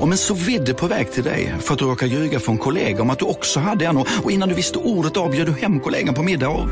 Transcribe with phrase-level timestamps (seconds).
[0.00, 3.02] Om en så vidde på väg till dig för att du råkar ljuga från kollega
[3.02, 6.14] om att du också hade en och innan du visste ordet av du hem kollegan
[6.14, 6.68] på middag och...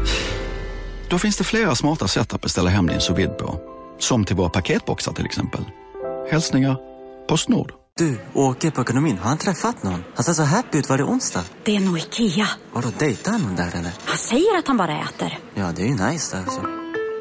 [1.11, 3.61] Då finns det flera smarta sätt att beställa hem din sous på.
[3.99, 5.65] Som till våra paketboxar till exempel.
[6.31, 6.77] Hälsningar
[7.29, 7.73] Postnord.
[7.97, 9.19] Du, åker på ekonomin.
[9.19, 10.05] Har han träffat någon?
[10.15, 10.89] Han ser så happy ut.
[10.89, 11.45] Var det onsdag?
[11.65, 12.49] Det är nog Ikea.
[12.73, 13.93] Har du dejtat någon där eller?
[14.05, 15.39] Han säger att han bara äter.
[15.55, 16.80] Ja, det är ju nice där alltså.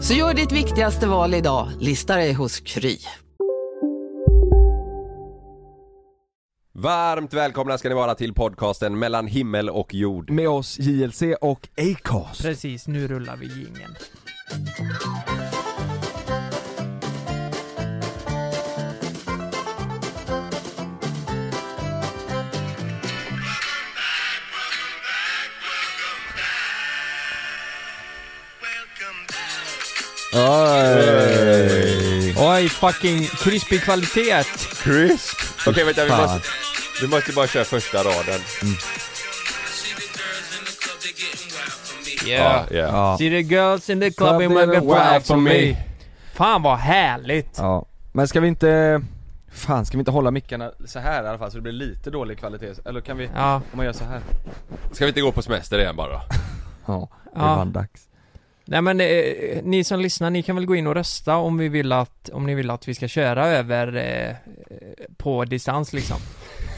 [0.00, 2.98] Så gör ditt viktigaste val idag, lista dig hos Kry.
[6.72, 10.30] Varmt välkomna ska ni vara till podcasten mellan himmel och jord.
[10.30, 12.42] Med oss JLC och Acast.
[12.42, 13.94] Precis, nu rullar vi jingeln.
[30.34, 32.34] Oj.
[32.38, 34.44] Oj, fucking krispig kvalitet!
[34.82, 35.36] Crisp!
[35.66, 36.20] Okej vänta, vi Fan.
[36.22, 36.40] måste,
[37.02, 38.40] vi måste bara köra första raden.
[42.26, 42.64] Yeah.
[42.70, 42.78] Ja, ja.
[42.78, 43.16] Ja.
[43.18, 45.50] See the girls in the club Club and fly wild for me.
[45.50, 45.76] me.
[46.34, 47.54] Fan vad härligt!
[47.58, 47.84] ja.
[48.12, 49.00] Men ska vi inte,
[49.52, 52.10] fan ska vi inte hålla mickarna så här i alla fall så det blir lite
[52.10, 52.74] dålig kvalitet?
[52.84, 54.20] Eller kan vi, Ja, om man gör så här?
[54.92, 56.20] Ska vi inte gå på semester igen bara?
[56.86, 57.56] Ja, det Ja.
[57.56, 58.07] var dags.
[58.68, 59.06] Nej men eh,
[59.62, 62.46] ni som lyssnar, ni kan väl gå in och rösta om vi vill att, om
[62.46, 64.36] ni vill att vi ska köra över eh,
[65.16, 66.16] på distans liksom.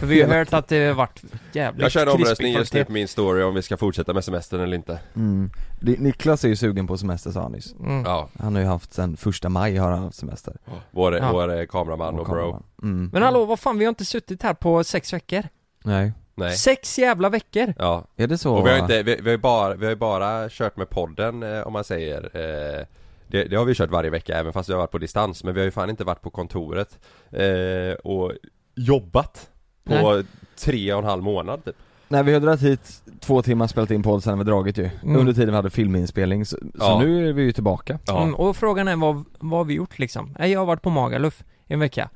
[0.01, 2.93] För vi har hört att det har varit jävligt Jag kör omröstning just nu på
[2.93, 4.99] min story om vi ska fortsätta med semestern eller inte.
[5.17, 5.51] Mm.
[5.81, 7.75] Ni- Niklas är ju sugen på semester sa han nyss.
[7.81, 8.03] Mm.
[8.05, 10.57] Ja, Han har ju haft sen första maj har han haft semester.
[10.91, 11.33] vår, Ja.
[11.33, 12.25] vår kameraman och bro.
[12.25, 12.63] kameraman.
[12.83, 13.11] Mm.
[13.13, 15.43] Men hallå, vad fan, vi har inte suttit här på sex veckor.
[15.85, 16.13] Nej.
[16.35, 16.57] Nej.
[16.57, 17.75] Sex jävla veckor!
[17.79, 18.55] Ja, Är det så?
[18.55, 20.91] och vi har inte, vi, vi har ju bara, vi har ju bara kört med
[20.91, 22.87] podden eh, om man säger eh,
[23.27, 25.55] det, det har vi kört varje vecka även fast vi har varit på distans men
[25.55, 26.99] vi har ju fan inte varit på kontoret
[27.31, 28.33] eh, och
[28.75, 29.51] jobbat
[29.85, 30.25] på Nej.
[30.59, 31.77] tre och en halv månad typ.
[32.09, 34.91] Nej vi har dragit hit två timmar spelat in podd sen har vi dragit ju.
[35.03, 35.17] Mm.
[35.17, 36.99] Under tiden vi hade filminspelning så, så Ja.
[37.03, 37.99] nu är vi ju tillbaka.
[38.07, 38.23] Ja.
[38.23, 40.37] Mm, och frågan är vad, vad har vi gjort liksom?
[40.39, 42.09] Jag har varit på Magaluf en vecka.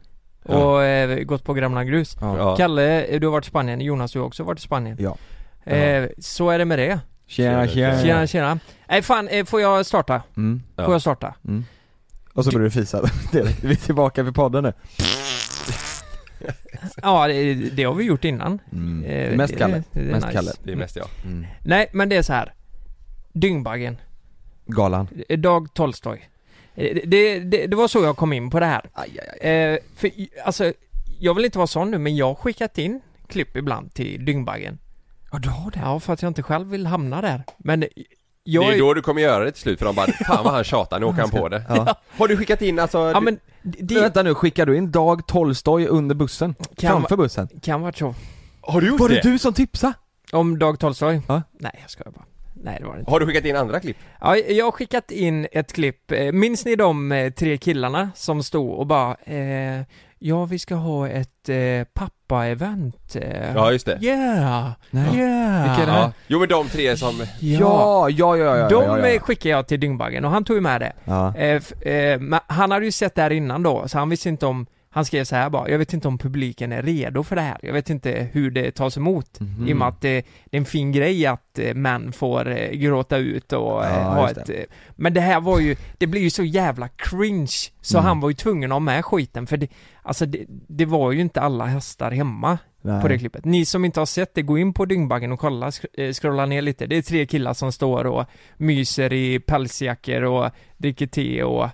[0.45, 2.37] Och eh, gått på Gröna Grus Ja.
[2.39, 2.57] Ja.
[2.57, 5.17] Kalle, eh, du har varit i Spanien, Jonas du har också varit i Spanien Ja.
[5.73, 8.03] eh, Så är det med det Tjena tjena.
[8.03, 10.23] Tjena tjena Nej fan, eh, får jag starta?
[10.37, 10.63] Mm.
[10.77, 10.85] Ja.
[10.85, 11.35] Får jag starta?
[11.49, 11.65] Mm.
[12.35, 13.03] Och så börjar du fisa.
[13.63, 14.73] Vi är tillbaka vid podden nu.
[17.03, 19.05] Ja, det, det har vi gjort innan Mm.
[19.05, 19.75] Eh, Mest Kalle.
[19.75, 20.37] det- det är Mest nice.
[20.39, 20.51] Kalle.
[20.63, 21.07] Det är mest jag.
[21.25, 21.47] Mm.
[21.65, 22.55] Nej men det är så här.
[23.33, 23.97] Dyngbaggen,
[24.67, 25.09] Galan.
[25.39, 26.29] Dag Tolstoj
[26.75, 29.73] det, det, det var så jag kom in på det här Aj, aj, aj.
[29.75, 30.11] eh, För
[30.45, 30.73] alltså,
[31.21, 34.79] jag vill inte vara sån nu men jag har skickat in klipp ibland till Dyngbaggen
[35.33, 35.79] Ja du har det?
[35.83, 37.43] Ja, för att jag inte själv vill hamna där.
[37.59, 37.85] Men
[38.45, 40.53] jag det är då du kommer göra det till slut för de bara Fan vad
[40.55, 41.95] han tjatar, nu åker han på det Ja.
[42.19, 42.99] Har du skickat in alltså?
[42.99, 46.55] Ja du- men det vänta nu, skickar du in Dag Tolstoj under bussen?
[46.77, 47.49] Kan Framför bussen?
[47.63, 48.15] kan vara så.
[48.61, 49.15] Har du gjort Var det?
[49.15, 49.93] det du som tipsade?
[50.33, 51.21] Om Dag Tolstoj?
[51.29, 51.43] Ja.
[51.53, 52.25] Nej, jag skojar bara.
[52.65, 53.11] Nej, det var det inte.
[53.11, 53.97] Har du skickat in andra klipp?
[54.21, 56.13] Ja, jag har skickat in ett klipp.
[56.13, 59.83] Eh, Minns ni de eh, tre killarna som stod och bara eh,
[60.19, 61.57] Ja, vi ska ha ett eh,
[61.95, 63.17] pappa-event.
[63.17, 64.71] Eh, Ja just det Yeah!
[64.91, 65.19] Nej.
[65.19, 65.63] Yeah!
[65.69, 66.01] Vilka är det här?
[66.01, 66.13] Ja.
[66.27, 68.09] Jo men de tre som Ja!
[68.09, 69.21] Ja, ja, ja, ja, De ja, ja, ja.
[69.21, 70.93] skickade jag till Dyngbaggen och han tog ju med det.
[71.05, 71.35] ja.
[71.37, 74.29] Eh, f- eh, men han hade ju sett det här innan då, så han visste
[74.29, 77.37] inte om han skrev så här bara, jag vet inte om publiken är redo för
[77.37, 77.59] det här.
[77.63, 79.41] Jag vet inte hur det tas emot.
[79.41, 79.69] Mhm.
[79.69, 82.71] I och med att det, det är en fin grej att eh, män får eh,
[82.71, 84.47] gråta ut och eh, Ja, ha just ett...
[84.47, 84.55] det.
[84.55, 84.65] Eh,
[84.97, 87.71] men det här var ju, det blir ju så jävla cringe.
[87.81, 88.07] Så Mm.
[88.07, 89.69] han var ju tvungen att ha med skiten för det,
[90.03, 93.03] alltså det, det var ju inte alla hästar hemma Nej.
[93.03, 93.45] på det klippet.
[93.45, 96.63] Ni som inte har sett det, gå in på Dyngbaggen och kolla, eh, scrolla ner
[96.63, 96.87] lite.
[96.87, 98.25] Det är tre killar som står och
[98.57, 101.69] myser i pälsjackor och dricker te och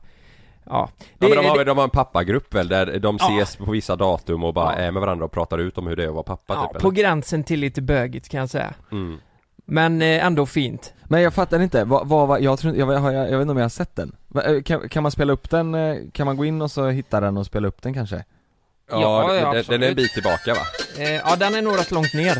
[0.67, 3.27] Ja, Ja men de det- har, det- de har en pappagrupp väl där de Ja.
[3.41, 4.79] ses på vissa datum och bara Ja.
[4.79, 6.83] är med varandra och pratar ut om hur det är att vara pappa ja, typ
[6.83, 6.97] på eller?
[7.03, 8.75] gränsen till lite bögigt kan jag säga.
[8.93, 9.19] Mm.
[9.67, 10.95] Men eh, ändå fint.
[11.05, 13.57] Men jag fattar inte, vad, vad, jag tror jag, jag, jag, jag vet inte om
[13.57, 14.17] jag har sett den.
[14.45, 17.21] Eh, Kan, kan man spela upp den, eh, kan man gå in och så hitta
[17.21, 18.25] den och spela upp den kanske?
[18.91, 20.61] Ja, Ja, den- ja, den, den är en bit tillbaka va?
[21.25, 22.35] Ja, den är nog rätt långt ner.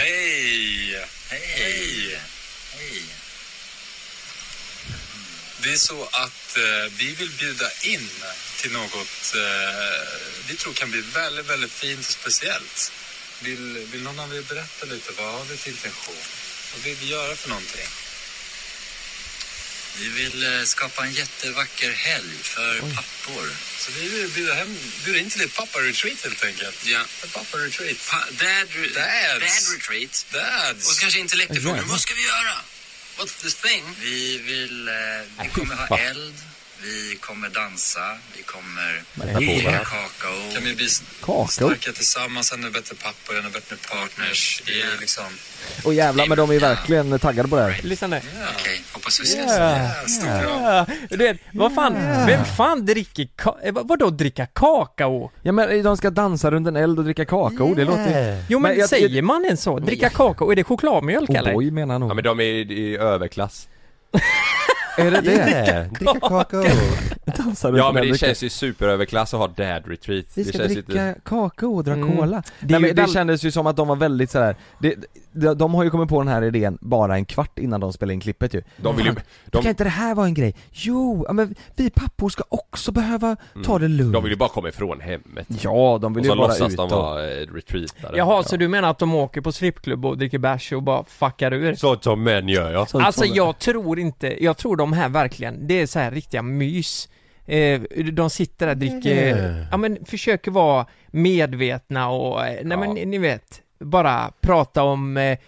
[0.00, 0.94] Hej!
[1.30, 2.18] Hej!
[2.78, 3.06] Hej!
[5.66, 8.08] Det är så att eh, vi vill bjuda in
[8.60, 10.08] till något eh,
[10.48, 12.92] vi tror kan bli väldigt, väldigt fint och speciellt.
[13.40, 15.12] Vill, vill någon av er berätta lite?
[15.12, 16.14] Vad har vi till intention?
[16.74, 17.86] Vad vill vi göra för någonting?
[19.98, 23.50] Vi vill eh, skapa en jättevacker helg för pappor.
[23.78, 26.86] Så vi vill bjuda, hem, bjuda in till ett pappa-retreat helt enkelt.
[26.86, 27.00] Ja.
[27.24, 27.96] Ett pappa-retreat.
[28.10, 29.66] Pa- dad, re- Dads.
[29.68, 30.26] dad retreat.
[30.32, 30.90] Dads!
[30.90, 31.18] Och kanske.
[31.18, 31.82] Jävlar.
[31.82, 32.54] Vad ska vi göra?
[33.18, 33.82] What's this thing?
[34.00, 34.94] Vi vill, eh,
[35.42, 36.34] vi kommer ha eld.
[36.86, 38.00] Vi kommer dansa.
[38.36, 39.78] Vi kommer varandra.
[39.84, 40.52] kakao.
[40.54, 40.86] Kan vi bli
[41.20, 41.46] Kakao?
[41.48, 44.62] starka tillsammans, ännu bättre pappor, ännu bättre partners.
[44.66, 45.24] Det är liksom...
[45.84, 48.20] Och jävlar men de är verkligen taggade på det här Lyssna nu.
[48.56, 49.46] Okej, hoppas vi ses.
[49.58, 49.78] Ja.
[49.78, 50.62] Ja, stor kram.
[50.62, 51.94] Ja, du vet, vad fan,
[52.26, 55.30] vem fan dricker ka- eh, vad- vadå dricka kakao?
[55.42, 58.70] Ja men de ska dansa runt en eld och dricka kakao, det låter Jo men,
[58.70, 59.78] Men jag- säger man ens så?
[59.78, 60.50] Dricka kakao?
[60.52, 61.52] Är det chokladmjölk eller?
[61.54, 63.68] O'boy menar han nog Ja men de är i, i överklass
[64.98, 65.90] Är det det?
[65.98, 66.62] Dricka kakao
[67.36, 70.42] Dansar runt Ja en men det och känns ju superöverklass att ha dad retreat Vi
[70.42, 72.16] det ska känns dricka kakao och dra Mm.
[72.16, 74.30] cola Det är Nej, ju men det väl- kändes ju som att de var väldigt
[74.30, 74.94] sådär det,
[75.36, 78.14] de, de har ju kommit på den här idén bara en kvart innan de spelade
[78.14, 78.62] in klippet ju.
[78.76, 80.54] De vill ju, Fan, de, Kan inte det här vara en grej?
[80.72, 84.12] Jo, ja, men vi pappor ska också behöva ta det lugnt.
[84.12, 85.46] De vill ju bara komma ifrån hemmet.
[85.62, 86.90] Ja, de vill Och ju så bara låtsas ut de och...
[86.90, 88.16] vara eh, retreatare.
[88.16, 91.52] Jaha, så du menar att de åker på strippklubb och dricker bärs och bara fuckar
[91.54, 91.74] ur?
[91.74, 92.86] Så som män gör ja.
[92.86, 96.10] Sånt Alltså som- jag tror inte, jag tror de här verkligen, det är så här
[96.10, 97.08] riktiga mys.
[97.46, 97.80] Eh,
[98.12, 102.94] De sitter där och dricker, ja men försöker vara medvetna och, eh, nej Ja.
[102.94, 105.38] men ni vet Bara prata om eh,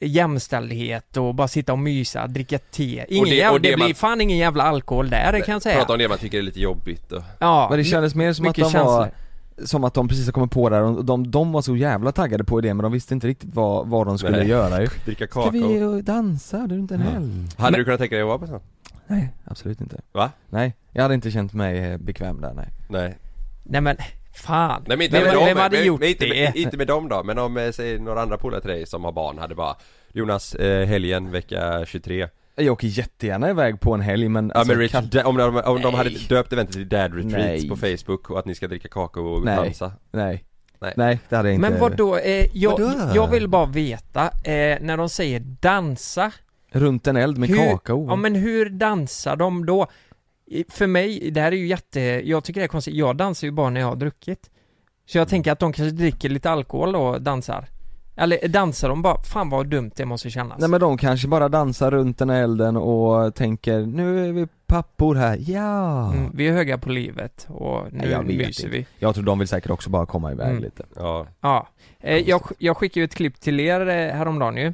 [0.00, 3.04] jämställdhet och bara sitta och mysa, dricka te.
[3.08, 5.40] Ingen Och det- jävla, och det, det blir man- fan ingen jävla alkohol där, det
[5.40, 5.78] kan jag säga.
[5.78, 7.22] Prata om det man tycker är lite jobbigt och...
[7.38, 9.66] Ja, Men det kändes mer som att de mycket var, känslor.
[9.66, 12.12] som att de precis har kommit på det här och de, de var så jävla
[12.12, 14.48] taggade på idén men de visste inte riktigt vad, vad de skulle Nej.
[14.48, 17.54] göra ju Dricka Ska kakao vi eh, dansa runt en eld?
[17.58, 18.62] Hade Men- du kunnat tänka dig att vara på sånt?
[19.06, 20.30] Nej, absolut inte Va?
[20.50, 23.18] Nej, jag hade inte känt mig eh, bekväm där nej Nej
[23.64, 23.96] Nej men,
[24.32, 24.84] fan.
[24.86, 26.44] Nej men inte vem, med dem, vem hade men, gjort men inte, det?
[26.44, 29.04] Med, inte med dem då, men om, eh, säg några andra polare till dig som
[29.04, 29.76] har barn hade bara
[30.12, 34.72] Jonas, eh, helgen vecka 23 Jag åker jättegärna iväg på en helg men Ja alltså,
[34.72, 37.68] men Rich, da, om, de, om de hade döpt eventet till Dad Retreats Nej.
[37.68, 39.56] på Facebook och att ni ska dricka kakao och Nej.
[39.56, 40.44] dansa Nej.
[40.80, 40.94] Nej.
[40.96, 42.16] Nej, det hade jag inte Men vad då?
[42.16, 43.10] Eh, jag, Vadå?
[43.14, 46.32] jag vill bara veta, eh, när de säger dansa,
[46.72, 49.86] Runt en eld med hur, kakao Ja men hur dansar de då?
[50.68, 53.50] För mig, det här är ju jätte, jag tycker det är konstigt, jag dansar ju
[53.50, 54.50] bara när jag har druckit.
[55.06, 57.68] Så jag tänker att de kanske dricker lite alkohol och dansar.
[58.16, 60.58] Eller dansar de bara, fan vad dumt det måste kännas.
[60.60, 64.46] Nej men de kanske bara dansar runt den här elden och tänker nu är vi
[64.66, 66.12] pappor här, ja!
[66.12, 68.76] mm, Vi är höga på livet och nu Nej, myser inte.
[68.78, 68.86] vi.
[68.98, 70.62] Jag tror de vill säkert också bara komma iväg Mm.
[70.62, 70.84] lite.
[70.96, 71.68] Ja, Ja,
[72.00, 74.72] eh, jag, jag skickade ju ett klipp till er eh, häromdagen ju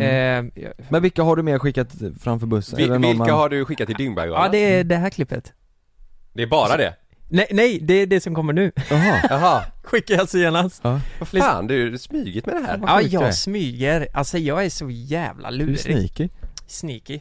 [0.00, 0.52] mm.
[0.56, 1.88] eh, Men vilka har du mer skickat
[2.20, 2.76] framför bussen?
[2.76, 4.42] Vi, Är vilka man- har du skickat till Dyngbaggegalan?
[4.44, 5.52] Ja det är det här klippet
[6.32, 6.94] Det är bara det?
[7.28, 11.00] Nej, nej, det är det som kommer nu Jaha, Jaha, Skickar jag senast ja.
[11.18, 12.80] vad fan, du har smugit med det här?
[12.86, 13.08] Ja, är.
[13.12, 14.08] jag smyger.
[14.14, 15.80] Alltså jag är så jävla Du är lurig.
[15.80, 16.28] sneaky
[16.66, 17.20] Sneaky.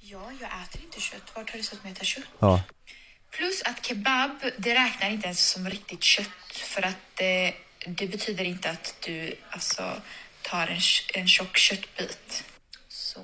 [0.00, 1.32] Ja, jag äter inte kött.
[1.34, 2.24] Vart har du sett mig äta kött?
[2.38, 2.62] Ja,
[3.30, 6.26] Plus att kebab, det räknar inte ens som riktigt kött.
[6.52, 7.54] För att det,
[7.86, 9.82] det betyder inte att du alltså
[10.50, 12.44] tar en, en tjock köttbit.
[12.88, 13.20] Så...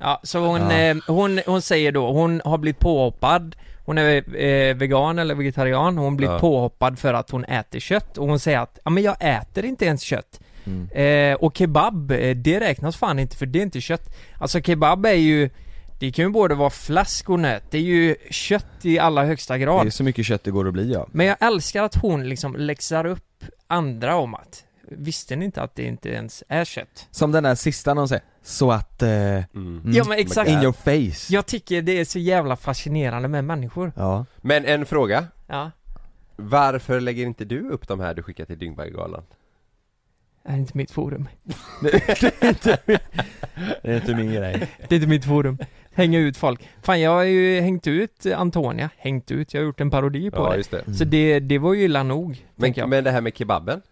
[0.00, 0.72] Ja, så hon, Ja.
[0.72, 5.98] eh, hon, hon säger då, hon har blivit påhoppad Hon är eh, vegan eller vegetarian,
[5.98, 6.38] hon blir Ja.
[6.38, 9.84] påhoppad för att hon äter kött och hon säger att ja men jag äter inte
[9.84, 10.88] ens kött Mm.
[11.32, 15.06] eh, Och kebab, eh, det räknas fan inte för det är inte kött Alltså kebab
[15.06, 15.50] är ju
[15.98, 19.52] Det kan ju både vara fläsk och nöt, det är ju kött i allra högsta
[19.54, 21.94] det grad är så mycket kött det går att bli ja Men jag älskar att
[21.94, 26.64] hon liksom läxar upp andra om att Visste ni inte att det inte ens är
[26.64, 27.08] kött?
[27.10, 29.02] Som den där sista någon säger, så att...
[29.02, 29.44] Eh, Mm.
[29.54, 30.50] mm, Ja men exakt.
[30.50, 31.32] In your face.
[31.32, 33.92] Jag tycker det är så jävla fascinerande med människor.
[33.96, 35.70] Ja, Men en fråga, Ja,
[36.36, 39.22] varför lägger inte du upp de här du skickat till Dyngbaggegalan?
[40.44, 41.28] det är inte mitt forum.
[43.82, 44.68] Det är inte min grej.
[44.88, 45.58] Det är inte mitt forum.
[45.92, 46.68] Hänga ut folk.
[46.82, 50.36] Fan jag har ju hängt ut Antonia, hängt ut, jag har gjort en parodi på
[50.36, 50.56] Ja det.
[50.56, 50.94] just det.
[50.94, 53.82] Så det, det var ju illa nog, men, men det här med kebaben?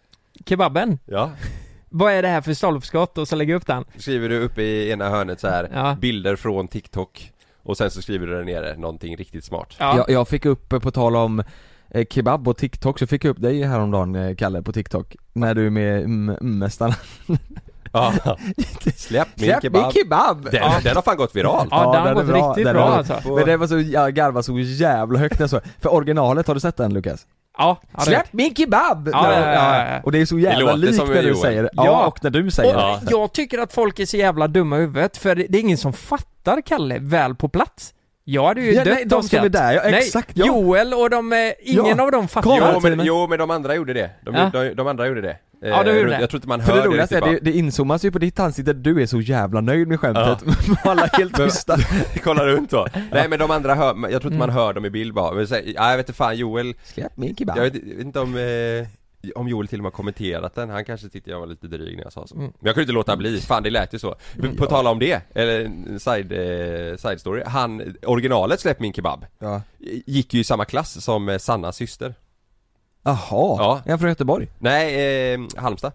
[0.47, 1.31] Kebaben, Ja,
[1.89, 3.19] vad är det här för stolpskott?
[3.19, 3.85] Och så lägger jag upp den.
[3.97, 5.97] Skriver du uppe i ena hörnet så här Ja.
[6.01, 7.33] bilder från TikTok.
[7.63, 9.75] Och sen så skriver du där nere någonting riktigt smart.
[9.79, 11.43] Ja, jag, jag fick upp, eh, på tal om
[11.91, 15.17] eh, kebab och TikTok, så fick jag upp dig häromdagen eh, Kalle på TikTok.
[15.33, 16.95] När du är med mm, mästarna
[17.93, 18.13] Ja,
[18.97, 20.49] släpp min Släpp kebab min kebab!
[20.53, 21.69] Den, den har fan gått viralt.
[21.71, 23.35] Ja, den har gått bra, riktigt bra är- alltså.
[23.35, 26.55] Men det var så, jag garvade så jävla högt när jag såg För originalet, har
[26.55, 27.27] du sett den Lukas?
[27.59, 29.09] Ja, Släpp min kebab!
[29.13, 30.01] Ja, ja, ja, ja.
[30.03, 31.37] Och det är så jävla likt som när du Joel.
[31.37, 32.07] säger det, ja, Ja.
[32.07, 34.81] och när du säger Och det jag tycker att folk är så jävla dumma i
[34.81, 38.85] huvudet för det är ingen som fattar Kalle väl på plats Jag hade ju Ja,
[38.85, 40.47] dött nej, de som är där, ja, nej, exakt, ja.
[40.47, 42.05] Joel och de, eh, ingen Ja.
[42.05, 42.73] av dem fattar.
[42.75, 44.11] Jo men, jo men de andra gjorde det.
[44.25, 44.51] De, Ja.
[44.53, 45.37] de, de andra gjorde det.
[45.63, 46.21] Eh, Ja, de gjorde det.
[46.21, 48.19] Jag tror inte man För hör det det roligaste är, det, det inzoomas ju på
[48.19, 50.39] ditt ansikte, du är så jävla nöjd med skämtet,
[50.85, 51.77] alla är helt tysta
[52.25, 52.87] Kolla runt då.
[53.13, 54.55] Nej men de andra hör, jag tror inte man Mm.
[54.57, 55.35] hör dem i bild bara.
[55.35, 58.37] Men så, ja, jag vet inte fan Joel, Släpp min kebab jag vet, inte om,
[58.37, 58.87] eh,
[59.35, 61.97] om Joel till och med har kommenterat den, han kanske tyckte jag var lite dryg
[61.97, 62.35] när jag sa så.
[62.35, 62.45] Mm.
[62.47, 64.15] Men jag kunde inte låta bli, fan det lät ju så.
[64.35, 69.27] Men På tal om det, eller side, eh, side story, han, originalet Släpp min kebab,
[69.39, 69.63] Ja.
[70.07, 72.15] gick ju i samma klass som eh, Sannas syster.
[73.03, 73.81] Jaha, Ja.
[73.85, 74.49] är han från Göteborg?
[74.59, 75.93] Nej, eh, Halmstad.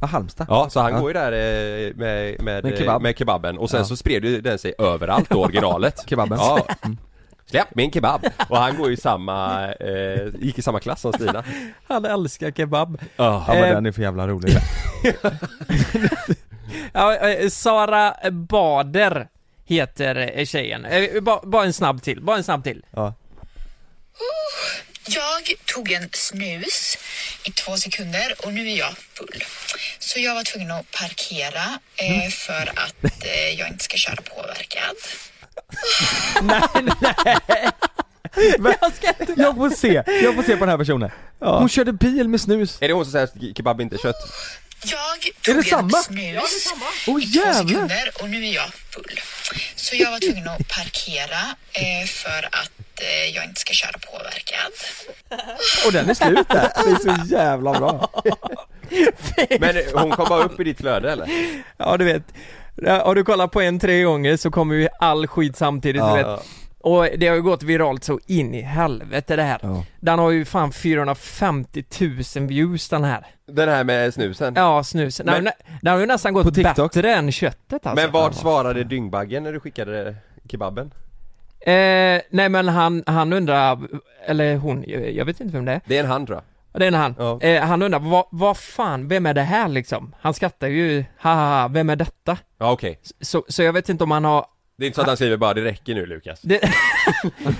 [0.00, 0.46] Ja, Halmstad?
[0.50, 0.98] Ja, så han Ja.
[1.00, 3.02] går ju där eh, med, med, Med eh, kebab.
[3.02, 3.84] med kebaben och sen Ja.
[3.84, 6.38] så spred ju den sig överallt då, originalet Kebaben.
[6.40, 6.66] Ja
[7.46, 8.20] Släpp min kebab!
[8.48, 11.44] Och han går ju i samma, eh, gick i samma klass som Stina
[11.88, 13.00] Han älskar kebab.
[13.16, 14.52] Ja men Eh, den är för jävla rolig
[16.92, 19.28] Ja, eh, Sara Bader
[19.64, 20.86] heter tjejen.
[21.24, 22.84] Ba- Bara en snabb till, bara en snabb till.
[22.90, 23.14] Ja.
[25.10, 26.98] Jag tog en snus
[27.44, 29.44] i två sekunder och nu är jag full.
[29.98, 34.96] Så jag var tvungen att parkera eh, för att eh, jag inte ska köra påverkad.
[38.80, 39.34] Jag, ska inte...
[39.36, 42.78] jag får se, jag får se på den här personen Hon körde bil med snus
[42.80, 44.16] Är det hon som säger att kebab inte är kött?
[44.84, 45.98] Jag Är tog det en samma?
[46.02, 46.72] snus
[47.06, 49.20] Åh i två sekunder och nu är jag full.
[49.76, 51.40] Så jag var tvungen att parkera
[51.72, 54.72] eh, för att eh, jag inte ska köra påverkad.
[55.86, 58.22] Och den är slut där, det är så jävla bra
[59.60, 61.28] Men hon kom bara upp i ditt flöde eller?
[61.76, 62.22] Ja du vet,
[62.82, 66.16] Ja, har du kollat på en tre gånger så kommer ju all skit samtidigt Ja.
[66.16, 66.40] du vet.
[66.80, 69.58] Och det har ju gått viralt så in i helvete det här.
[69.62, 69.84] Ja.
[70.00, 71.84] Den har ju fan 450
[72.36, 73.26] 000 views den här.
[73.46, 74.54] Den här med snusen?
[74.56, 75.26] Ja, snusen.
[75.26, 76.92] Den, Men- har ju den har ju nästan gått På TikTok?
[76.94, 78.04] bättre än köttet alltså.
[78.04, 80.14] Men vad svarade dyngbaggen när du skickade
[80.50, 80.92] kebaben?
[81.60, 83.78] Eh, nej men han, han undrar,
[84.26, 85.80] eller hon, jag vet inte vem det är.
[85.86, 86.36] Det är en han tror
[86.72, 87.14] jag Det är en han.
[87.18, 87.40] Ja.
[87.40, 90.14] Eh, han undrar, vad, vad fan, vem är det här liksom?
[90.20, 92.36] Han skrattar ju, haha, vem är detta?
[92.58, 94.46] Ja okej Så, så jag vet inte om han har
[94.78, 96.60] Det är inte så att han skriver bara 'det räcker nu Lukas' det...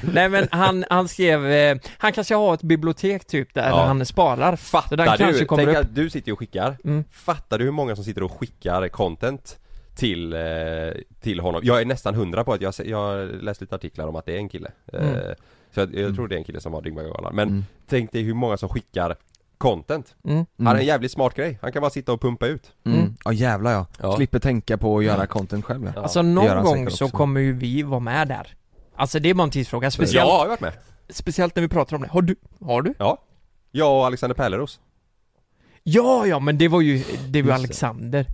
[0.13, 3.85] Nej men han, han skrev, eh, han kanske har ett bibliotek typ där Ja.
[3.87, 4.57] han sparar.
[4.57, 5.45] Fattar den kanske du?
[5.45, 5.85] kommer Tänk upp.
[5.85, 7.05] att du sitter och skickar Mm.
[7.13, 9.59] Fattar du hur många som sitter och skickar content
[9.97, 10.41] till, eh,
[11.21, 11.61] till honom?
[11.65, 14.33] Jag är nästan hundra på att jag, jag har läst lite artiklar om att det
[14.33, 15.35] är en kille eh, Mm.
[15.75, 17.65] Så jag, jag tror det är en kille som har Dyngbaggegalan Men Mm.
[17.89, 19.17] tänk dig hur många som skickar
[19.59, 20.47] content Mm.
[20.59, 23.15] Han är en jävligt smart grej, han kan bara sitta och pumpa ut mm.
[23.25, 23.87] Ja jävlar ja.
[24.01, 24.17] Ja.
[24.17, 25.93] slipper tänka på att göra content själv ja.
[25.97, 26.03] Ja.
[26.03, 28.55] Alltså någon gång så kommer ju vi vara med där.
[28.97, 30.73] Alltså det är bara en tidsfråga, Jag speciellt, har varit med
[31.09, 32.09] speciellt när vi pratar om det.
[32.09, 32.37] Har du?
[32.61, 32.95] Har du?
[32.99, 33.19] Ja
[33.71, 34.81] Jag och Alexander Pärleros
[35.83, 37.65] Ja, ja men det var ju, det var ju Just.
[37.65, 38.27] Alexander.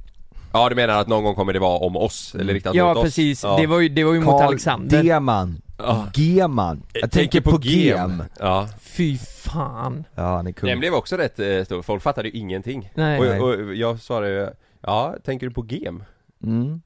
[0.55, 2.95] Ja du menar att någon gång kommer det vara om oss, eller riktat mot Ja
[2.95, 3.03] oss?
[3.03, 3.57] precis, Ja.
[3.61, 5.03] det var ju, det var ju mot Carl Alexander.
[5.03, 6.07] Deman, Ja.
[6.15, 10.05] Geman, jag tänker på Gem Ja, Fy fan.
[10.15, 13.41] Ja han är kung den blev också rätt eh, stor, folk fattade ju ingenting Nej.
[13.41, 14.49] och, och jag svarade ju
[14.83, 16.03] Ja, tänker du på gem?
[16.45, 16.81] mm.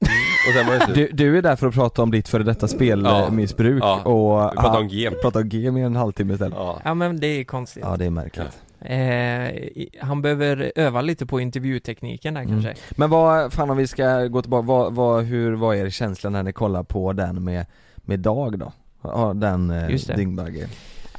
[0.47, 2.43] Och sen var det slut du, du är där för att prata om ditt före
[2.43, 4.01] detta spelmissbruk Ja.
[4.03, 7.27] och Vi om gem pratar om gem i en halvtimme istället Ja, Ja men det
[7.27, 7.83] är konstigt.
[7.87, 12.53] Ja det är märkligt Eh, han behöver öva lite på intervjutekniken där Mm.
[12.63, 12.83] kanske.
[12.97, 16.43] Men vad, fan om vi ska gå tillbaka, vad, vad, hur var er känsla när
[16.43, 18.73] ni kollade på den med, med Dag då?
[19.01, 20.15] Ja den eh, Just det.
[20.15, 20.67] Dyngbagge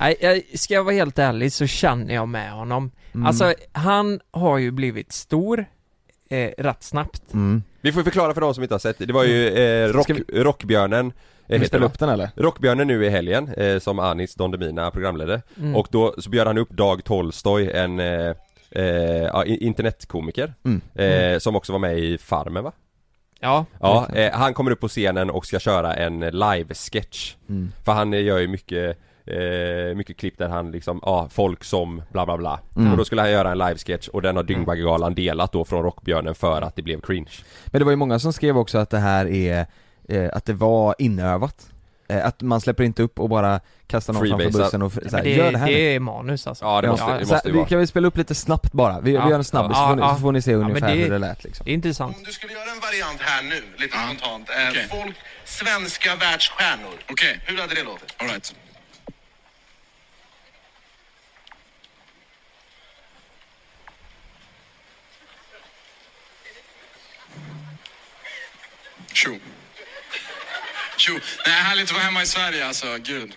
[0.01, 2.91] Nej, ska jag vara helt ärlig så känner jag med honom.
[3.15, 3.27] Mm.
[3.27, 5.65] Alltså, han har ju blivit stor,
[6.31, 7.33] eh, rätt snabbt.
[7.35, 7.63] mm.
[7.81, 10.11] Vi får förklara för de som inte har sett det, det var ju eh, rock,
[10.11, 11.13] vi- Rockbjörnen
[11.59, 12.31] det, upp den eller?
[12.37, 15.77] Rockbjörnen nu i helgen, eh, som Anis Don Demina programledde Mm.
[15.77, 18.35] Och då så bjöd han upp Dag Tolstoj, en eh,
[18.71, 20.81] eh, internetkomiker Mm.
[20.95, 22.73] eh, Som också var med i Farmen va?
[23.41, 27.73] Ja, Ja, eh, han kommer upp på scenen och ska köra en live-sketch Mm.
[27.85, 32.03] För han eh, gör ju mycket eh, mycket klipp där han liksom, ja, folk som
[32.13, 32.91] bla bla bla Mm.
[32.93, 36.35] Och då skulle han göra en live-sketch och den har Dyngbaggegalan delat då från Rockbjörnen
[36.35, 37.31] för att det blev cringe
[37.67, 39.67] Men det var ju många som skrev också att det här är,
[40.11, 41.67] eh, att det var inövat
[42.09, 45.17] eh, Att man släpper inte upp och bara kastar någon framför bussen och f- så
[45.17, 45.73] här, men det, gör det, det här nu.
[45.95, 46.65] är manus alltså.
[46.65, 48.73] Ja, det måste, Ja, det måste det vi vara kan väl spela upp lite snabbt
[48.73, 49.25] bara, vi, Ja.
[49.25, 50.15] vi gör en snabbis Ja, så, får ni, ja.
[50.15, 52.17] så får ni se Ja, men ungefär det- hur det lät liksom Det är intressant.
[52.17, 54.49] Om du skulle göra en variant här nu, lite spontant.
[54.51, 56.95] Eh, Folk, svenska världsstjärnor.
[57.11, 57.41] Okej.
[57.47, 58.15] Hur hade det låtit?
[58.19, 58.55] All right.
[69.13, 69.39] Tjo.
[71.01, 71.21] Tjo.
[71.47, 73.37] Nej, härligt att vara hemma i Sverige alltså, gud.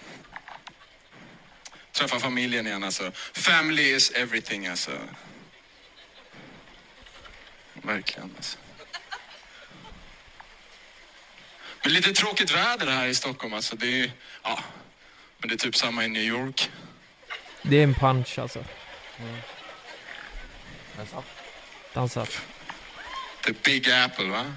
[1.92, 3.12] Träffa familjen igen alltså.
[3.34, 4.92] Family is everything alltså.
[7.74, 8.58] Verkligen alltså.
[11.84, 13.76] Men lite tråkigt väder här i Stockholm alltså.
[13.76, 14.12] Det är,
[14.44, 14.60] ja,
[15.38, 16.70] men det är typ samma i New York.
[17.62, 18.66] Det är en punch alltså.
[21.94, 22.42] Dansat.
[23.46, 24.54] The Big Apple va?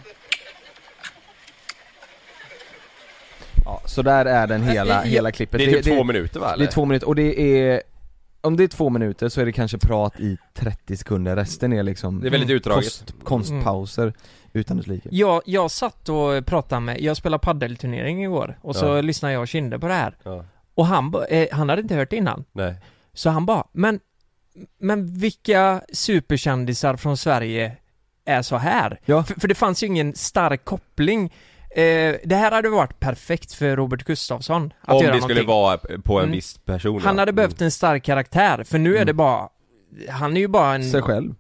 [3.67, 5.59] Ja, så där är den hela, Ja, hela klippet.
[5.59, 6.67] det är typ två minuter, va, Det eller?
[6.67, 7.83] är två minuter, och det är
[8.41, 11.83] om det är två minuter så är det kanske prat i 30 sekunder, resten är
[11.83, 12.85] liksom Det är väldigt utdraget.
[12.85, 14.13] Kost, konstpauser
[14.53, 15.09] utan dess like.
[15.13, 19.01] Jag, jag satt och pratade med, jag spelade paddelturnering igår och så Ja.
[19.01, 20.17] lyssnade jag och Kinde på det här.
[20.23, 20.45] Ja.
[20.75, 22.45] Och han, eh, han hade inte hört det innan.
[22.53, 22.75] Nej.
[23.13, 24.01] Så han bara, men,
[24.81, 27.77] men vilka superkändisar från Sverige
[28.25, 29.01] är så här?
[29.05, 29.23] Ja.
[29.25, 31.33] För, för det fanns ju ingen stark koppling.
[31.83, 35.89] Eh, det här hade varit perfekt för Robert Gustafsson att Om göra det skulle någonting.
[35.89, 36.33] vara på en Mm.
[36.33, 39.49] viss person Han hade behövt en stark karaktär, för nu är det bara
[40.11, 40.91] Han är ju bara en...
[40.91, 41.35] Sig själv.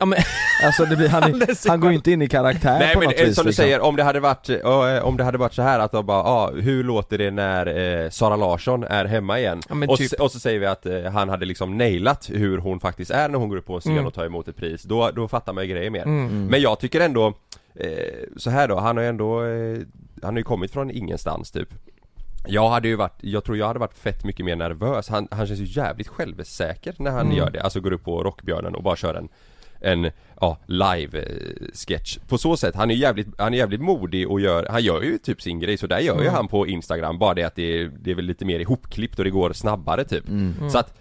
[0.00, 0.18] Ja men...
[0.64, 2.78] Alltså det blir, han, Han är är, sig han går ju inte in i karaktär
[2.78, 3.62] Nej på men något eh, vis som du liksom.
[3.64, 6.22] säger, om det hade varit, eh, om det hade varit så här att de bara,
[6.22, 7.66] ah, hur låter det när
[8.04, 9.62] eh, Sara Larsson är hemma igen?
[9.68, 10.12] Ja, men och, typ.
[10.12, 13.28] s- och så säger vi att eh, han hade liksom nailat hur hon faktiskt är
[13.28, 14.06] när hon går upp på en scen Mm.
[14.06, 16.20] och tar emot ett pris, då, då fattar man ju grejer mer Mm.
[16.26, 16.46] Mm.
[16.46, 17.32] Men jag tycker ändå,
[17.80, 19.78] eh, så här då, han har ju ändå, eh,
[20.22, 21.68] han har ju kommit från ingenstans typ
[22.46, 25.08] jag hade ju varit, jag tror jag hade varit fett mycket mer nervös.
[25.08, 27.36] Han, han känns ju jävligt självsäker när han Mm.
[27.36, 27.60] gör det.
[27.62, 29.28] Alltså går upp på Rockbjörnen och bara kör en
[29.80, 31.96] en, ja, live eh.
[32.28, 35.18] På så sätt, han är jävligt, han är jävligt modig och gör, han gör ju
[35.18, 36.34] typ sin grej så där gör ju Mm.
[36.34, 39.24] han på Instagram bara det att det är, det är väl lite mer ihopklippt och
[39.24, 40.28] det går snabbare typ.
[40.28, 40.70] Mm.
[40.70, 40.94] Så att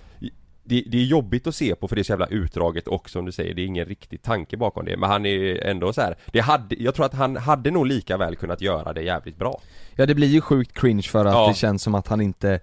[0.67, 3.25] det, det är jobbigt att se på för det är så jävla utdraget och som
[3.25, 4.97] du säger, det är ingen riktig tanke bakom det.
[4.97, 6.15] Men han är ändå så här.
[6.31, 9.61] det hade, jag tror att han hade nog lika väl kunnat göra det jävligt bra.
[9.95, 11.47] Ja det blir ju sjukt cringe för att Ja.
[11.47, 12.59] det känns som att han inte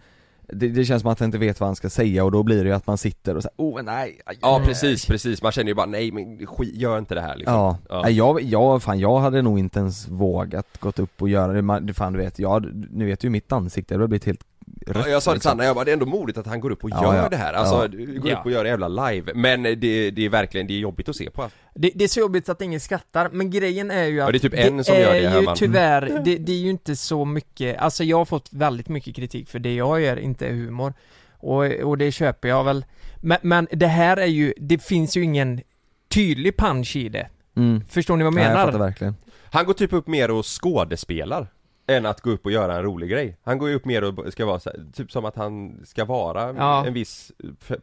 [0.49, 2.65] det, det känns som att han inte vet vad han ska säga och då blir
[2.65, 5.43] det ju att man sitter och säger oh nej, aj, Ja precis, precis.
[5.43, 7.55] Man känner ju bara nej men skit, gör inte det här liksom.
[7.55, 11.53] Ja, Nej, jag, jag, fan jag hade nog inte ens vågat gått upp och göra
[11.53, 14.41] det, Man- fan du vet, jag, ni vet ju mitt ansikte, det hade blivit helt
[14.87, 15.51] rött Ja, jag sa det till liksom.
[15.51, 17.29] Sanna, jag bara det är ändå modigt att han går upp och Ja, gör ja.
[17.29, 17.53] det här.
[17.55, 18.21] Alltså, Ja.
[18.21, 19.33] går upp och gör det jävla live.
[19.35, 21.51] Men det, det är verkligen, det är jobbigt att se på.
[21.75, 24.39] Det, det är så jobbigt att ingen skrattar, men grejen är ju att Ja, det
[24.39, 25.57] är typ en som gör det, är hör ju man.
[25.57, 29.49] tyvärr, det, det är ju inte så mycket, alltså jag har fått väldigt mycket kritik
[29.49, 30.95] för det jag gör inte är humor
[31.39, 32.85] Och, och det köper jag väl
[33.17, 35.61] men, men det här är ju, det finns ju ingen
[36.09, 37.81] tydlig punch i det Mm.
[37.91, 38.59] Förstår ni vad jag Nej, menar?
[38.61, 39.15] jag fattar verkligen
[39.51, 41.47] Han går typ upp mer och skådespelar
[41.87, 43.37] än att gå upp och göra en rolig grej.
[43.45, 46.05] Han går ju upp mer och ska vara så här, typ som att han ska
[46.05, 46.87] vara Ja.
[46.87, 47.33] en viss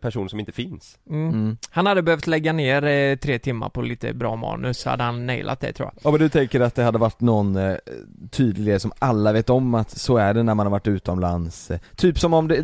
[0.01, 0.99] person som inte finns.
[1.09, 1.29] Mm.
[1.29, 1.57] Mm.
[1.71, 5.59] Han hade behövt lägga ner eh, tre timmar på lite bra manus, hade han nailat
[5.59, 7.75] det tror jag Ja men du tänker att det hade varit någon eh,
[8.31, 11.79] tydlig som alla vet om att så är det när man har varit utomlands eh,
[11.95, 12.61] Typ som om det,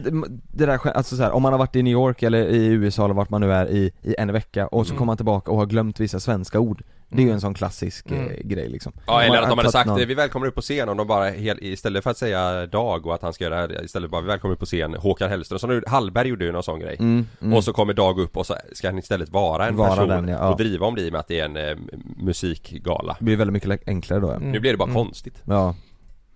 [0.53, 3.05] det där, alltså så här, om man har varit i New York eller i USA
[3.05, 4.97] eller vart man nu är i, i en vecka och så Mm.
[4.97, 7.33] kommer man tillbaka och har glömt vissa svenska ord Det är ju Mm.
[7.33, 8.33] en sån klassisk eh, Mm.
[8.43, 10.95] grej liksom Ja eller att de hade sagt någon- vi välkomnar upp på scen och
[10.95, 14.11] de bara hel, istället för att säga Dag och att han ska göra det istället
[14.11, 16.79] bara vi välkomnar upp på scen Håkan Hellström, som nu- Hallberg gjorde ju någon sån
[16.79, 17.53] grej Mm, mm.
[17.53, 20.27] Och så kommer Dag upp och så ska han istället vara en Vara person den,
[20.27, 20.49] ja, ja.
[20.49, 21.75] och driva om det i och med att det är en eh,
[22.17, 24.35] musikgala Det blir väldigt mycket enklare då ja.
[24.35, 24.51] Mm.
[24.51, 24.95] Nu blir det bara Mm.
[24.95, 25.75] konstigt Ja,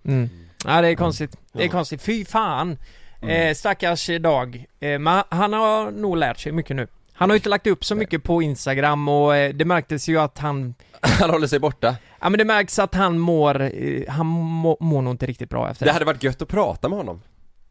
[0.04, 0.28] mm.
[0.64, 2.78] Ja det är konstigt, det är konstigt, fy fan!
[3.22, 3.48] Mm.
[3.48, 6.86] Eh, stackars Dag, eh, men han har nog lärt sig mycket nu
[7.22, 10.18] Han har ju inte lagt upp så mycket på Instagram och eh, det märktes ju
[10.18, 11.96] att han Han håller sig borta.
[12.20, 13.70] Ja men det märks att han mår, eh,
[14.08, 16.98] han må, mår nog inte riktigt bra efter Det hade varit gött att prata med
[16.98, 17.22] honom.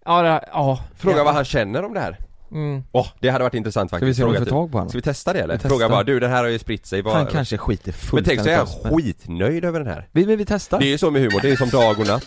[0.05, 1.23] Ja, det, ja Fråga ja.
[1.23, 2.17] vad han känner om det här.
[2.51, 2.83] Mm.
[2.91, 4.17] Åh, det hade varit intressant ska vi faktiskt.
[4.17, 4.89] se om vi får tag på honom?
[4.89, 5.57] Ska vi testa det eller?
[5.57, 7.13] Fråga bara du den här har ju spritt sig vad...
[7.13, 10.07] Han kanske skiter Men fullständigt tänk så är han men- skitnöjd över den här.
[10.11, 10.79] Vi, men vi testar.
[10.79, 12.25] Det är ju så med humor, det är ju som dag och natt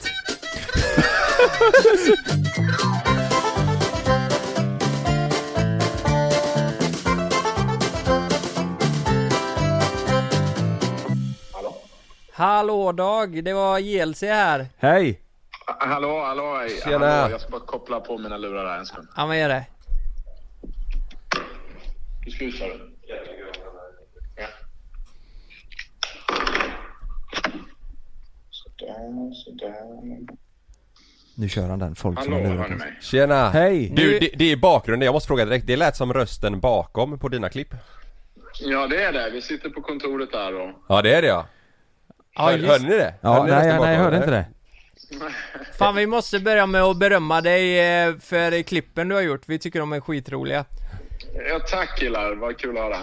[12.37, 15.21] Hallå Dag, det var JLC här Hej!
[15.67, 16.81] Hallå, hallå, hej.
[16.85, 17.07] Tjena.
[17.07, 19.09] Hallå, jag ska bara koppla på mina lurar här en sekund.
[19.17, 19.67] Ja vad är det?
[22.25, 22.91] Hur ska du sa du?
[24.37, 24.47] Ja.
[28.51, 30.35] Sådär, sådär.
[31.35, 32.99] Nu kör han den, folk som Hallå, har hör lurat ni oss mig?
[33.01, 33.49] Tjena!
[33.51, 33.93] Hej!
[33.97, 37.29] Du, det, det är bakgrunden, jag måste fråga direkt, det lät som rösten bakom på
[37.29, 37.75] dina klipp
[38.61, 39.31] Ja, det är det.
[39.31, 40.71] Vi sitter på kontoret där och...
[40.89, 41.47] Ja det är det ja,
[42.37, 43.15] Ja, Hör, just- hörde ni det?
[43.21, 44.47] Ja, Hörde ni nej, rösten nej jag hörde inte det
[45.79, 49.59] Fan vi måste börja med att berömma dig eh, för klippen du har gjort, vi
[49.59, 50.65] tycker de är skitroliga
[51.49, 52.35] Ja, tack killar.
[52.35, 52.97] Vad kul att höra.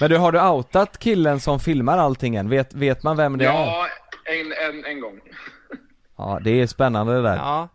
[0.00, 2.48] Men du, har du outat killen som filmar allting än?
[2.48, 3.48] Vet, vet man vem det är?
[3.48, 3.86] Ja,
[4.24, 5.20] en, en, en gång.
[6.18, 7.68] Ja, det är spännande det där Ja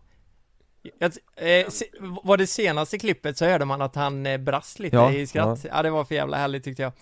[0.98, 4.96] jag, eh, se, var det senaste klippet så hörde man att han eh, brast lite
[4.96, 5.82] Ja, i skratt ja.
[5.82, 6.92] det var för jävla härligt tyckte jag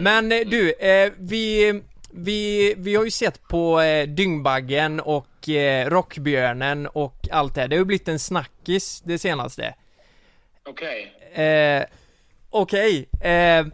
[0.00, 1.82] Men eh, du, eh, vi,
[2.16, 7.68] vi, vi har ju sett på eh, Dyngbaggen och eh, Rockbjörnen och allt det här.
[7.68, 9.74] Det har ju blivit en snackis det senaste.
[10.68, 11.12] Okej.
[11.44, 11.84] Eh,
[12.50, 13.30] Okej, eh...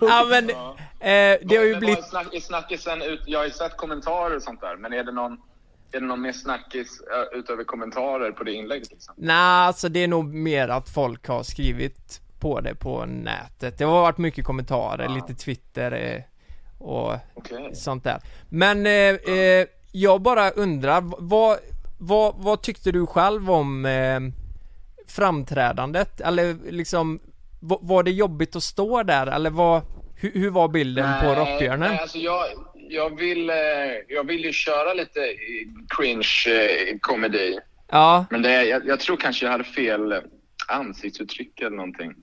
[0.00, 2.04] ja men, eh, det har ju blivit...
[2.04, 5.32] snack, snackisen ut, jag har ju sett kommentarer och sånt där, men är det någon,
[5.92, 9.14] är det någon mer snackis eh, utöver kommentarer på det inlägget liksom?
[9.18, 13.78] Nej, alltså det är nog mer att folk har skrivit på det på nätet.
[13.78, 16.22] Det har varit mycket kommentarer, lite Twitter eh,
[16.86, 17.14] och
[17.72, 18.20] sånt där.
[18.48, 21.58] Men eh, eh, jag bara undrar, vad,
[21.98, 23.86] vad, vad tyckte du själv om
[25.08, 26.20] framträdandet?
[26.20, 27.20] Eller liksom,
[27.60, 29.26] var, det jobbigt att stå där?
[29.26, 29.82] Eller vad,
[30.16, 31.90] hur, hur var bilden på Rockbjörnen?
[31.90, 32.44] Nej, alltså jag,
[32.88, 33.52] jag, vill,
[34.08, 35.20] jag vill ju köra lite
[35.96, 37.58] cringe-komedi.
[37.90, 38.26] Ja.
[38.30, 40.22] Men det, jag, jag tror kanske jag hade fel
[40.68, 42.14] ansiktsuttryck eller någonting.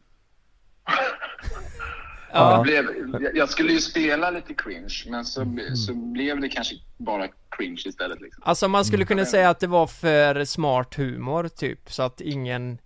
[2.36, 2.58] Ja.
[2.58, 2.86] Det blev,
[3.24, 7.82] jag- jag skulle ju spela lite cringe, men så, så blev det kanske bara cringe
[7.86, 8.22] istället.
[8.22, 8.44] Liksom.
[8.46, 12.78] Alltså man skulle kunna säga att det var för smart humor typ, så att ingen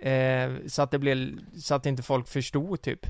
[0.00, 1.28] eh, Så att det blev,
[1.60, 3.00] så att inte folk förstod typ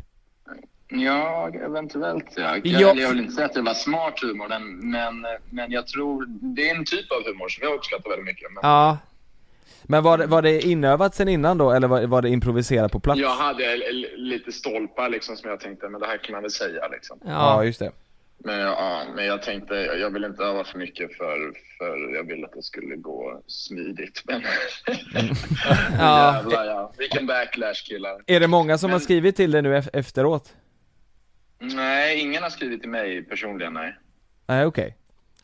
[0.90, 2.57] Ja, eventuellt ja.
[2.57, 2.94] Jag, Ja.
[2.97, 6.71] jag vill inte säga att det var smart humor, men, men, men jag tror det
[6.71, 8.53] är en typ av humor som jag uppskattar väldigt mycket.
[8.53, 8.99] Men Ja
[9.90, 13.01] Men var det, var det inövat sen innan då, eller var, var det improviserat på
[13.01, 13.20] plats?
[13.20, 13.77] Jag hade
[14.16, 17.20] lite stolpar liksom som jag tänkte, men det här kan man väl säga liksom.
[17.24, 17.90] Ja, just det.
[18.44, 22.24] Men, ja, men jag tänkte, jag jag vill inte öva för mycket för, för jag
[22.27, 24.22] ville att det skulle gå smidigt.
[24.24, 24.42] Men
[25.98, 26.35] Ja.
[26.35, 28.22] jävlar ja, vilken backlash killar.
[28.27, 30.53] Är det många som har Men- skrivit till dig nu ef- efteråt?
[31.61, 33.96] Nej, ingen har skrivit till mig personligen, nej.
[34.46, 34.96] Nej okej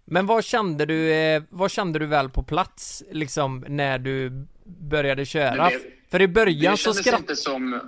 [0.05, 5.25] Men vad kände du, eh, vad kände du väl på plats liksom när du började
[5.25, 5.69] köra?
[5.69, 7.81] Det- För i början så skrattade som...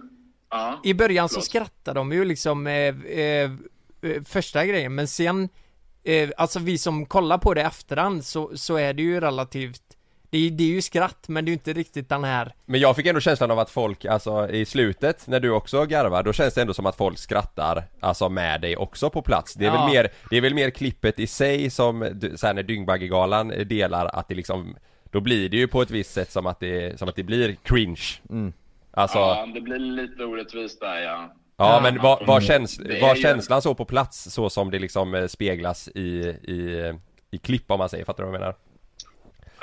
[0.50, 1.44] Ja, I början så förlåt.
[1.44, 3.50] skrattade de ju liksom eh, eh,
[4.02, 5.48] eh, första grejen men sen
[6.04, 9.82] eh, Alltså vi som kollar på det efterhand så, så är det ju relativt
[10.30, 12.80] det är, det är ju skratt men det är ju inte riktigt den här Men
[12.80, 16.32] jag fick ändå känslan av att folk, alltså i slutet när du också garvar, då
[16.32, 19.68] känns det ändå som att folk skrattar Alltså med dig också på plats Det är
[19.74, 19.80] Ja.
[19.80, 23.48] väl mer, det är väl mer klippet i sig som, du- så här när Dyngbaggegalan
[23.66, 24.76] delar att det liksom
[25.10, 27.56] Då blir det ju på ett visst sätt som att det, som att det blir
[27.62, 28.00] cringe
[28.90, 31.02] Alltså, ja, Ja, det blir lite orättvist där
[31.56, 31.80] ja.
[31.82, 35.26] men var, var, käns, var ju- känslan så på plats så som det liksom eh,
[35.26, 36.00] speglas i,
[36.42, 36.92] i,
[37.30, 38.54] i klipp om man säger, fattar du vad jag menar?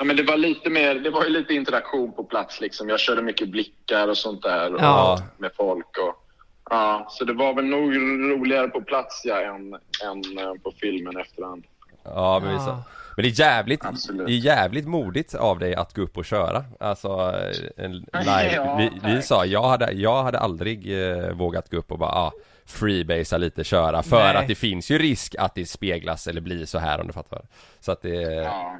[0.04, 2.88] Ja, men det var lite mer, det var ju lite interaktion på plats liksom.
[2.88, 5.18] Jag körde mycket blickar och sånt där och, Ja.
[5.38, 6.26] med folk och
[6.70, 7.96] ja, så det var väl nog
[8.30, 11.64] roligare på plats ja, än, än eh, på filmen efterhand.
[12.04, 12.84] Ja men, Ja.
[13.16, 14.26] men det är jävligt, Absolut.
[14.26, 17.34] det är jävligt modigt av dig att gå upp och köra Alltså
[17.76, 21.92] en live, Ja, vi, vi sa, jag hade, jag hade aldrig eh, vågat gå upp
[21.92, 22.32] och bara ah,
[22.66, 24.36] freebasea lite, köra För Nej.
[24.36, 27.42] att det finns ju risk att det speglas eller blir så här om du fattar
[27.80, 28.78] Så att det, Ja.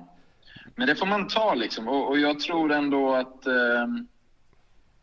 [0.76, 4.06] Men det får man ta liksom och, och jag tror ändå att, ehm,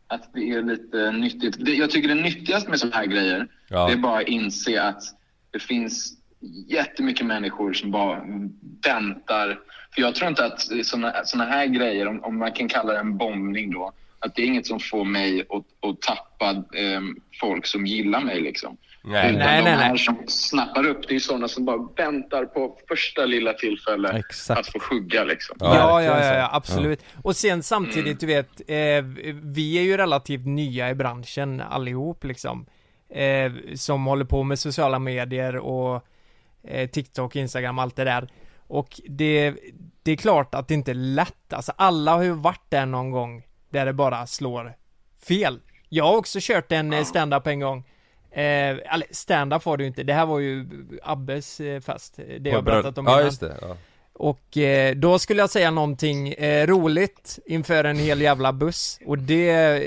[0.06, 1.64] att det är lite nyttigt.
[1.64, 3.86] Det, jag tycker det nyttigaste med sådana här grejer, Ja.
[3.86, 5.02] det är bara att inse att
[5.50, 6.12] det finns
[6.68, 8.22] jättemycket människor som bara
[8.86, 9.60] väntar.
[9.94, 10.60] För jag tror inte att
[11.26, 14.46] sådana här grejer, om, om man kan kalla det en bombning då, att det är
[14.46, 18.76] inget som får mig att, att tappa ehm, folk som gillar mig liksom.
[19.04, 19.34] Nej.
[19.34, 19.88] Utan Nej, de nej, nej.
[19.88, 24.66] här som snappar upp, det är sådana som bara väntar på första lilla tillfälle att
[24.66, 25.56] få hugga liksom.
[25.60, 27.04] Ja, ja, ja, ja absolut.
[27.22, 29.04] Och sen samtidigt, du vet, eh,
[29.42, 32.66] vi är ju relativt nya i branschen allihop liksom.
[33.10, 36.06] Eh, som håller på med sociala medier och
[36.64, 38.28] eh, TikTok, Instagram, allt det där.
[38.66, 39.54] Och det,
[40.02, 43.10] det är klart att det inte är lätt, alltså alla har ju varit där någon
[43.10, 44.74] gång där det bara slår
[45.26, 45.60] fel.
[45.88, 47.04] Jag har också kört en ja.
[47.04, 47.84] stand-up en gång.
[48.32, 48.76] Eh,
[49.10, 50.66] stand-up var det ju inte, det här var ju
[51.02, 53.24] Abbes eh, fest, det jag har berättat om Ja innan.
[53.24, 53.76] just det, ja.
[54.14, 58.98] Och eh, då skulle jag säga någonting eh, roligt inför en hel jävla buss.
[59.06, 59.82] Och det,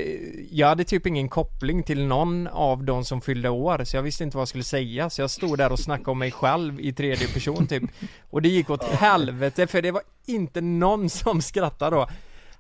[0.52, 4.24] jag hade typ ingen koppling till någon av de som fyllde år så jag visste
[4.24, 5.10] inte vad jag skulle säga.
[5.10, 7.84] Så jag stod där och snackade om mig själv i tredje person typ.
[8.30, 12.08] Och det gick åt helvete för det var inte någon som skrattade då.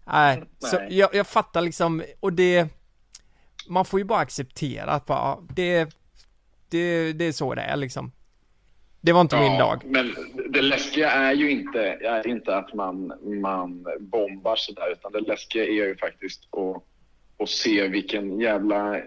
[0.05, 2.67] Nej, så jag, jag fattar liksom, och det
[3.67, 5.89] Man får ju bara acceptera att bara, ja, det,
[6.69, 8.11] det, det är så det är liksom
[9.01, 10.15] Det var inte min dag Men
[10.49, 15.63] det läskiga är ju inte, är inte att man, man bombar sådär, utan det läskiga
[15.63, 16.83] är ju faktiskt att,
[17.43, 19.01] att se vilken jävla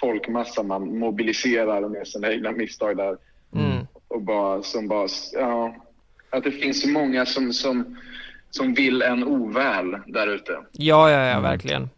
[0.00, 3.16] folkmassa man mobiliserar med sina egna misstag där.
[3.54, 3.86] Mm.
[4.08, 5.74] Och bara, som bara, ja,
[6.30, 7.98] att det finns så många som, som,
[8.50, 10.58] som vill en oväl där ute.
[10.72, 11.88] Ja, ja, ja, verkligen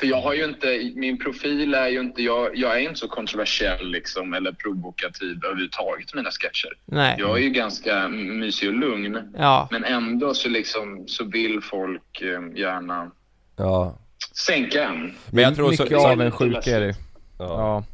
[0.00, 3.08] För jag har ju inte, min profil är ju inte, jag, jag är inte så
[3.08, 6.70] kontroversiell liksom eller provokativ överhuvudtaget i mina sketcher.
[6.84, 7.16] Nej.
[7.18, 9.32] Jag är ju ganska mysig och lugn.
[9.38, 9.68] Ja.
[9.70, 13.10] Men ändå så liksom, så vill folk eh, gärna
[13.56, 13.96] Ja.
[14.46, 15.14] sänka en.
[15.30, 16.94] Men jag tror så, Mycket avundsjuka är det
[17.38, 17.84] ja.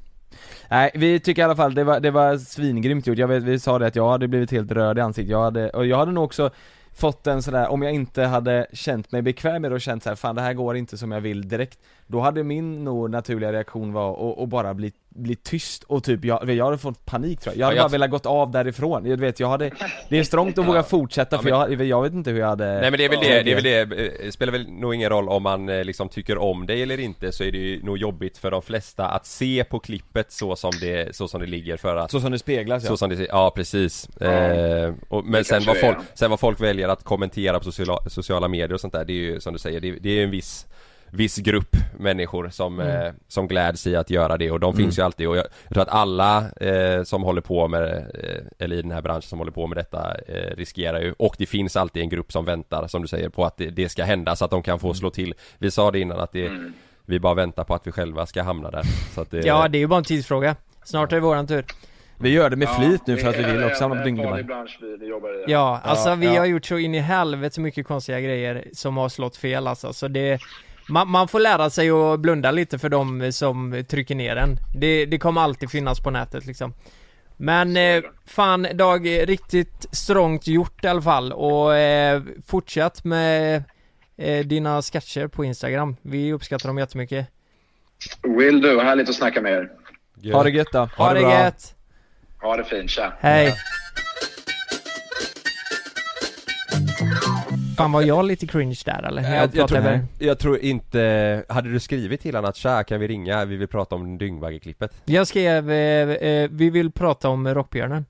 [0.70, 3.58] Nej vi tycker i alla fall det var, det var svingrymt gjort, jag vet, vi
[3.58, 6.12] sa det att jag hade blivit helt röd i ansiktet, jag hade, och jag hade
[6.12, 6.50] nog också
[6.96, 10.16] fått en sådär, om jag inte hade känt mig bekväm med det och känt såhär,
[10.16, 13.92] fan det här går inte som jag vill direkt Då hade min nog naturliga reaktion
[13.92, 17.54] var att, att bara bli, bli tyst och typ, jag, jag hade fått panik tror
[17.54, 19.70] jag, jag hade Ja, jag- bara velat gått av därifrån, du vet jag hade
[20.08, 22.46] Det är strångt att våga fortsätta Ja, för men- jag, jag vet inte hur jag
[22.46, 24.94] hade Nej men det är väl det, det är väl det, eh, spelar väl nog
[24.94, 27.82] ingen roll om man eh, liksom tycker om dig eller inte så är det ju
[27.82, 31.46] nog jobbigt för de flesta att se på klippet så som det, så som det
[31.46, 32.88] ligger för att Så som det speglas ja.
[32.88, 34.08] Så som det, ja precis.
[34.20, 38.48] Eh, och, men sen vad, folk, sen vad folk väljer att kommentera på sociala, sociala
[38.48, 40.30] medier och sånt där, det är ju som du säger, det, det är ju en
[40.30, 40.66] viss
[41.16, 43.06] Viss grupp människor som, Mm.
[43.06, 44.76] eh, som gläds i att göra det och de Mm.
[44.84, 48.76] finns ju alltid och jag, tror att alla eh, som håller på med eh, Eller
[48.76, 51.76] i den här branschen som håller på med detta eh, riskerar ju Och det finns
[51.76, 54.44] alltid en grupp som väntar som du säger på att det, det ska hända så
[54.44, 54.80] att de kan Mm.
[54.80, 56.50] få slå till Vi sa det innan att det
[57.06, 58.82] Vi bara väntar på att vi själva ska hamna där
[59.14, 60.56] så att det, Ja, det är ju bara en tidsfråga.
[60.84, 61.64] Snart är det våran tur.
[62.18, 64.44] Vi gör det med flit nu för att vi vill också hamna på i.
[65.46, 66.38] Ja, alltså vi ja.
[66.40, 70.08] har gjort så in i helvete mycket konstiga grejer som har slått fel alltså, så
[70.08, 70.40] det
[70.88, 74.58] man, man får lära sig att blunda lite för de som trycker ner en.
[74.74, 76.74] Det, det kommer alltid finnas på nätet liksom.
[77.36, 83.64] Men eh, fan Dag, riktigt strångt gjort i alla fall och eh, fortsätt med
[84.16, 85.96] eh, dina sketcher på Instagram.
[86.02, 87.26] Vi uppskattar dem jättemycket.
[88.22, 89.70] Will do, härligt att snacka med er.
[90.32, 91.74] Ha det gött då, Ha, det gött!
[92.40, 93.12] Ha det fint, tja.
[93.20, 93.54] Hej!
[97.76, 99.22] Fan var jag lite cringe där eller?
[99.22, 102.84] När Jag, jag, tror, med- jag tror inte, hade du skrivit till honom att tja
[102.84, 104.88] kan vi ringa, vi vill prata om Dyngbagge-klippet?
[105.04, 108.06] Jag skrev, eh, eh, vi vill prata om Rockbjörnen.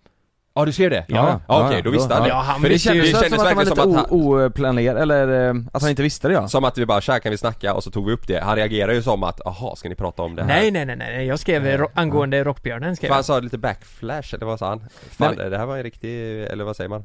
[0.55, 1.05] Ja du ser det?
[1.09, 1.41] Ja.
[1.49, 2.29] ja okej, då visste han det.
[2.29, 4.15] Ja, han För det kändes, det kändes som att verkligen han som var att lite
[4.43, 7.19] han, oplanerad, eller eh, att han inte visste det ja Som att vi bara tja
[7.21, 8.41] kan vi snacka och så tog vi upp det.
[8.41, 10.49] Han reagerar ju som att, aha ska ni prata om det här?
[10.49, 14.35] Nej nej nej nej, jag skrev ro- angående Rockbjörnen skrev För han sa lite backflash,
[14.35, 14.85] eller vad sa han?
[15.11, 15.51] Fan, Nej.
[15.51, 17.05] det här var en riktig, eller vad säger man?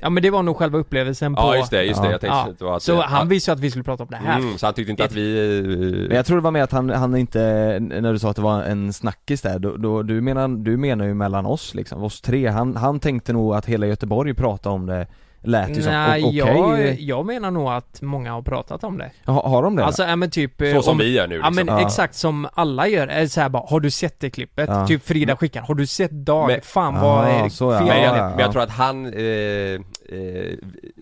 [0.00, 2.36] Ja men det var nog själva upplevelsen på Ja just det, just det, jag tänkte
[2.36, 2.48] Ja.
[2.50, 3.04] att det var att Så ja.
[3.08, 4.38] han visste ju att vi skulle prata om det här.
[4.38, 5.62] Mm, så han tyckte inte att vi...
[6.08, 7.38] Men jag tror det var med att han, han inte,
[7.80, 11.04] när du sa att det var en snackis där, då, då, du, menar, du menar
[11.04, 14.86] ju mellan oss liksom, oss tre, han, han tänkte nog att hela Göteborg pratade om
[14.86, 15.06] det,
[15.42, 19.10] lät ju som, Nej, okej jag, jag menar nog att många har pratat om det.
[19.26, 19.84] ha, Har de det?
[19.84, 21.78] Alltså, ja men typ eh, Så som om, vi gör nu, Ja men liksom.
[21.78, 21.86] Ja.
[21.86, 24.68] exakt som alla gör, är så här bara, har du sett det klippet?
[24.68, 24.86] Ja.
[24.86, 26.46] Typ Frida skickar, har du sett Dag?
[26.46, 27.78] Men- Fan Ja, vad är så ja.
[27.78, 29.80] fel Men jag, men jag tror att han, eh, eh,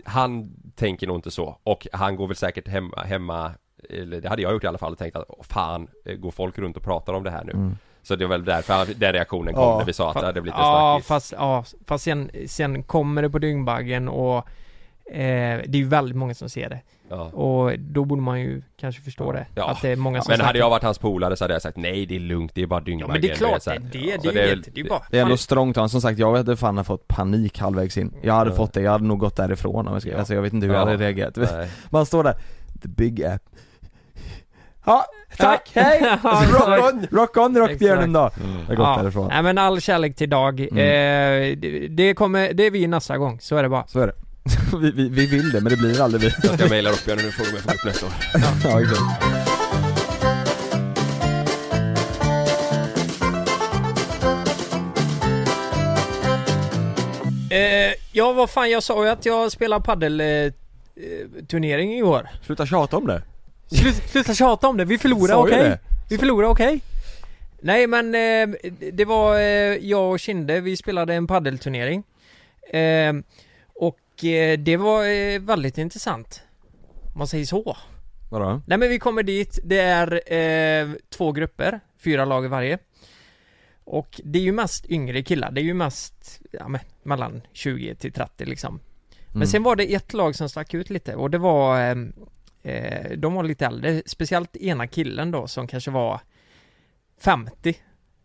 [0.05, 3.51] han tänker nog inte så och han går väl säkert hemma, hemma
[3.89, 6.31] eller det hade jag gjort i alla fall och tänkt att "Åh, fan, eh, går
[6.31, 7.51] folk runt och pratar om det här nu?
[7.51, 7.77] Mm.
[8.03, 9.77] Så det var väl därför han- den reaktionen kom Ja.
[9.77, 12.83] när vi sa att det hade blivit en Ja snackis fast, ja, fast sen, sen
[12.83, 14.37] kommer det på Dyngbaggen och
[15.05, 16.79] eh, det är ju väldigt många som ser det.
[17.09, 17.21] Ja.
[17.23, 19.45] Och då borde man ju kanske förstå det.
[19.55, 19.69] Ja.
[19.69, 21.77] Att det är många som Men hade jag varit hans polare så hade jag sagt
[21.77, 23.79] nej det är lugnt, det är bara Ja Dyngbaggen men det är klart det är
[23.79, 25.89] det, Ja, det är väl- inget, det är bara Det är ändå strångt av honom.
[25.89, 29.03] som sagt jag hade fan fått panik halvvägs in Jag hade fått det, jag hade
[29.05, 30.85] nog gått därifrån om jag ska, alltså jag vet inte hur jag Ja.
[30.85, 31.69] hade reagerat Nej.
[31.89, 32.33] Man står där,
[32.81, 33.41] the big app
[34.85, 35.05] Ja,
[35.37, 35.99] tack, hej!
[36.23, 38.31] Ja, rock on, rock on rockbjörnen då!
[38.43, 38.55] Mm.
[38.59, 38.97] Jag har gått ja.
[39.01, 40.59] därifrån Nej men all kärlek till Dag.
[40.59, 40.77] Mm.
[40.77, 43.87] Eh, det, det kommer, det är vi nästa gång, så är det bara.
[43.87, 44.13] Så är det
[44.81, 47.31] vi, vi, vi vill det men det blir aldrig vi Jag ska mejla upp nu
[47.31, 48.13] får du mig få upp nästa år
[48.63, 49.01] Ja exakt
[57.51, 60.51] Eh, ja vad fan, jag sa ju att jag spelar paddel eh, eh,
[61.47, 62.29] turnering i år.
[62.45, 63.21] Sluta tjata om det
[63.71, 65.69] Slut, sluta tjata om det, vi förlorar Sa ju okej?
[65.69, 65.79] det.
[66.09, 66.81] Vi förlorar okej?
[67.61, 68.55] Nej men eh,
[68.93, 69.41] det var eh,
[69.75, 72.03] jag och Kinde, vi spelade en paddelturnering.
[72.73, 73.13] Eh,
[73.75, 76.41] och eh, det var eh, väldigt intressant.
[77.13, 77.77] Om man säger så.
[78.31, 78.61] Vadå?
[78.67, 82.77] Nej men vi kommer dit, det är eh, två grupper, fyra lag i varje.
[83.83, 87.95] Och det är ju mest yngre killar, det är ju mest, ja men, mellan 20
[87.95, 88.79] till 30 liksom.
[89.27, 89.47] Men Mm.
[89.47, 91.95] sen var det ett lag som stack ut lite och det var, eh,
[92.63, 96.19] eh, de var lite äldre, speciellt ena killen då som kanske var
[97.19, 97.75] 50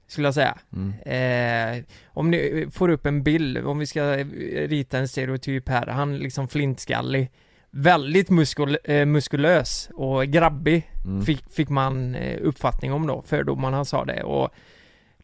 [0.07, 0.59] skulle jag säga.
[0.72, 0.92] Mm.
[1.01, 4.27] Eh, om ni får upp en bild, om vi ska eh,
[4.68, 7.31] rita en stereotyp här, han liksom flintskallig,
[7.70, 11.22] väldigt muskul, eh, muskulös och grabbig Mm.
[11.22, 14.55] fick, fick man eh, uppfattning om då, fördomarna sa det och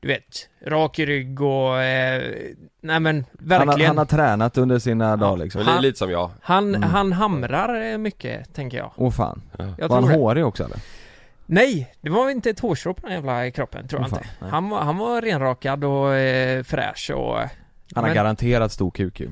[0.02, 2.32] du vet, rak i rygg och, eh,
[2.80, 6.10] nej men han, verkligen har, han har tränat under sina dagar liksom är lite som
[6.10, 6.82] jag han, Mm.
[6.90, 8.92] han hamrar eh, mycket, tänker jag.
[8.96, 9.42] Åh fan
[9.78, 10.14] Jag Var han det.
[10.14, 10.76] hårig också eller?
[11.46, 14.34] Nej, det var inte ett hårstrå på den jävla kroppen tror jag Åh, fan, inte.
[14.40, 14.50] nej.
[14.50, 17.36] Han var, han var renrakad och eh, fräsch och...
[17.38, 17.48] Han
[17.94, 19.30] har men- garanterat stor kuk ju.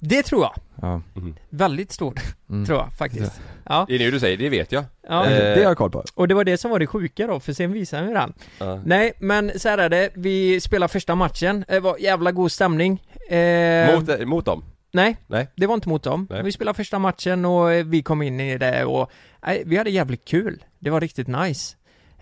[0.00, 0.54] Det tror jag.
[0.82, 1.02] Ja.
[1.50, 2.14] Väldigt stor,
[2.50, 2.66] Mm.
[2.66, 3.40] tror jag faktiskt.
[3.64, 3.84] Ja.
[3.88, 5.24] Det är nu du säger, det vet jag Ja.
[5.26, 6.04] Eh, Det har jag koll på.
[6.14, 8.32] Och det var det som var det sjuka då, för sen visade han ju den.
[8.58, 8.80] ja.
[8.84, 10.10] Nej, men så här är det.
[10.14, 11.64] Vi spelar första matchen.
[11.68, 13.02] Det var jävla god stämning.
[13.30, 14.64] Eh, mot, mot dem?
[14.92, 15.48] Nej, Nej.
[15.56, 16.26] det var inte mot dem.
[16.30, 16.42] Nej.
[16.42, 19.10] Vi spelade första matchen och eh, vi kom in i det och
[19.46, 20.64] nej, vi hade jävligt kul.
[20.78, 21.76] Det var riktigt nice.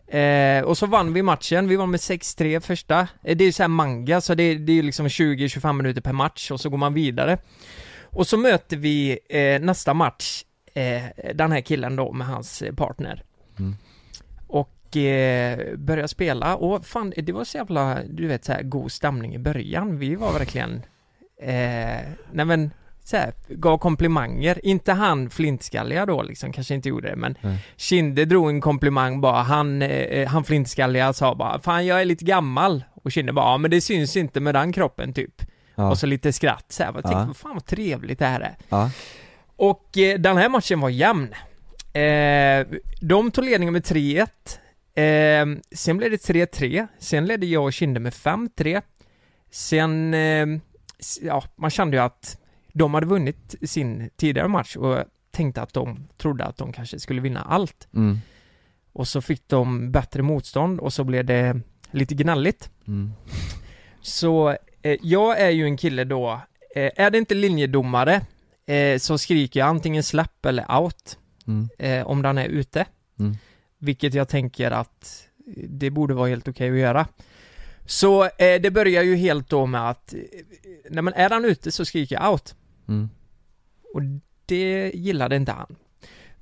[0.09, 3.09] Eh, och så vann vi matchen, vi vann med 6-3 första.
[3.23, 6.51] Eh, det är så här manga, så det, det är liksom 20-25 minuter per match
[6.51, 7.39] och så går man vidare.
[8.03, 10.45] Och så möter vi eh, nästa match,
[10.75, 11.03] eh,
[11.35, 13.25] den här killen då med hans eh, partner.
[13.59, 13.77] Mm.
[14.47, 18.93] Och eh, börjar spela och fan, det var så jävla, du vet så här god
[18.93, 19.99] stämning i början.
[19.99, 20.83] Vi var verkligen,
[21.41, 22.71] eh, nej men
[23.09, 24.67] så här, gav komplimanger.
[24.67, 27.59] Inte han flintskalliga då liksom, kanske inte gjorde det men Nej.
[27.77, 32.25] Kinde drog en komplimang bara, han, eh, han flintskalliga sa bara 'Fan jag är lite
[32.25, 35.43] gammal' och Kinde bara 'Ja men det syns inte med den kroppen' typ
[35.75, 35.91] Ja.
[35.91, 36.93] Och så lite skratt så här.
[36.95, 37.25] Jag tänkte, Ja.
[37.27, 38.91] vad fan vad trevligt det här är Ja.
[39.57, 41.29] Och eh, den här matchen var jämn
[41.93, 42.67] eh,
[43.01, 44.59] De tog ledningen med 3-1
[44.95, 48.83] eh, Sen blev det 3-3 Sen ledde jag och Kinde med 5-3
[49.51, 50.47] Sen, eh,
[51.01, 52.37] s- ja, man kände ju att
[52.79, 57.21] de hade vunnit sin tidigare match och tänkte att de trodde att de kanske skulle
[57.21, 57.89] vinna allt.
[57.95, 58.19] Mm.
[58.93, 61.61] Och så fick de bättre motstånd och så blev det
[61.91, 62.71] lite gnälligt.
[62.87, 63.13] Mm.
[64.01, 66.41] Så eh, jag är ju en kille då,
[66.75, 68.21] eh, är det inte linjedomare
[68.67, 71.69] eh, så skriker jag antingen släpp eller out Mm.
[71.79, 72.87] eh, om den är ute.
[73.19, 73.37] Mm.
[73.79, 75.29] Vilket jag tänker att
[75.69, 77.07] det borde vara helt okej att göra.
[77.87, 80.21] Så eh, det börjar ju helt då med att, eh,
[80.91, 82.55] nej men är han ute så skriker jag out.
[82.89, 83.09] Mm.
[83.95, 84.01] Och
[84.47, 85.77] det gillade inte han.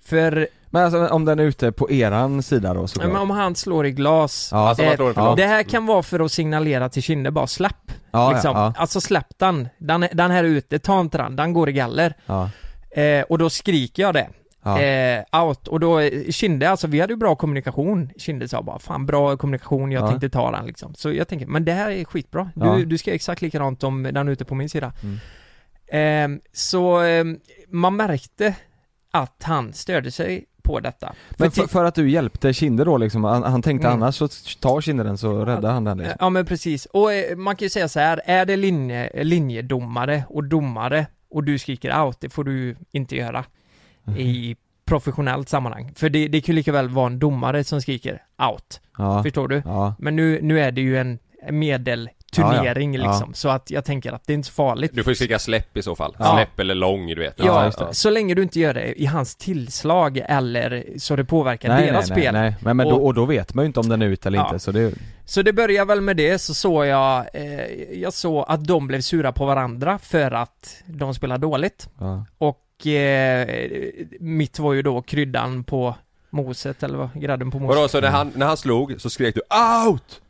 [0.04, 3.30] För Men alltså om den är ute på eran sida då så Ja, men om
[3.30, 4.68] han slår i glas Ja.
[4.68, 5.36] Alltså, eh, långt.
[5.36, 8.56] Det här kan vara för att signalera till Kinde bara släpp Ja, liksom.
[8.56, 8.80] ja, ja.
[8.80, 12.14] Alltså släpp den, den, den här är ute, ta inte den, den går i galler
[12.26, 12.50] Ja.
[12.90, 14.28] eh, Och då skriker jag det
[14.62, 14.80] Ja.
[14.80, 18.78] eh, Out, och då eh, Kinde, alltså vi hade ju bra kommunikation Kinde sa bara
[18.78, 20.08] 'Fan bra kommunikation, jag Ja.
[20.08, 22.76] tänkte ta den' liksom Så jag tänker, men det här är skitbra Du, Ja.
[22.86, 25.18] du ska göra exakt likadant om den är ute på min sida Mm.
[25.88, 27.24] Eh, Så eh,
[27.68, 28.54] man märkte
[29.10, 33.24] att han störde sig på detta Men för, för att du hjälpte Kinde då liksom,
[33.24, 34.02] han, han tänkte Mm.
[34.02, 34.28] annars så
[34.60, 36.16] tar Kinde den så räddar han den liksom.
[36.20, 40.24] Ja men precis, och eh, man kan ju säga så här, är det linje, linjedomare
[40.28, 43.44] och domare och du skriker out, det får du inte göra
[44.18, 45.92] i professionellt sammanhang.
[45.96, 49.22] För det, det kan ju lika väl vara en domare som skriker out, Ja.
[49.22, 49.62] förstår du?
[49.64, 49.94] Ja.
[49.98, 51.18] Men nu, nu är det ju en
[52.38, 53.10] medelturnering Ja, ja.
[53.10, 54.90] liksom, så att jag tänker att det är inte så farligt.
[54.94, 56.34] Du får ju skrika släpp i så fall, Ja.
[56.36, 60.22] släpp eller lång du vet Ja, så länge du inte gör det i hans tillslag
[60.28, 62.32] eller så det påverkar deras nej, spel.
[62.34, 62.54] nej, nej.
[62.60, 64.38] Men, men Och- då, och då vet man ju inte om den är ute eller
[64.38, 64.44] Ja.
[64.46, 64.94] inte så det
[65.24, 69.00] Så det börjar väl med det, så såg jag, eh, jag såg att de blev
[69.00, 71.88] sura på varandra för att de spelar dåligt.
[71.98, 72.24] Ja.
[72.38, 73.48] Och eh,
[74.20, 75.94] mitt var ju då kryddan på
[76.30, 77.08] moset, eller vad?
[77.14, 77.76] Grädden på moset.
[77.76, 79.40] Vadå, så när han, när han slog så skrek du
[79.88, 80.20] OUT?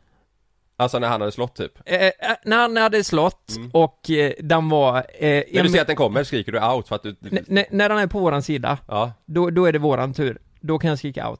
[0.79, 1.71] Alltså när han hade slått typ?
[1.85, 2.11] Eh, eh,
[2.45, 4.97] när han hade slått och eh, den var...
[4.97, 7.15] Eh, När du en- ser att den kommer skriker du OUT för att du...
[7.47, 9.11] N- när den är på våran sida, Ja.
[9.25, 10.37] då, då är det våran tur.
[10.61, 11.39] Då kan jag skrika out.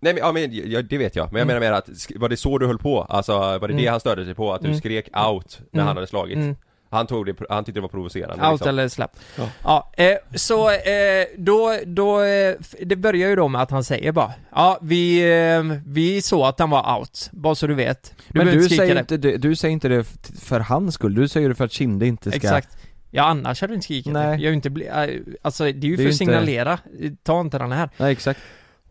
[0.00, 1.60] Nej men, ja, men ja, det vet jag, men jag Mm.
[1.60, 3.02] menar mer att, var det så du höll på?
[3.02, 3.90] Alltså var det det Mm.
[3.90, 4.52] han störde sig på?
[4.52, 4.78] Att du Mm.
[4.78, 5.86] skrek OUT när Mm.
[5.86, 6.38] han hade slagit?
[6.94, 8.68] Han tog det, han tyckte det var provocerande Out liksom.
[8.68, 9.10] eller släpp.
[9.36, 9.48] Ja.
[9.64, 14.12] Ja, eh, så eh, då, då, eh, det börjar ju då med att han säger
[14.12, 18.14] bara Ja, vi, eh, vi såg att han var out, bara så du vet.
[18.28, 19.00] Men du inte skrika säger det.
[19.00, 20.04] inte, det, du säger inte det
[20.40, 22.76] för hans skull, du säger det för att Kinde inte ska Exakt.
[23.10, 24.26] Ja, annars hade du inte skrikit det.
[24.26, 24.42] Nej.
[24.42, 26.78] Jag är inte bli, äh, alltså det är ju Det är för att inte- signalera,
[27.22, 27.90] ta inte den här.
[27.96, 28.40] Nej exakt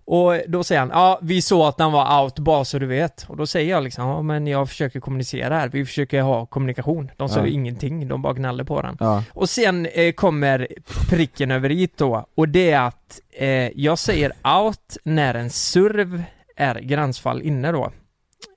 [0.05, 3.25] Och då säger han, ja vi såg att han var out, bara så du vet.
[3.29, 7.11] Och då säger jag liksom, ja men jag försöker kommunicera här, vi försöker ha kommunikation.
[7.17, 7.47] De sa Ja.
[7.47, 8.97] ingenting, de bara gnällde på den.
[8.99, 9.23] Ja.
[9.33, 10.67] Och sen eh, kommer
[11.09, 13.47] pricken över i då, och det är att eh,
[13.81, 14.31] jag säger
[14.63, 16.23] out när en serv
[16.55, 17.91] är gränsfall inne då.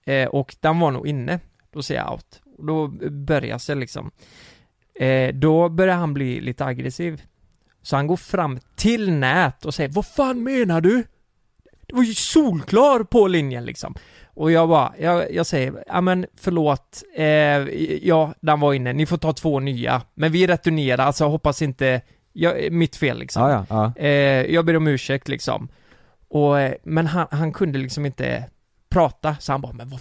[0.07, 1.41] Eh, och den var nog inne,
[1.73, 2.41] då säger jag out.
[2.59, 4.11] Och då börjar det liksom.
[5.01, 7.23] Eh, då börjar han bli lite aggressiv.
[7.83, 11.05] Så han går fram till nät och säger Vad fan menar du?
[11.87, 13.95] Det var ju solklar på linjen liksom.
[14.35, 17.27] Och jag bara, jag, jag säger, ja men förlåt, eh,
[18.09, 20.03] ja den var inne, ni får ta två nya.
[20.15, 22.01] Men vi returnerar, alltså hoppas inte,
[22.33, 23.43] jag, mitt fel liksom.
[23.43, 24.03] Ja, ja, ja.
[24.03, 25.69] Eh, jag ber om ursäkt liksom.
[26.29, 28.45] Och, eh, men han, han kunde liksom inte
[28.89, 30.01] prata, så han bara, men vad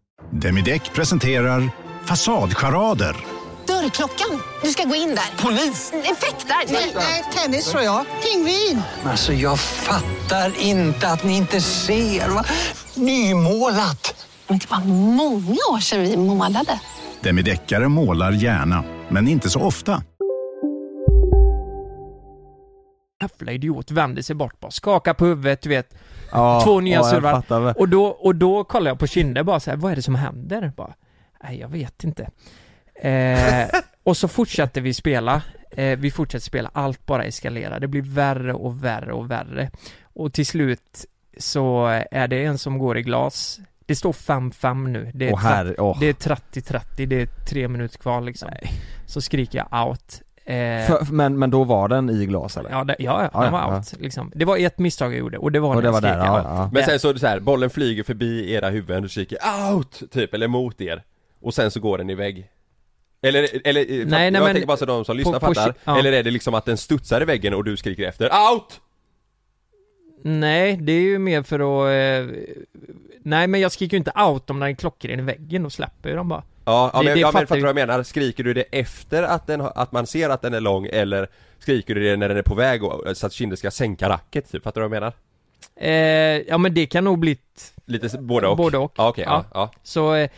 [0.31, 1.71] Demideck presenterar
[2.05, 3.15] Fasadcharader.
[3.67, 4.41] Dörrklockan.
[4.63, 5.43] Du ska gå in där.
[5.43, 5.93] Polis?
[5.93, 6.73] Effektar?
[6.95, 8.05] Nej, tennis tror jag.
[8.23, 8.81] Pingvin.
[9.05, 12.29] Alltså jag fattar inte att ni inte ser.
[12.29, 12.45] Va?
[12.95, 14.27] Nymålat!
[14.47, 16.79] Men det var många år sedan vi målade.
[17.21, 20.03] Demideckare målar gärna, men inte så ofta.
[23.21, 25.93] Jävla idiot, vänder sig bort bara, skakar på huvudet, du vet.
[26.31, 27.73] Ja, Två nya ja, väl.
[27.77, 30.15] Och då, och då kollar jag på Kinder bara så här, vad är det som
[30.15, 30.71] händer?
[30.75, 30.93] Bara,
[31.43, 32.29] nej jag vet inte.
[32.95, 33.67] Eh,
[34.03, 35.41] och så fortsätter vi spela.
[35.71, 37.79] Eh, vi fortsätter spela, allt bara eskalerar.
[37.79, 39.69] Det blir värre och värre och värre.
[40.13, 41.05] Och till slut
[41.37, 43.59] så är det en som går i glas.
[43.85, 45.11] Det står 5-5 nu.
[45.13, 45.97] Det är, herre, tre- åh.
[45.99, 48.49] det är 30-30, det är tre minuter kvar liksom.
[49.05, 50.21] Så skriker jag out.
[50.45, 50.55] Eh,
[50.87, 52.69] För, men, men då var den i glas eller?
[52.69, 53.77] Ja, det, ja, ja, Ja, den var ja.
[53.77, 54.31] out liksom.
[54.35, 56.69] Det var ett misstag jag gjorde och det var Och det var där, ja.
[56.73, 59.37] Men sen så är det så här, bollen flyger förbi era huvuden och skriker
[59.73, 60.03] OUT!
[60.11, 61.03] Typ, eller mot er
[61.41, 62.47] Och sen så går den iväg
[63.21, 65.73] Eller, eller, nej, nej, jag men- tänker bara så de som lyssnar på- på fattar
[65.83, 65.99] ja.
[65.99, 68.81] Eller är det liksom att den studsar i väggen och du skriker efter OUT!
[70.23, 72.29] Nej, det är ju mer för att...
[72.29, 72.35] Eh,
[73.23, 76.15] nej, men jag skriker ju inte out om den klockren i väggen och släpper ju
[76.15, 76.43] dem bara.
[76.65, 78.03] Ja, ja Det- men, det ja, men fattar fattar du vad jag menar?
[78.03, 81.27] Skriker du det efter att, den, att man ser att den är lång eller
[81.59, 84.51] skriker du det när den är på väg och, så att kinden ska sänka racket
[84.51, 84.63] typ?
[84.63, 85.13] Fattar du vad jag menar?
[85.75, 85.91] Eh,
[86.47, 87.37] ja men det kan nog bli...
[87.85, 88.57] Lite både och?
[88.57, 88.93] Både och.
[88.97, 89.71] Ja, okej, ja, ja.
[89.83, 90.29] Så, eh,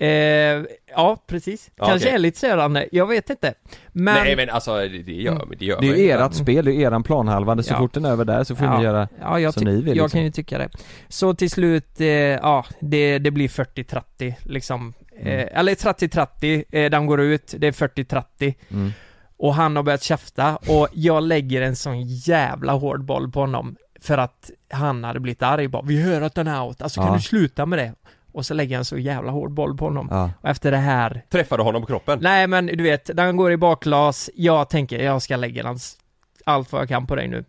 [0.00, 0.62] eh,
[0.96, 1.70] ja precis.
[1.76, 2.14] Ja, Kanske okej.
[2.14, 3.54] är lite störande, jag vet inte.
[3.92, 4.14] Men...
[4.14, 7.02] Nej men alltså det, gör, det gör Det är ju ert spel, det är eran
[7.02, 7.78] planhalva, så Ja.
[7.78, 8.78] fort den är över där så får ja.
[8.78, 10.08] ni göra ja, jag, som ni vill jag liksom.
[10.10, 10.68] kan ju tycka det.
[11.08, 14.94] Så till slut, eh, ja, det, det blir 40-30 liksom.
[15.20, 15.38] Mm.
[15.38, 18.54] Eh, eller 30-30, eh, den går ut, det är 40-30.
[18.70, 18.92] Mm.
[19.36, 23.76] Och han har börjat käfta och jag lägger en sån jävla hård boll på honom
[24.00, 27.08] för att han hade blivit arg bara, vi hör att den är out, alltså kan
[27.08, 27.14] Ja.
[27.16, 27.94] du sluta med det?
[28.32, 30.08] Och så lägger jag en så jävla hård boll på honom.
[30.10, 30.30] Ja.
[30.40, 32.18] Och efter det här Träffade honom på kroppen?
[32.22, 35.96] Nej men du vet, den går i bakglas, jag tänker jag ska lägga hans,
[36.44, 37.44] allt vad jag kan på dig nu.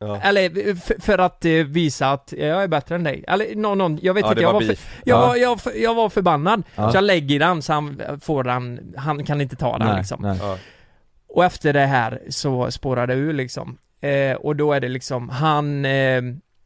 [0.00, 0.20] Ja.
[0.22, 3.24] Eller f- för att eh, visa att jag är bättre än dig.
[3.28, 5.26] Eller någon, någon jag vet Ja, inte, jag var var, för, jag, Ja.
[5.26, 6.62] var, jag, jag var förbannad.
[6.74, 6.90] Ja.
[6.90, 10.22] Så jag lägger den så han får den, han kan inte ta den Nej, liksom.
[10.22, 10.38] nej.
[10.42, 10.58] Ja.
[11.28, 13.78] Och efter det här så spårar det ur liksom.
[14.00, 16.22] Eh, och då är det liksom, han, eh,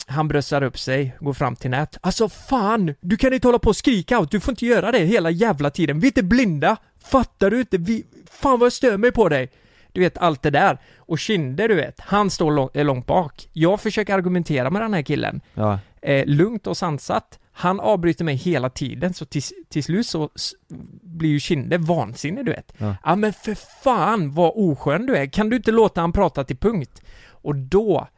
[0.06, 1.98] han bröstar upp sig, går fram till nät.
[2.00, 2.94] Alltså fan!
[3.00, 5.70] Du kan inte hålla på och skrika out, du får inte göra det hela jävla
[5.70, 6.00] tiden.
[6.00, 6.76] Vi är inte blinda!
[7.04, 7.78] Fattar du inte?
[7.78, 9.50] Vi, fan vad jag stör mig på dig!
[9.94, 10.78] Du vet allt det där.
[10.96, 13.48] Och Kinder du vet, han står lång, är långt bak.
[13.52, 15.40] Jag försöker argumentera med den här killen.
[15.54, 15.78] Ja.
[16.02, 17.38] Eh, lugnt och sansat.
[17.52, 20.30] Han avbryter mig hela tiden, så till, till slut så
[21.02, 22.72] blir ju Kinder vansinnig du vet.
[22.78, 22.96] Ja.
[23.04, 26.56] Ja men för fan vad oskön du är, kan du inte låta han prata till
[26.56, 27.02] punkt?
[27.28, 28.08] Och då,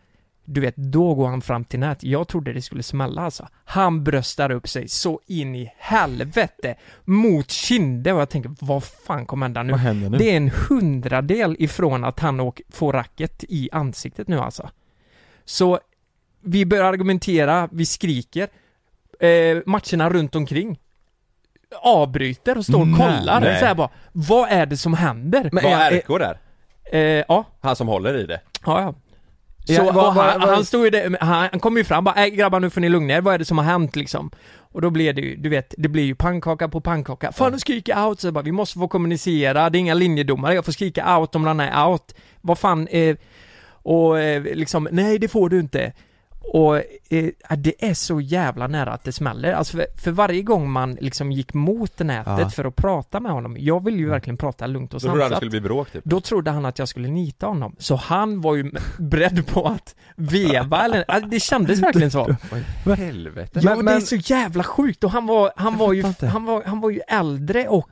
[0.47, 2.03] du vet, då går han fram till nät.
[2.03, 3.49] Jag trodde det skulle smälla alltså.
[3.65, 6.75] Han bröstar upp sig så in i helvete
[7.05, 9.73] mot Kinde och jag tänker, vad fan kommer hända nu?
[9.73, 10.19] Vad händer nu?
[10.19, 14.71] Det är en hundradel ifrån att han åk, får racket i ansiktet nu alltså.
[15.45, 15.79] Så
[16.41, 18.49] vi börjar argumentera, vi skriker,
[19.21, 20.79] eh, matcherna runt omkring
[21.83, 23.01] avbryter och står och Nej.
[23.01, 23.59] kollar Nej.
[23.61, 25.51] så här bara, vad är det som händer?
[25.53, 26.39] Var RK där?
[26.93, 28.41] Eh, ja, Han som håller i det?
[28.67, 28.95] ja, ja.
[29.67, 32.25] Så, Ja, vad- han, vad- han stod ju där, han, han kom ju fram bara,
[32.27, 34.31] äh, grabbar nu får ni lugna er, vad är det som har hänt liksom?
[34.73, 37.33] Och då blev det ju, du vet, det blir ju pannkaka på pannkaka.
[37.33, 40.55] Fan nu skriker out, så jag bara, vi måste få kommunicera, det är inga linjedomare,
[40.55, 42.15] jag får skrika out om den är out.
[42.41, 43.17] Vad fan, eh,
[43.69, 45.93] och eh, liksom, nej det får du inte.
[46.53, 49.53] Och eh, det är så jävla nära att det smäller.
[49.53, 52.51] Alltså för, för varje gång man liksom gick mot nätet Ja.
[52.51, 55.19] för att prata med honom, jag ville ju verkligen prata lugnt och Då trodde han
[55.19, 55.37] det sansat.
[55.39, 57.77] skulle bli bråk typ Då trodde han att jag skulle nita honom.
[57.79, 62.37] Så han var ju beredd på att veva eller, alltså, det kändes verkligen så.
[62.85, 63.61] Vad helvete?
[63.63, 66.81] Ja, det är så jävla sjukt och han var, han var ju, han var, han
[66.81, 67.91] var ju äldre och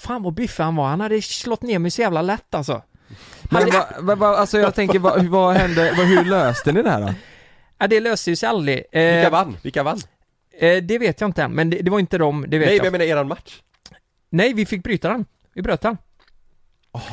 [0.00, 2.82] Fan vad biffig han var, han hade slått ner mig så jävla lätt alltså.
[3.42, 6.90] Men vad, vad, vad, alltså jag tänker, vad, vad hände, vad, hur löste ni det
[6.90, 7.14] här då?
[7.84, 8.82] Ja det löste ju sig aldrig.
[8.92, 9.56] Eh, Vilka vann?
[9.62, 9.98] Vilka vann?
[10.58, 12.76] Eh, det vet jag inte än, men det, det var inte dem, det vet Nej
[12.76, 12.82] jag.
[12.82, 13.60] men jag menar eran match
[14.30, 15.24] Nej, vi fick bryta den.
[15.54, 15.96] Vi bröt den.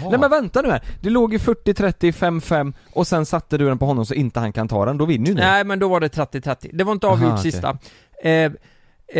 [0.10, 3.78] Nej men vänta nu här, det låg ju 40-30, 5-5 och sen satte du den
[3.78, 5.88] på honom så inte han kan ta den, då vinner ju ni Nej men då
[5.88, 6.70] var det 30-30.
[6.74, 7.52] Det var inte avgjort Aha, okej.
[7.52, 7.78] sista.
[8.24, 8.32] Eh,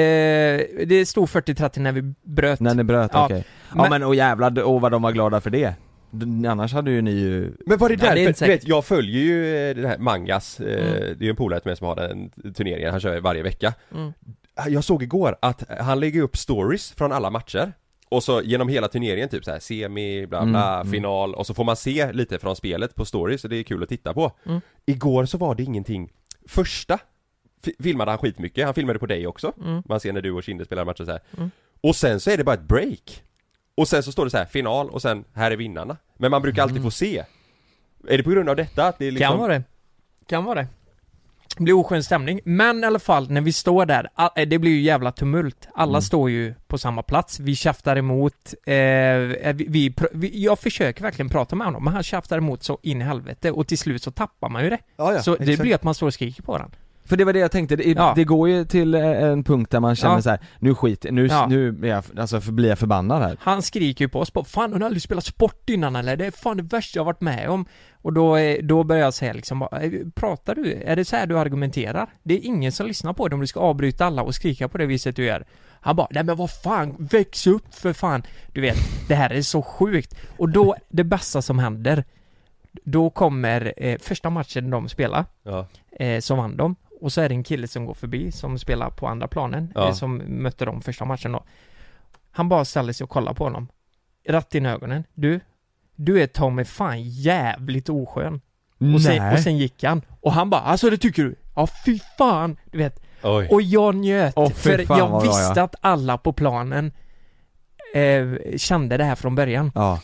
[0.04, 2.60] eh, det stod 40-30 när vi bröt.
[2.60, 3.26] När ni bröt, Ja.
[3.26, 3.44] okej
[3.76, 5.74] Ja men åh jävlar, åh vad de var glada för det
[6.48, 8.86] Annars hade ju ni ju Men var det Ja, det är därför, du vet jag
[8.86, 11.00] följer ju eh, den här Mangas, eh, Mm.
[11.00, 13.74] det är ju en polare till mig som har den turneringen, han kör varje vecka
[13.96, 14.14] Mm.
[14.70, 17.74] Jag såg igår att han lägger upp stories från alla matcher
[18.10, 20.92] och så genom hela turneringen typ så här semi, bla bla, Mm, mm.
[20.92, 23.84] final och så får man se lite från spelet på stories och det är kul
[23.84, 24.62] att titta på Mm.
[24.86, 26.10] Igår så var det ingenting
[26.48, 27.00] Första
[27.64, 29.84] fi- filmade han skitmycket, han filmade på dig också Mm.
[29.86, 31.22] Man ser när du och Kinde spelar matcher så här.
[31.38, 31.52] Mm.
[31.82, 33.24] Och sen så är det bara ett break
[33.78, 36.42] Och sen så står det så här final och sen här är vinnarna Men man
[36.42, 37.26] brukar alltid få se
[38.08, 39.64] Är det på grund av detta att det är liksom Kan vara det.
[40.28, 40.68] Kan vara det.
[41.58, 42.40] Det blir oskön stämning.
[42.46, 45.68] Men i alla fall, när vi står där, eh, det blir ju jävla tumult.
[45.74, 46.02] Alla Mm.
[46.02, 51.30] står ju på samma plats, vi tjaftar emot, eh, vi, vi, vi, jag försöker verkligen
[51.30, 54.12] prata med honom, men han tjaftar emot så in i helvete och till slut så
[54.12, 54.78] tappar man ju det.
[54.98, 55.62] Ja, ja, så det exakt.
[55.62, 56.78] blir att man står och skriker på varandra.
[57.06, 58.14] För det var det jag tänkte, det, Ja.
[58.16, 60.22] det går ju till eh, en punkt där man känner Ja.
[60.22, 61.46] så här: nu skit, nu, Ja.
[61.50, 64.44] nu är jag, alltså för blir jag förbannad här Han skriker ju på oss på,
[64.44, 66.18] fan har ni aldrig spelat sport innan eller?
[66.18, 67.66] Det är fan det värsta jag har varit med om.
[67.94, 70.74] Och då, eh, då börjar jag säga liksom, eh, pratar du?
[70.86, 72.08] Är det så här du argumenterar?
[72.24, 74.78] Det är ingen som lyssnar på dig om du ska avbryta alla och skrika på
[74.78, 75.46] det viset du gör.
[75.84, 78.24] Han bara, nej men vad fan, väx upp för fan.
[78.54, 78.78] Du vet,
[79.08, 80.16] det här är så sjukt.
[80.38, 82.04] Och då, det bästa som händer,
[82.84, 85.68] då kommer eh, första matchen de spelar, Ja.
[86.00, 86.76] eh, så vann de.
[87.02, 89.88] Och så är det en kille som går förbi, som spelar på andra planen, Ja.
[89.88, 91.44] eh, som mötte dem första matchen då.
[92.32, 93.68] Han bara ställer sig och kollar på honom.
[94.28, 95.04] Rätt in i ögonen.
[95.14, 95.40] Du,
[95.96, 98.42] du är mig fan jävligt oskön.
[98.96, 100.02] Och sen, och sen gick han.
[100.22, 101.36] Och han bara, alltså det tycker du?
[101.56, 102.58] Ja fy fan!
[102.72, 103.02] Du vet.
[103.24, 103.48] Oj.
[103.52, 105.64] Och jag njöt, fy för fan, jag visste ja.
[105.64, 106.92] att alla på planen
[107.94, 109.72] eh, kände det här från början.
[109.76, 110.00] Ja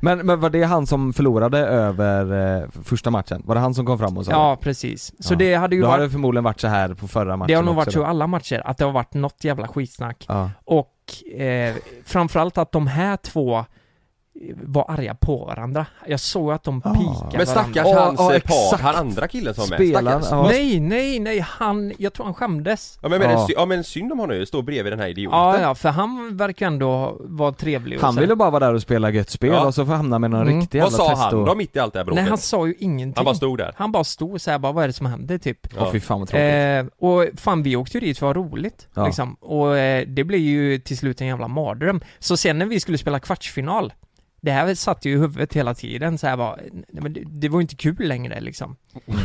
[0.00, 3.42] men, men var det han som förlorade över eh, första matchen?
[3.44, 4.64] Var det han som kom fram och sa Ja, det?
[4.64, 5.12] precis.
[5.18, 5.38] Så Ja.
[5.38, 5.94] det hade ju Då varit...
[5.96, 8.04] hade det förmodligen varit så här på förra matchen Det har nog varit så i
[8.04, 10.24] alla matcher, att det har varit något jävla skitsnack.
[10.28, 10.50] Ja.
[10.64, 10.94] Och
[11.40, 11.74] eh,
[12.04, 13.64] framförallt att de här två
[14.62, 15.86] var arga på varandra.
[16.06, 18.00] Jag såg att de pikade Men stackars varandra.
[18.02, 18.82] hans ja, eh, par, exakt.
[18.82, 20.46] han andra killen som var med, stackars ja.
[20.48, 22.98] Nej, nej, nej, han, jag tror han skämdes.
[23.02, 23.38] Ja men, men, Ja.
[23.40, 23.54] ja.
[23.56, 26.36] ja men synd om honom ju, stå bredvid den här idioten Ja, ja, för han
[26.36, 28.20] verkar ändå vara trevlig och Han så.
[28.20, 29.66] ville bara vara där och spela gött spel Ja.
[29.66, 30.60] och så får hamna med någon Mm.
[30.60, 32.22] riktig Vad sa testo han då mitt i allt det här bråket?
[32.22, 33.12] Nej, han sa ju ingenting.
[33.16, 33.72] Han bara stod där?
[33.76, 35.58] Han bara stod så här, bara vad är det som händer typ?
[35.78, 38.42] Åh fy fan vad tråkigt Eh, och fan vi åkte ju dit för att ha
[38.42, 39.06] roligt Ja.
[39.06, 39.34] liksom.
[39.34, 42.00] Och eh, det blev ju till slut en jävla mardröm.
[42.18, 43.92] Så sen när vi skulle spela kvartsfinal
[44.40, 47.48] Det här satt ju i huvudet hela tiden så här bara, nej, men det, det
[47.48, 48.76] var ju inte kul längre liksom.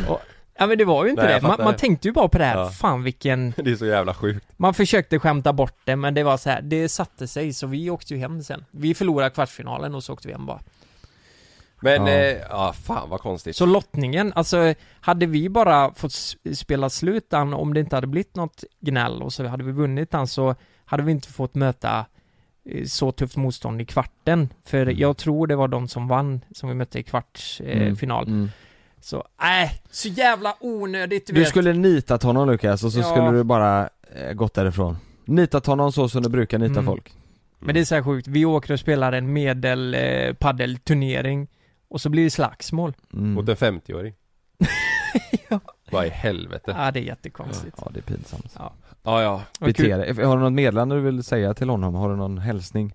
[0.08, 0.20] Och,
[0.58, 1.42] ja men det var ju inte Nej, jag det.
[1.42, 2.70] Man, fattar man tänkte ju bara på det här, Ja.
[2.70, 6.36] fan vilken Det är så jävla sjukt Man försökte skämta bort det men det var
[6.36, 8.64] så här, det satte sig så vi åkte ju hem sen.
[8.70, 10.60] Vi förlorade kvartsfinalen och så åkte vi hem bara.
[11.80, 12.12] Men, Ja.
[12.12, 16.90] ja, eh, ja fan vad konstigt Så lottningen, alltså hade vi bara fått s- spela
[16.90, 20.26] slut den, om det inte hade blivit något gnäll och så hade vi vunnit den
[20.26, 20.54] så
[20.84, 22.06] hade vi inte fått möta
[22.86, 24.48] så tufft motstånd i kvarten.
[24.64, 24.98] För Mm.
[24.98, 28.22] jag tror det var de som vann som vi mötte i kvartsfinal.
[28.24, 28.50] Eh, Mm, mm.
[29.00, 31.48] Så, nej, så jävla onödigt du, Du vet.
[31.48, 33.04] skulle nitat honom Lukas och så Ja.
[33.04, 36.84] skulle du bara eh, gått därifrån Nitat honom så som du brukar nita Mm.
[36.86, 37.12] folk
[37.58, 41.48] Men det är så här sjukt, vi åker och spelar en medel eh, paddelturnering
[41.88, 42.92] och så blir det slagsmål.
[43.12, 43.32] mm.
[43.32, 44.14] Mot en 50-åring
[45.48, 45.60] Ja.
[45.90, 47.76] Vad i helvete Ja, det är jättekonstigt.
[47.80, 48.72] Ja det är pinsamt Ja.
[49.06, 50.24] Ja ja Bete dig.
[50.24, 51.94] Har du något meddelande du vill säga till honom?
[51.94, 52.94] Har du någon hälsning?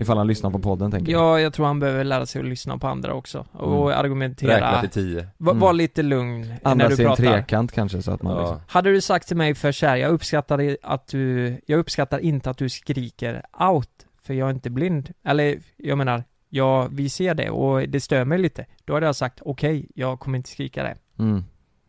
[0.00, 2.46] Ifall han lyssnar på podden tänker jag Ja, jag tror han behöver lära sig att
[2.48, 4.54] lyssna på andra också och argumentera.
[4.56, 5.60] Räkna till 10 Va- Mm.
[5.60, 7.32] Var lite lugn när Andas du i en pratar.
[7.32, 8.40] trekant kanske så att man Ja.
[8.40, 12.18] liksom Hade du sagt till mig för så här, jag uppskattar att du, jag uppskattar
[12.18, 13.90] inte att du skriker out,
[14.22, 15.12] för jag är inte blind.
[15.24, 18.66] Eller, jag menar, ja, vi ser det och det stör mig lite.
[18.84, 20.96] Då hade jag sagt, okej, jag kommer inte skrika det.
[21.18, 21.44] mm.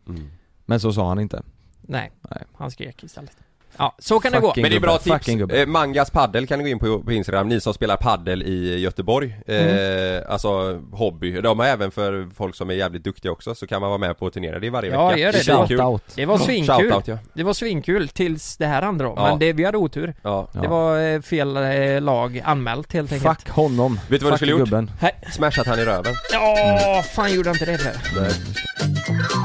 [0.09, 0.27] Mm.
[0.65, 1.43] Men så sa han inte
[1.89, 2.43] Nej, Nej.
[2.57, 3.31] han skrek istället.
[3.77, 4.53] Ja, så kan det gå.
[4.55, 5.53] Men det är bra gubbe, tips.
[5.53, 8.79] Eh, Mangas paddel kan ni gå in på, på Instagram, ni som spelar paddel i
[8.79, 9.35] Göteborg.
[9.47, 10.15] Mm.
[10.17, 11.41] Eh, alltså hobby.
[11.41, 14.17] De har även för folk som är jävligt duktiga också, så kan man vara med
[14.19, 14.59] på turneringar.
[14.59, 15.19] Det är varje Ja, vecka.
[15.19, 15.37] gör det.
[15.43, 15.77] svinkul.
[15.77, 16.15] Shoutout.
[16.15, 16.75] Det var svinkul.
[16.75, 17.17] Shoutout, ja.
[17.33, 19.05] Det var svinkul tills det här andra.
[19.05, 19.27] Ja.
[19.29, 20.13] Men det, vi hade otur.
[20.21, 20.47] Ja.
[20.53, 23.39] Det var eh, fel eh, lag anmält helt enkelt.
[23.41, 23.99] Fuck honom.
[24.09, 24.59] Vet du vad du Fuck skulle gjort?
[24.59, 24.91] gubben.
[25.31, 26.13] Smashat han i röven.
[26.33, 29.38] Ja, fan gjorde han inte det för?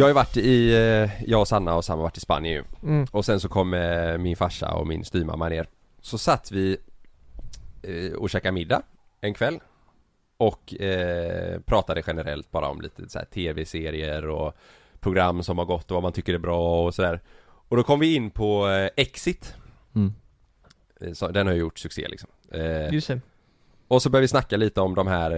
[0.00, 2.54] Jag har ju varit i, eh, jag och Sanna och Sam har varit i Spanien
[2.54, 2.88] ju.
[2.88, 3.06] Mm.
[3.10, 5.66] Och sen så kom eh, min farsa och min styvmamma ner.
[6.00, 6.78] Så satt vi
[7.82, 8.82] eh, och käkade middag
[9.20, 9.60] en kväll.
[10.36, 10.74] Och
[11.66, 14.54] pratade generellt bara om lite så tv-serier och
[15.00, 17.20] program som har gått och vad man tycker är bra och sådär.
[17.68, 19.54] Och då kom vi in på Exit.
[19.94, 20.12] Mm.
[21.14, 22.28] Så, den har ju gjort succé liksom.
[22.90, 23.20] Just det.
[23.88, 25.30] och så började vi snacka lite om de här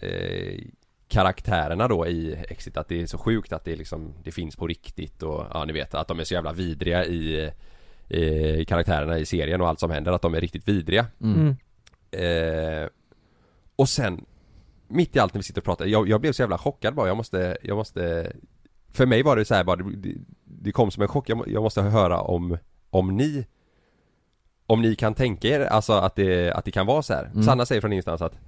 [0.00, 0.60] eh,
[1.08, 4.66] karaktärerna då i Exit, att det är så sjukt att det liksom, det finns på
[4.66, 7.50] riktigt och ja ni vet att de är så jävla vidriga i,
[8.08, 11.06] i karaktärerna i serien och allt som händer, att de är riktigt vidriga.
[11.20, 11.56] Mm.
[12.10, 12.88] Eh,
[13.76, 14.24] och sen,
[14.88, 17.08] mitt i allt när vi sitter och pratar, jag, jag blev så jävla chockad bara,
[17.08, 18.32] jag måste, jag måste
[18.92, 21.62] För mig var det så här bara, det, det, kom som en chock, jag, jag
[21.62, 22.58] måste höra om,
[22.90, 23.46] om ni
[24.66, 27.24] Om ni kan tänka er, alltså att det, att det kan vara så här.
[27.24, 27.42] Mm.
[27.42, 28.38] Sanna säger från ingenstans att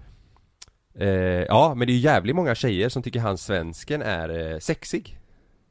[0.98, 4.58] eh, Ja men det är ju jävligt många tjejer som tycker han svensken är eh,
[4.58, 5.18] sexig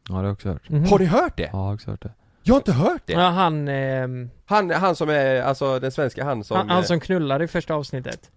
[0.10, 0.70] Ja det har jag också hört.
[0.70, 0.86] Mhm.
[0.86, 1.44] Har ni hört det?
[1.44, 2.12] Ja, jag har också hört det.
[2.44, 3.14] Jag har inte hört det!
[3.14, 7.00] Ja, han, ehm, Han, han som är, alltså den svenska han som han, han som
[7.00, 8.32] knullar i första avsnittet.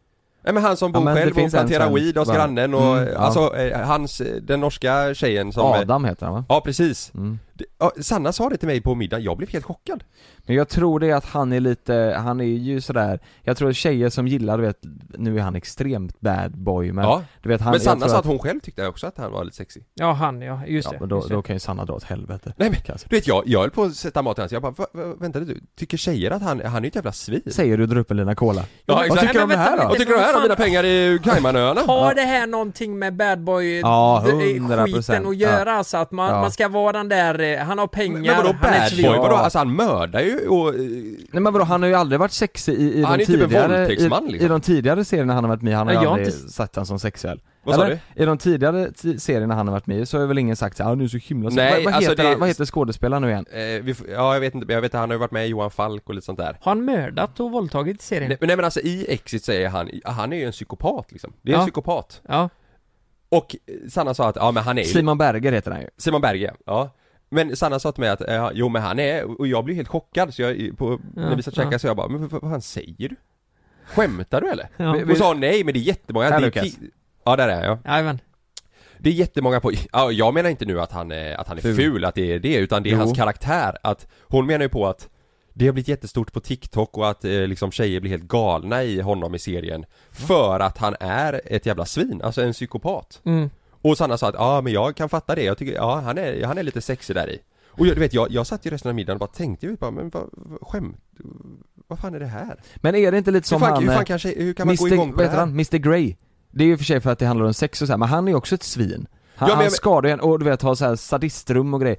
[0.44, 2.16] Nej men han som Ja, bor men det själv och finns en planterar svensk, weed
[2.16, 2.34] hos va?
[2.34, 3.18] grannen och Mm, ja.
[3.18, 6.44] alltså eh, hans, eh, den norska tjejen som Adam heter han va?
[6.48, 7.38] Ja precis Mm.
[7.78, 10.04] Ja, Sanna sa det till mig på middagen, jag blev helt chockad
[10.46, 14.08] Men jag tror det att han är lite, han är ju sådär Jag tror tjejer
[14.10, 14.78] som gillar, du vet,
[15.18, 18.24] nu är han extremt bad boy men Ja, du vet han men Sanna sa att
[18.26, 21.00] hon själv tyckte också att han var lite sexig Ja, han ja, just Ja det.
[21.00, 21.34] men då, det.
[21.34, 23.08] då kan ju Sanna dra åt helvete Nej men, Kanske.
[23.10, 24.74] du vet jag, jag höll på att sätta mat i hans, jag bara,
[25.20, 27.42] vänta du, tycker tjejer att han, han är ju ett jävla svin?
[27.46, 28.64] Säger du drar upp en lina cola?
[28.86, 29.20] Ja, Vad exakt.
[29.20, 29.88] tycker du om det här då?
[29.88, 31.80] Vad tycker du här om mina pengar i Caymanöarna?
[31.86, 34.86] Har det här någonting med bad boy Ja, d- 100%.
[34.86, 36.40] skiten att göra så att man, Ja.
[36.40, 39.06] man ska vara den där, eh, han har pengar, Men vadå han är ett svin.
[39.06, 39.18] boy?
[39.18, 39.34] Vadå?
[39.34, 40.68] Alltså han mördar ju och...
[40.68, 43.34] eh, Nej men vadå, han har ju aldrig varit sexig i, i Han de typ
[43.42, 44.46] en tidigare, våldtäktsman, i, liksom.
[44.46, 46.76] i de tidigare serierna han har varit med han har Ja, ju aldrig inte- sagt
[46.76, 47.98] han som sexuell Vad sa Eller?
[48.16, 50.76] I de tidigare ti- serierna han har varit med i så har väl ingen sagt
[50.76, 52.48] såhär, ah, nu är du så himla Nej, vad, vad, alltså heter det- han, vad
[52.48, 53.46] heter skådespelaren nu igen?
[53.52, 55.48] Eh, vi, ja jag vet inte, jag vet att han har ju varit med i
[55.48, 58.28] Johan Falk och lite sånt där Har han mördat och våldtagit i serien?
[58.28, 61.50] nej, nej men alltså i Exit säger han, han är ju en psykopat liksom Det
[61.50, 61.66] är en Ja.
[61.66, 62.48] psykopat Ja.
[63.28, 63.56] Och
[63.90, 66.52] Sanna sa att, ja men han är ju Simon Berger heter han ju Simon Berge,
[66.66, 66.90] ja
[67.32, 69.88] Men Sanna sa till mig att, eh, jo men han är, och jag blev helt
[69.88, 72.50] chockad så jag, på, när vi satt och käkade så jag bara, men vad, vad
[72.50, 73.16] fan säger du?
[73.86, 74.68] Skämtar du eller?
[74.76, 74.84] Ja.
[75.06, 76.64] Hon sa nej men det är jättemånga, Här, det är Lukas.
[76.64, 76.90] ki-
[77.24, 77.90] Ja där är jag, ja.
[77.92, 78.20] Jajamän.
[78.98, 81.62] Det är jättemånga på, ja, jag menar inte nu att han är, att han är
[81.62, 81.76] ful.
[81.76, 82.04] Ful.
[82.04, 82.98] att det är det, utan det är Jo.
[82.98, 83.76] hans karaktär.
[83.82, 85.08] Att, hon menar ju på att
[85.54, 89.00] det har blivit jättestort på TikTok och att eh, liksom tjejer blir helt galna i
[89.00, 89.84] honom i serien.
[90.10, 93.20] För att han är ett jävla svin, alltså en psykopat.
[93.24, 93.50] Mm.
[93.82, 96.44] Och Sanna sa att, ja men jag kan fatta det, jag tycker, ja han är,
[96.44, 97.40] han är lite sexig där i.
[97.68, 99.76] Och jag, du vet, jag, jag satt ju resten av middagen och bara tänkte ju
[99.76, 100.96] bara, men vad, vad skämt,
[101.86, 102.60] vad fan är det här?
[102.76, 104.66] Men är det inte lite Hur som fan, han, hur eh, fan kanske, hur kan
[104.66, 105.36] man gå Mr, igång på det här?
[105.36, 105.50] han?
[105.50, 106.16] Mr Grey
[106.50, 108.08] Det är ju för sig för att det handlar om sex och så här, men
[108.08, 109.06] han är ju också ett svin
[109.36, 111.80] Han, Ja, men han skadar ju en, och du vet har så här sadistrum och
[111.80, 111.96] grejer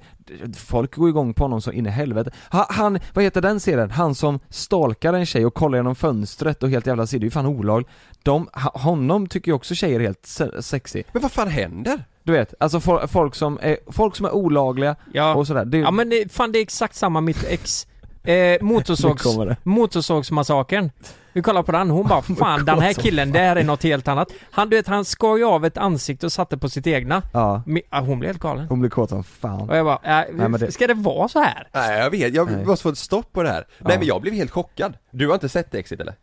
[0.56, 3.90] Folk går igång på honom så in i helvete ha, Han, vad heter den serien?
[3.90, 7.26] Han som stalkar en tjej och kollar genom fönstret och helt jävla ser, det är
[7.26, 7.90] ju fan olagligt
[8.22, 12.04] De, honom tycker ju också tjejer är helt se- sexy Men vad fan händer?
[12.22, 15.34] Du vet, alltså fol- folk som är, folk som är olagliga Ja.
[15.34, 17.86] och sådär det, Ja men det, fan det är exakt samma mitt ex
[18.24, 19.24] eh, motorsågs.
[19.62, 20.90] Motorsågsmassakern
[21.32, 24.08] Vi kollar på den, hon bara fan den här killen, det här är något helt
[24.08, 27.22] annat Han du vet, han skar ju av ett ansikte och satte på sitt egna
[27.32, 30.48] Ja, Hon blev helt galen hon blir kåt som fan Och jag bara, äh, Nej,
[30.48, 31.68] men det- ska det vara så här?
[31.74, 32.64] Nej jag vet, jag Nej.
[32.64, 33.66] måste få ett stopp på det här.
[33.78, 33.84] Ja.
[33.88, 34.94] Nej men jag blev helt chockad.
[35.10, 36.14] Du har inte sett Exit eller?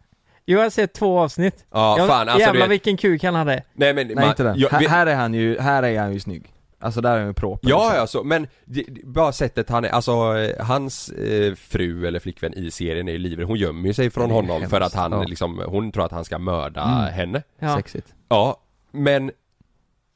[0.46, 3.36] Jo, jag har sett två avsnitt Ja, jag, fan, alltså, Jävlar vet- vilken kuk han
[3.36, 6.00] hade Nej men, Nej inte den, jag, här, vi- här är han ju, här är
[6.00, 6.51] han ju snygg
[6.82, 7.98] Alltså där är han ju proper Ja, liksom.
[8.00, 12.20] ja, så, men det, det- bara sättet han är, alltså eh, hans eh, fru eller
[12.20, 14.94] flickvän i serien är ju livrädd, hon gömmer ju sig från honom hemskt, för att
[14.94, 15.24] han ja.
[15.24, 17.14] liksom, hon tror att han ska mörda Mm.
[17.14, 17.76] henne Ja.
[17.76, 18.58] Sexigt Ja,
[18.92, 19.32] men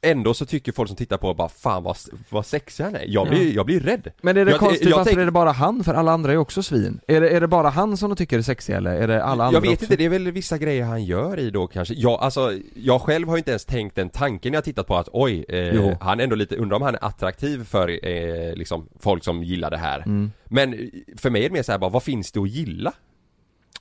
[0.02, 1.98] Ändå så tycker folk som tittar på bara fan vad,
[2.30, 4.12] vad sexig han är, jag blir, jag blir rädd.
[4.22, 5.84] Men är det jag, konstigt, jag varför tänk- är det bara han?
[5.84, 7.00] För alla andra är också svin.
[7.08, 9.44] Är det, är det bara han som de tycker är sexig eller är det alla
[9.46, 9.86] andra Jag vet också?
[9.86, 11.94] inte, det är väl vissa grejer han gör i då kanske.
[11.94, 14.96] Jag, alltså, jag själv har ju inte ens tänkt den tanken när jag tittat på
[14.96, 18.90] att oj, eh, han är ändå lite, undrar om han är attraktiv för eh, liksom
[19.00, 20.00] folk som gillar det här.
[20.00, 20.32] Mm.
[20.46, 20.80] Men eh,
[21.18, 22.94] för mig är det mer såhär bara, vad finns det att gilla?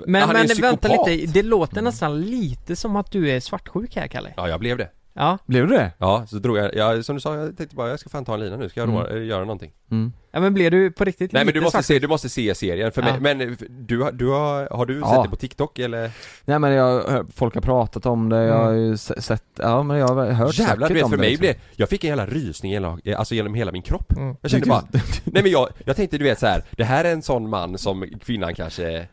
[0.07, 3.41] Men, Han är men en vänta lite, det låter nästan lite som att du är
[3.41, 4.35] svartsjuk här Kalle.
[4.37, 5.39] Ja, jag blev det Ja.
[5.47, 5.93] Blev du det?
[5.99, 8.35] Ja, så drog jag, ja, som du sa, jag tänkte bara jag ska fan ta
[8.35, 9.07] en lina nu, ska jag Mm.
[9.07, 9.25] mm.
[9.27, 10.13] göra någonting Mm.
[10.33, 11.97] Ja men blev du på riktigt Nej men du måste svartsjuk?
[11.97, 13.19] se, du måste se serien, för Ja.
[13.21, 13.57] mig, men
[13.87, 15.15] du, har- du har, har du Ja.
[15.15, 16.11] sett det på TikTok eller?
[16.45, 19.97] Nej men jag, folk har pratat om det, jag har ju se- sett, ja men
[19.97, 21.41] jag har hört Jävlar, du vet för mig liksom.
[21.43, 24.37] blev, jag fick en jävla rysning genom, alltså genom hela min kropp Mm.
[24.41, 24.85] Jag kände bara,
[25.25, 27.79] nej men jag, jag tänkte du vet så här, det här är en sån man
[27.79, 29.05] som kvinnan kanske eh,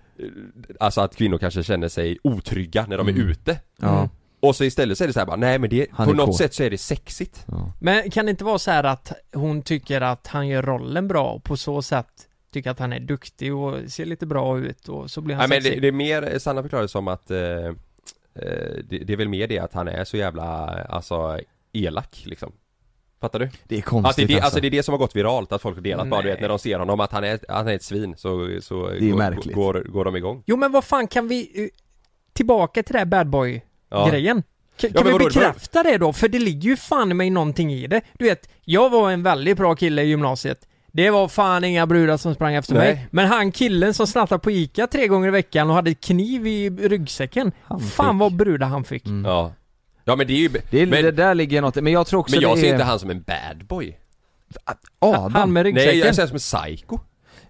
[0.79, 3.21] Alltså att kvinnor kanske känner sig otrygga när de Mm.
[3.21, 4.09] är ute Ja.
[4.41, 6.15] Och så istället så är det så här bara, nej men det, Han på är
[6.15, 6.37] något kåt.
[6.37, 7.45] sätt så är det sexigt
[7.79, 11.31] Men kan det inte vara så här att hon tycker att han gör rollen bra
[11.31, 12.07] och på så sätt
[12.53, 15.57] tycker att han är duktig och ser lite bra ut och så blir han Nej
[15.57, 15.81] men sexig?
[15.81, 17.73] det, det är mer, Sanna förklarar det som att eh, eh,
[18.89, 20.43] det, det är väl mer det att han är så jävla,
[20.89, 21.39] alltså
[21.73, 22.51] elak liksom
[23.21, 23.45] Fattar du?
[23.45, 24.45] Det är Att det, konstigt är det, alltså.
[24.45, 26.41] alltså det är det som har gått viralt, att folk har delat bara du vet
[26.41, 29.09] när de ser honom att han är, han är ett svin så, så Det är
[29.11, 29.55] går, märkligt.
[29.55, 31.69] går, går de igång Jo men vad fan kan vi, eh,
[32.33, 34.09] tillbaka till det här bad boy Ja.
[34.09, 34.43] grejen
[34.77, 36.13] Kan, Ja, kan men vi bekräfta det då?
[36.13, 38.01] För det ligger ju fan i mig någonting i det.
[38.19, 40.67] Du vet, jag var en väldigt bra kille i gymnasiet.
[40.91, 42.93] Det var fan inga brudar som sprang efter Nej.
[42.93, 43.07] mig.
[43.11, 46.69] Men han killen som snattade på Ica tre gånger i veckan och hade kniv i
[46.69, 47.51] ryggsäcken.
[47.91, 49.03] fan vad brudar han fick.
[49.25, 49.53] Ja
[50.05, 50.61] Ja men det är ju, Mm.
[50.69, 52.67] Det, är, men, det där ligger något, men jag tror också men jag det ser
[52.67, 52.71] är...
[52.71, 53.97] inte han som en bad boy
[54.99, 55.33] Adam?
[55.33, 55.89] Han med ryggsäcken.
[55.89, 56.99] Nej jag ser honom som en psycho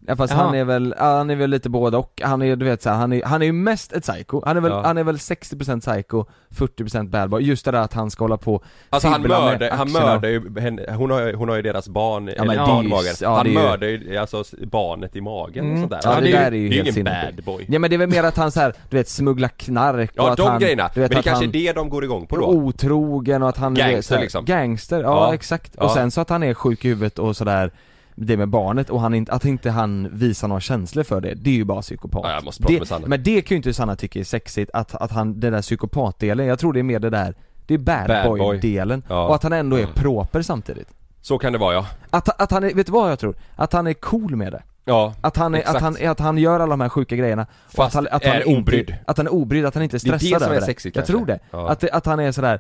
[0.08, 2.82] Ja fast han är väl, han är väl lite både och, han är du vet
[2.82, 4.82] så här, han är, han är ju mest ett psycho, han är väl, Ja.
[4.86, 6.26] han är väl 60% psycho,
[6.56, 9.92] 40% bad boy, just det där att han ska hålla på Alltså han mördar, han
[9.92, 12.68] mördar ju henne, hon har hon har ju deras barn, Ja, eller men det är
[12.68, 15.66] barn i ju- magen ja, Han det är ju- mördar ju alltså barnet i magen
[15.66, 15.74] Mm.
[15.74, 16.00] och sånt där.
[16.04, 17.66] Ja, Alltså, det är är ju det är ingen bad boy.
[17.70, 20.16] Ja men det är väl mer att han så här, du vet smugglar knark och
[20.18, 22.28] Ja att de han, grejerna, du vet men det kanske är det de går igång
[22.28, 22.46] på är då.
[22.48, 24.46] Otrogen och att han är Gangster, så här- liksom.
[24.46, 25.76] Gangster, ja, exakt.
[25.76, 27.72] Och sen så att han är sjuk i huvudet och sådär
[28.16, 31.54] det med barnet och han att inte han visar några känslor för det, det är
[31.54, 32.22] ju bara psykopat.
[32.26, 33.08] Ja, jag måste prata det, med Sanna.
[33.08, 36.46] Men det kan ju inte Sanna tycka är sexigt, att, att han, den där psykopatdelen,
[36.48, 37.34] jag tror det är mer det där,
[37.66, 38.40] det är bad, Bad boy.
[38.40, 39.28] boy-delen, Ja.
[39.28, 39.94] och att han ändå är Mm.
[39.96, 40.88] proper samtidigt.
[41.22, 43.36] Så kan det vara ja Att, att han är, vet du vad jag tror?
[43.56, 44.64] Att han är cool med det.
[44.86, 45.76] Ja, Att han, är, exakt.
[45.76, 48.36] att, han, att han gör alla de här sjuka grejerna Fast att han, att han
[48.36, 48.96] är inte- obrydd.
[49.08, 50.66] Att han är obrydd, att han inte är Det är det stressad som är över
[50.66, 51.14] sexigt Jag kanske.
[51.14, 51.40] tror det.
[51.52, 51.70] Ja.
[51.70, 52.56] Att, att han är sådär,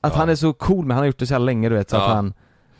[0.00, 0.18] att Ja.
[0.18, 2.10] han är så cool med, han har gjort det så länge du vet så att
[2.10, 2.32] han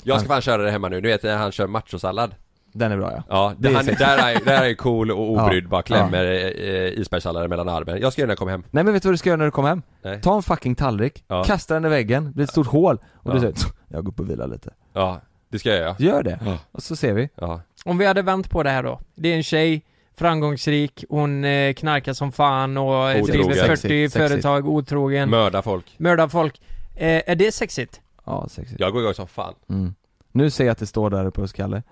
[0.04, 2.34] Jag ska fan köra det hemma nu, du vet när han kör machosallad
[2.72, 3.22] Den är bra ja.
[3.28, 3.98] Ja, Det är han, sexigt.
[4.08, 5.68] där, är, där är cool och obrydd, Ja.
[5.68, 8.84] bara klämmer eh, isbergssalladen mellan armen Jag ska göra det när jag kommer hem Nej
[8.84, 9.82] men vet du vad du ska göra när du kommer hem?
[10.02, 10.20] Nej.
[10.20, 11.44] Ta en fucking tallrik, Ja.
[11.44, 13.34] kasta den i väggen, det blir ett stort hål och Ja.
[13.34, 13.54] du säger
[13.88, 14.70] jag går upp och vilar lite.
[14.92, 16.58] Ja, det ska jag göra Gör det, Ja.
[16.72, 17.28] och så ser vi.
[17.34, 19.00] Ja, Om vi hade vänt på det här då.
[19.14, 19.82] Det är en tjej,
[20.18, 23.46] framgångsrik, hon eh, knarkar som fan och eh, Otrogen.
[23.46, 24.12] driver 40 Sexigt, sexigt.
[24.14, 26.60] företag, otrogen, mörda folk mördar folk.
[26.96, 28.00] Eh, är det sexigt?
[28.24, 28.80] Ja, sexigt.
[28.80, 29.94] Jag går igång som fan Mm.
[30.32, 31.82] Nu ser jag att det står där uppe hos Kalle.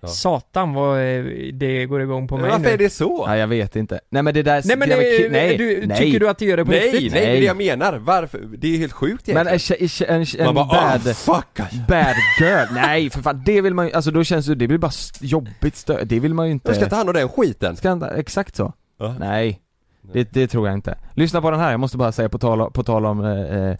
[0.00, 0.08] Ja.
[0.08, 2.70] Satan vad eh, det går igång på Men mig varför nu.
[2.70, 3.26] är det så?
[3.26, 4.00] Nej jag vet inte.
[4.10, 5.98] Nej men det där Nej men det, ki- nej, du, nej.
[5.98, 7.12] tycker du att det gör det på Nej, riktigt?
[7.12, 7.40] nej, det är Nej.
[7.40, 8.38] det jag menar, varför?
[8.58, 10.66] Det är helt sjukt Men egentligen en, en, en, en Man bara,
[10.98, 11.76] bad, oh, fuck alltså.
[11.88, 14.78] bad girl, nej för fan det vill man ju, alltså då känns det, det blir
[14.78, 17.28] bara st- jobbigt stö- det vill man ju inte Jag ska ta hand om den
[17.28, 18.72] skiten Ska inte, exakt så.
[18.98, 19.14] Ja.
[19.18, 19.60] Nej,
[20.02, 20.98] det, det tror jag inte.
[21.14, 23.76] Lyssna på den här, jag måste bara säga på tal, på tal om eh, eh,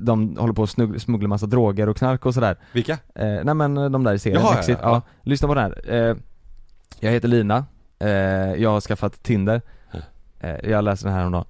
[0.00, 2.56] de håller på att smuggla massa droger och knark och sådär.
[2.72, 2.92] Vilka?
[2.92, 4.78] Eh, nej men eh, de där i serien, Jaha, ja, Exit.
[4.82, 5.02] ja, Ja, ja.
[5.22, 5.94] Lyssna på den här.
[6.10, 6.16] Eh,
[7.00, 7.64] jag heter Lina,
[7.98, 8.08] eh,
[8.54, 9.62] jag har skaffat Tinder.
[10.40, 11.44] Eh, jag läste den här om dagen.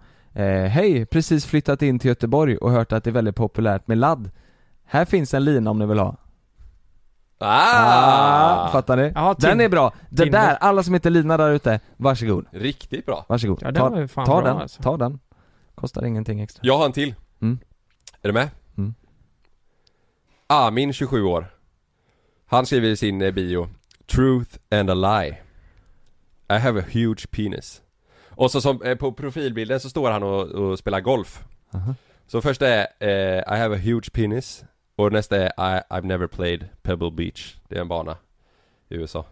[0.71, 4.31] Hej, precis flyttat in till Göteborg och hört att det är väldigt populärt med ladd.
[4.85, 6.17] Här finns en lina om ni vill ha.
[7.45, 8.69] Ah!
[8.73, 9.13] fattar ni?
[9.15, 9.93] Ja, den är bra.
[10.09, 10.27] Tinder.
[10.27, 12.47] där, alla som heter Lina där ute, varsågod.
[12.51, 13.59] Riktigt bra Varsågod.
[13.63, 14.83] Ja, den var fan ta bra, den, alltså.
[14.83, 15.19] ta den.
[15.75, 16.61] Kostar ingenting extra.
[16.65, 17.59] Jag har en till Mm.
[18.23, 18.51] Är du med?
[18.79, 18.95] Mm.
[20.47, 21.47] Amin, 27 år
[22.47, 23.69] Han skriver i sin eh, bio
[24.07, 25.39] Truth and a lie
[26.49, 27.83] I have a huge penis
[28.29, 31.95] Och så som, eh, på profilbilden så står han och, och spelar golf Aha.
[32.27, 34.65] Så första är eh, I have a huge penis
[34.97, 38.17] Och nästa är I, I've never played Pebble Beach Det är en bana
[38.89, 39.25] i USA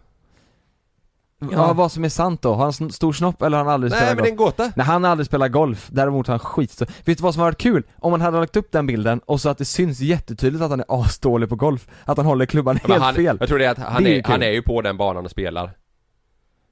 [1.51, 1.73] Ja.
[1.73, 2.53] vad som är sant då?
[2.53, 4.59] Har han sn- stor snopp eller har han aldrig Nej spelat men det är golf?
[4.59, 4.73] en gåta!
[4.75, 7.47] Nej han har aldrig spelat golf, däremot har han skitstor Vet du vad som har
[7.47, 7.83] varit kul?
[7.99, 10.79] Om man hade lagt upp den bilden och så att det syns jättetydligt att han
[10.79, 13.59] är asdålig på golf Att han håller klubban Ja, men helt han, fel Jag tror
[13.59, 15.31] det är att han, Det är ju är, han är ju på den banan och
[15.31, 15.71] spelar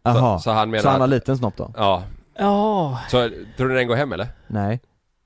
[0.04, 1.74] Jaha, så han menar så han har liten snopp då?
[1.78, 2.04] Ja,
[2.36, 3.00] Ja.
[3.10, 4.28] så tror du den går hem eller?
[4.48, 4.80] Nej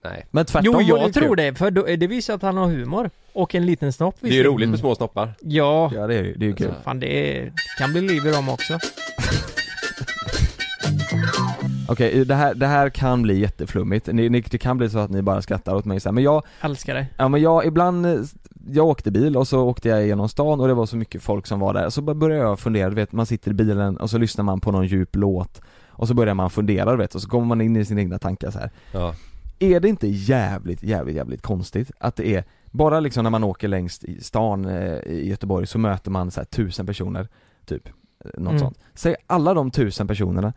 [0.03, 1.37] Nej Men tvärtom Jo, var det jag tror kul.
[1.37, 3.09] det, för då, det visar att han har humor.
[3.33, 4.53] Och en liten snopp Det är ju visserligen.
[4.55, 5.91] roligt med små snoppar Ja.
[5.95, 8.31] Ja det är ju, det är ju kul Fan det är, kan bli liv i
[8.31, 8.79] dem också.
[11.87, 15.09] Okej, det, här, det här kan bli jätteflummigt, ni, ni, det kan bli så att
[15.09, 16.13] ni bara skrattar åt mig så här.
[16.13, 17.07] men jag Älskar det.
[17.17, 18.15] Ja men jag, ibland, eh,
[18.67, 21.47] jag åkte bil och så åkte jag genom stan och det var så mycket folk
[21.47, 24.09] som var där, så bara började jag fundera, du vet man sitter i bilen och
[24.09, 27.21] så lyssnar man på någon djup låt och så börjar man fundera du vet, och
[27.21, 28.69] så kommer man in i sina egna tankar så här.
[28.91, 29.15] Ja
[29.59, 33.67] Är det inte jävligt, jävligt, jävligt konstigt att det är Bara liksom när man åker
[33.67, 37.27] längs i stan eh, i Göteborg så möter man så här tusen personer,
[37.65, 37.91] typ, eh,
[38.37, 38.59] något Mm.
[38.59, 38.79] sånt.
[38.93, 40.53] Säg alla de tusen personerna,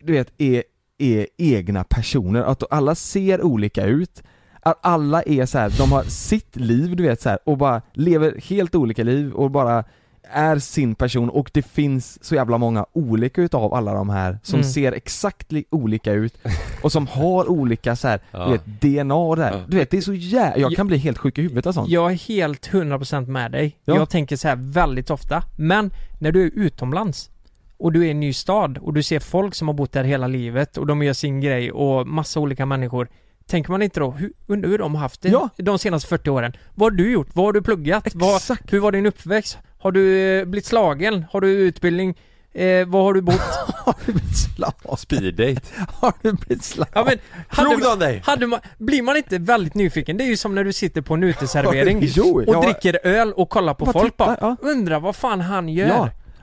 [0.00, 0.62] du vet, är,
[0.98, 4.22] är egna personer, att alla ser olika ut
[4.62, 7.82] att alla är så här, de har sitt liv du vet så här, och bara
[7.92, 9.84] lever helt olika liv och bara
[10.32, 14.58] är sin person och det finns så jävla många olika utav alla de här som
[14.60, 14.70] Mm.
[14.72, 16.34] ser exakt li- olika ut
[16.82, 18.44] och som har olika så här, Ja.
[18.46, 19.64] du vet, DNA och det här.
[19.68, 21.88] Du vet det är så jävla, jag kan bli helt sjuk i huvudet av sånt
[21.88, 23.76] Jag är helt 100% med dig.
[23.84, 23.94] Ja.
[23.94, 25.42] Jag tänker så här väldigt ofta.
[25.56, 27.30] Men när du är utomlands
[27.78, 30.04] och du är i en ny stad och du ser folk som har bott där
[30.04, 33.08] hela livet och de gör sin grej och massa olika människor.
[33.46, 35.48] Tänker man inte då, hur, undrar hur de har haft det Ja.
[35.56, 36.52] de senaste 40 åren?
[36.74, 37.28] Vad har du gjort?
[37.32, 38.08] Vad har du pluggat?
[38.14, 39.58] Vad, hur var din uppväxt?
[39.80, 41.24] Har du eh, blivit slagen?
[41.32, 42.18] Har du utbildning?
[42.52, 43.40] Eh, var har du bott?
[43.84, 44.96] har du blivit slav?
[44.96, 46.88] Speeddate Har du blivit slav?
[46.94, 47.18] Ja men,
[47.48, 48.22] Fråga man, dig.
[48.24, 50.16] hade man, blir man inte väldigt nyfiken?
[50.16, 52.60] Det är ju som när du sitter på en uteservering Jo, och ja.
[52.62, 54.56] dricker öl och kollar på Bara folk titta, bara, ja.
[54.60, 55.88] undrar vad fan han gör?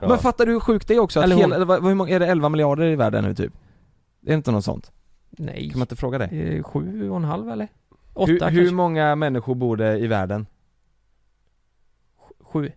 [0.00, 0.08] Ja.
[0.08, 1.20] Men fattar du hur sjukt det är också?
[1.20, 1.52] Att Eller hon.
[1.52, 3.52] hela, vad, hur många, är det 11 miljarder i världen nu typ?
[4.26, 4.92] Är det inte något sånt?
[5.30, 5.70] Nej.
[5.70, 6.24] Kan man inte fråga det?
[6.24, 7.68] Eh, Sju och en halv eller?
[8.14, 8.60] Åtta Hur, kanske?
[8.60, 10.46] hur många människor bor det i världen?
[12.40, 12.72] Sju.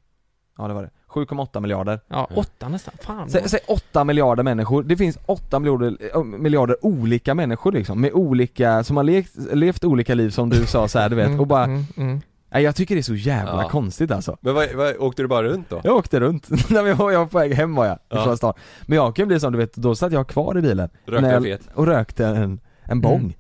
[0.62, 2.94] Ja det var det, 7,8 miljarder Ja, åtta nästan.
[3.02, 3.30] Fan.
[3.30, 8.12] Säg, säg 8 miljarder människor, det finns 8 miljarder, äh, miljarder olika människor liksom, med
[8.14, 11.48] olika, som har levt, levt olika liv som du sa så här, du vet, och
[11.48, 12.22] bara Mm, mm.
[12.54, 13.70] Nej jag tycker det är så jävla Ja.
[13.70, 15.82] konstigt alltså Men vad, vad, åkte du bara runt då?
[15.84, 18.36] Jag åkte runt, när jag var, på väg hem var jag, Ja.
[18.38, 21.28] stan Men jag kan bli som du vet, då satt jag kvar i bilen Rökte
[21.28, 21.62] jag, fet.
[21.74, 23.36] Och rökte en, en bong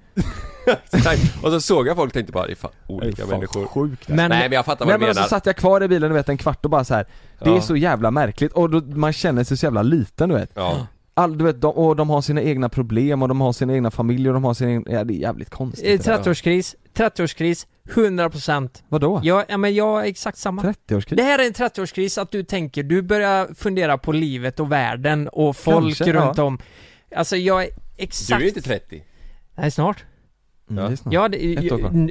[1.43, 3.30] och så såg jag folk och tänkte bara, det är fan olika Det är fan
[3.39, 5.84] människor sjukt Nej men jag fattar vad Nej du men menar så satt jag kvar
[5.84, 7.05] i bilen du vet en kvart och bara så här.
[7.39, 7.62] Det är Ja.
[7.62, 10.88] så jävla märkligt och då, man känner sig så jävla liten du vet Ja.
[11.14, 13.91] All, du vet, de, och de har sina egna problem och de har sina egna
[13.91, 16.24] familjer och de har sina egna, ja det är jävligt konstigt Eh, det där.
[16.24, 19.20] 30-årskris, 30-årskris, 100% Vadå?
[19.24, 21.16] Ja, ja men jag är exakt samma 30-årskris?
[21.16, 25.28] Det här är en 30-årskris att du tänker, du börjar fundera på livet och världen
[25.28, 26.43] och folk Kanske, runt ja.
[26.43, 26.59] om
[27.16, 29.03] Alltså jag är Du exakt är inte 30
[29.55, 30.03] Nej snart
[30.78, 30.97] Mm, det.
[31.15, 31.38] Ja, det,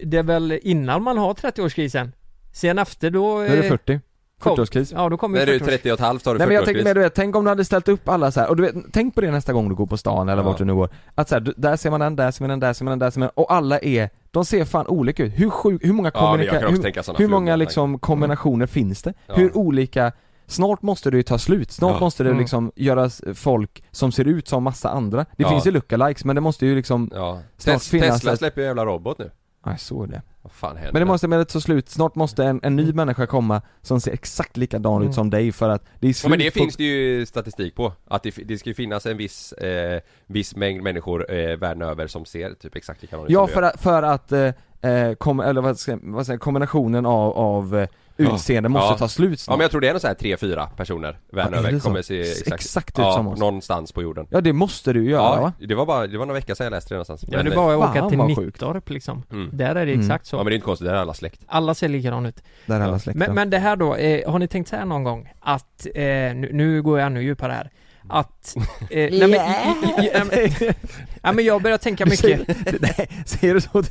[0.04, 2.12] det är väl innan man har 30-årskrisen
[2.52, 4.00] Sen efter då Nu är det eh, 40,
[4.40, 6.38] kom- 40-årskris Ja då kommer När du är 40 30 och ett halvt har du
[6.38, 8.30] Nej men jag tänker 40-årskris mer du vet, tänk om du hade ställt upp alla
[8.30, 10.42] så här, och du vet, tänk på det nästa gång du går på stan eller
[10.42, 10.48] Ja.
[10.48, 10.88] vart du nu går.
[11.14, 12.90] Att så här, du, där ser man den, där ser man den, där ser man
[12.92, 15.84] den, där ser man den, och alla är, de ser fan olika ut, hur sjuk,
[15.84, 19.14] hur många Ja, jag kan kommunika- också hur, hur många liksom kombinationer finns det?
[19.26, 19.34] Ja.
[19.34, 20.12] Hur olika
[20.50, 22.00] Snart måste det ju ta slut, snart Ja.
[22.00, 22.40] måste det Mm.
[22.40, 25.48] liksom göras folk som ser ut som massa andra Det Ja.
[25.50, 28.60] finns ju lookalikes men det måste ju liksom Ja, Snart Tes- finnas Tesla ett- släpper
[28.60, 29.30] ju jävla robot nu
[29.64, 30.92] Ja, jag såg det Vad fan händer?
[30.92, 34.00] Men det måste med det ta slut, snart måste en, en ny människa komma som
[34.00, 35.08] ser exakt likadan Mm.
[35.08, 37.26] ut som dig för att det är Ja slut men det på- finns det ju
[37.26, 41.56] statistik på, att det, det ska ju finnas en viss, eh, viss mängd människor eh,
[41.56, 44.50] världen över som ser typ exakt likadana ut Ja som för att, för att eh,
[44.82, 48.34] eh, kom, eller vad ska, vad säger, kombinationen av, av eh, Ja.
[48.34, 48.98] utseende måste Ja.
[48.98, 51.58] ta slut Ja snart men jag tror det är nog såhär 3-4 personer världen Ja,
[51.60, 51.84] är över så?
[51.88, 53.38] kommer se exakt, exakt ut ja, som oss.
[53.38, 55.52] någonstans på jorden Ja det måste du göra Ja, va?
[55.66, 57.72] det var bara, det var några veckor sedan jag läste det någonstans Ja det var
[57.84, 58.18] att åka till.
[58.18, 59.50] Nittorp liksom Mm.
[59.52, 60.00] Där är det Mm.
[60.00, 62.28] exakt så Ja men det är inte konstigt, det är alla släkt Alla ser likadana
[62.28, 62.98] ut Där är alla Ja.
[62.98, 65.32] släkten Men, men det här då, eh, har ni tänkt så här någon gång?
[65.40, 67.70] Att, eh, nu, nu går jag ännu djupare här
[68.10, 70.50] Att, eh, nej men, ja, men,
[71.22, 72.48] ja, men jag börjar tänka Du mycket
[72.80, 73.82] Nej, säger du så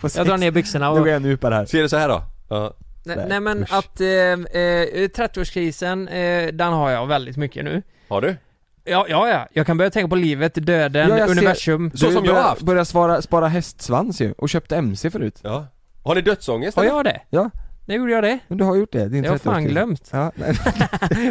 [0.00, 1.96] på Jag drar ner byxorna Nu och går jag ännu djupare här Ser det så
[1.96, 2.22] här då?
[2.48, 2.74] Ja,
[3.04, 3.72] Nej, Nej, nej men usch.
[3.72, 8.36] att, eh, eh, 30-årskrisen, eh, den har jag väldigt mycket nu har du?
[8.84, 9.48] Ja, ja, ja.
[9.52, 12.34] Jag kan börja tänka på livet, döden, Ja, jag ser- universum Så Du som jag
[12.34, 12.62] har haft.
[12.62, 15.66] Börjar svara, spara hästsvans ju, och köpte MC förut Ja
[16.04, 17.20] Har ni dödsångest Har jag det?
[17.30, 17.50] Ja.
[17.90, 18.38] När gjorde jag det?
[18.48, 19.68] Men du har gjort det, din Jag har fan 30-årskris.
[19.68, 20.54] glömt Ja, nej,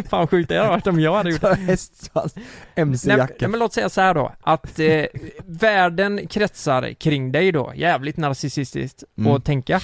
[0.10, 2.44] Fan sjukt det hade varit om jag hade gjort hästsvans, Nej,
[2.74, 5.04] MC-jacka nej men låt säga så här då, att eh,
[5.46, 9.32] världen kretsar kring dig då, jävligt narcissistiskt Mm.
[9.32, 9.80] att tänka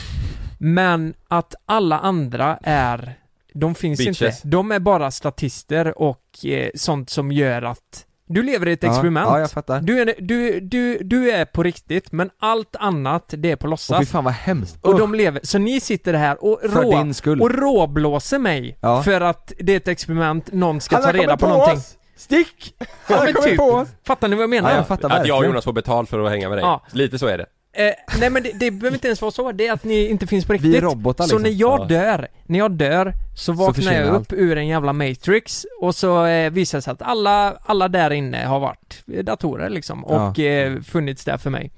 [0.59, 3.14] Men att alla andra är,
[3.53, 4.22] de finns Bitches.
[4.45, 8.83] inte, de är bara statister och eh, sånt som gör att du lever i ett
[8.83, 12.77] Ja, experiment Ja, jag fattar du, är, du, du, du är på riktigt, men allt
[12.77, 15.81] annat det är på Och fy låtsas fan vad hemskt och de lever, så ni
[15.81, 17.43] sitter här och, För rå, din skull.
[17.43, 19.03] och råblåser mig Ja.
[19.03, 21.97] för att det är ett experiment, någon ska ta reda på på någonting oss!
[22.16, 22.74] Stick!
[22.79, 23.57] Ja, Han har kommit typ.
[23.59, 23.89] på oss!
[24.07, 24.70] Fattar ni vad jag menar?
[24.70, 25.51] Ja, jag fattar Att jag och verkligen.
[25.53, 26.83] Jonas får betalt för att hänga med dig, Ja.
[26.93, 27.47] lite så är det
[27.79, 30.27] Eh, nej men det, det behöver inte ens vara så, det är att ni inte
[30.27, 30.83] finns på Vi är riktigt.
[30.83, 31.43] robotar Så liksom.
[31.43, 31.85] när jag Ja.
[31.85, 34.33] dör, när jag dör, så vaknar jag upp allt.
[34.33, 38.45] ur en jävla matrix och så eh, visar det sig att alla, alla där inne
[38.45, 41.70] har varit datorer liksom och eh, funnits där för mig.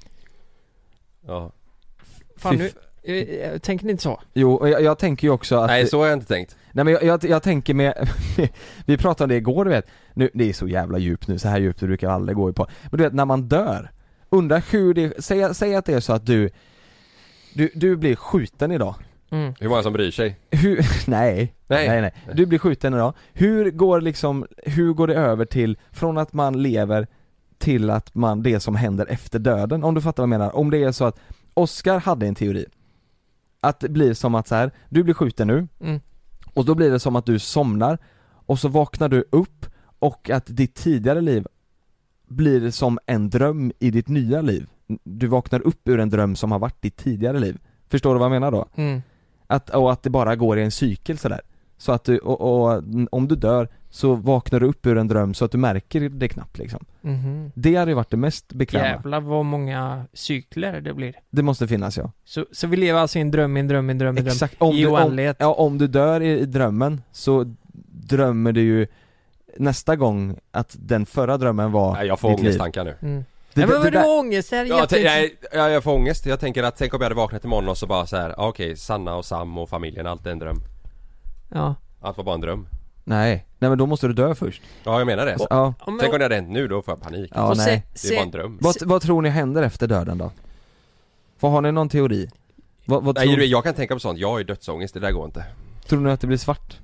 [1.27, 1.53] Ja
[2.37, 2.71] Fan Fy
[3.05, 3.19] nu,
[3.53, 4.21] eh, tänker ni inte så?
[4.35, 6.95] Jo, jag, jag tänker ju också att Nej så har jag inte tänkt Nej men
[6.95, 8.09] jag, jag, jag tänker med,
[8.87, 11.49] vi pratade om det igår du vet, nu, det är så jävla djupt nu, så
[11.49, 13.91] här djupt brukar jag aldrig gå på Men du vet när man dör,
[14.31, 16.51] undrar hur det, säg, säg att det är så att du
[17.55, 18.95] du, du blir skjuten idag
[19.31, 19.55] Mm.
[19.61, 20.39] Hur många som bryr sig?
[20.51, 20.77] Hur,
[21.11, 21.89] nej, Nej.
[21.89, 23.15] nej, nej, Du blir skjuten idag.
[23.33, 27.07] Hur går liksom, hur går det över till, från att man lever
[27.59, 29.85] till att man, det som händer efter döden?
[29.85, 30.57] Om du fattar vad jag menar?
[30.57, 31.21] Om det är så att
[31.55, 32.67] Oscar hade en teori
[33.61, 36.01] Att det blir som att så här, du blir skjuten nu Mm.
[36.55, 37.99] och då blir det som att du somnar
[38.31, 39.67] och så vaknar du upp
[39.99, 41.47] och att ditt tidigare liv
[42.29, 44.67] blir som en dröm i ditt nya liv.
[45.05, 47.59] Du vaknar upp ur en dröm som har varit ditt tidigare liv.
[47.89, 48.67] Förstår du vad jag menar då?
[48.77, 49.03] Mm.
[49.47, 51.41] Att, och att det bara går i en cykel sådär.
[51.79, 55.35] Så att du, och, och om du dör så vaknar du upp ur en dröm
[55.35, 56.85] så att du märker det knappt liksom.
[57.01, 57.53] Mhm.
[57.55, 58.87] Det hade ju varit det mest bekväma.
[58.87, 61.15] Jävlar vad många cykler det blir.
[61.31, 62.13] Det måste finnas ja.
[62.25, 64.19] Så, så vi lever alltså i en dröm, i en dröm, i en dröm, i
[64.19, 64.33] en dröm.
[64.33, 65.37] Exakt, om I du, om, oändlighet.
[65.41, 67.55] ja, om du dör i, i drömmen så
[68.09, 68.87] drömmer du ju
[69.57, 72.47] nästa gång att den förra drömmen var Nej, jag får ditt liv.
[72.47, 72.95] ångesttankar nu.
[73.03, 73.25] Mm.
[73.55, 74.51] Det- Nej, men det- det vadå ångest?
[74.51, 74.95] Det här är Ja, jätte...
[74.97, 76.27] t- nej, ja, jag får ångest.
[76.27, 78.49] Jag tänker att tänk om jag hade vaknat imorgon och så bara så här, ah,
[78.49, 80.61] okej, Sanna och Sam och familjen, allt är en dröm.
[81.55, 81.75] Ja.
[82.01, 82.69] Allt var bara en dröm.
[83.05, 84.63] Nej, nej men då måste du dö först.
[84.85, 85.37] Ja, jag menar det.
[85.51, 85.75] Ja.
[86.01, 87.33] Tänk om det hade hänt nu, då får jag panik.
[87.35, 87.87] Ja, nej.
[88.03, 88.59] Det är bara en dröm.
[88.61, 90.31] Vad, vad tror ni händer efter döden då?
[91.41, 92.29] Vad har ni någon teori?
[92.85, 95.11] Vad, vad Nej, tror, jag kan tänka på sånt, jag har ju dödsångest, det där
[95.13, 95.45] går inte.
[95.87, 96.77] tror ni att det blir svart?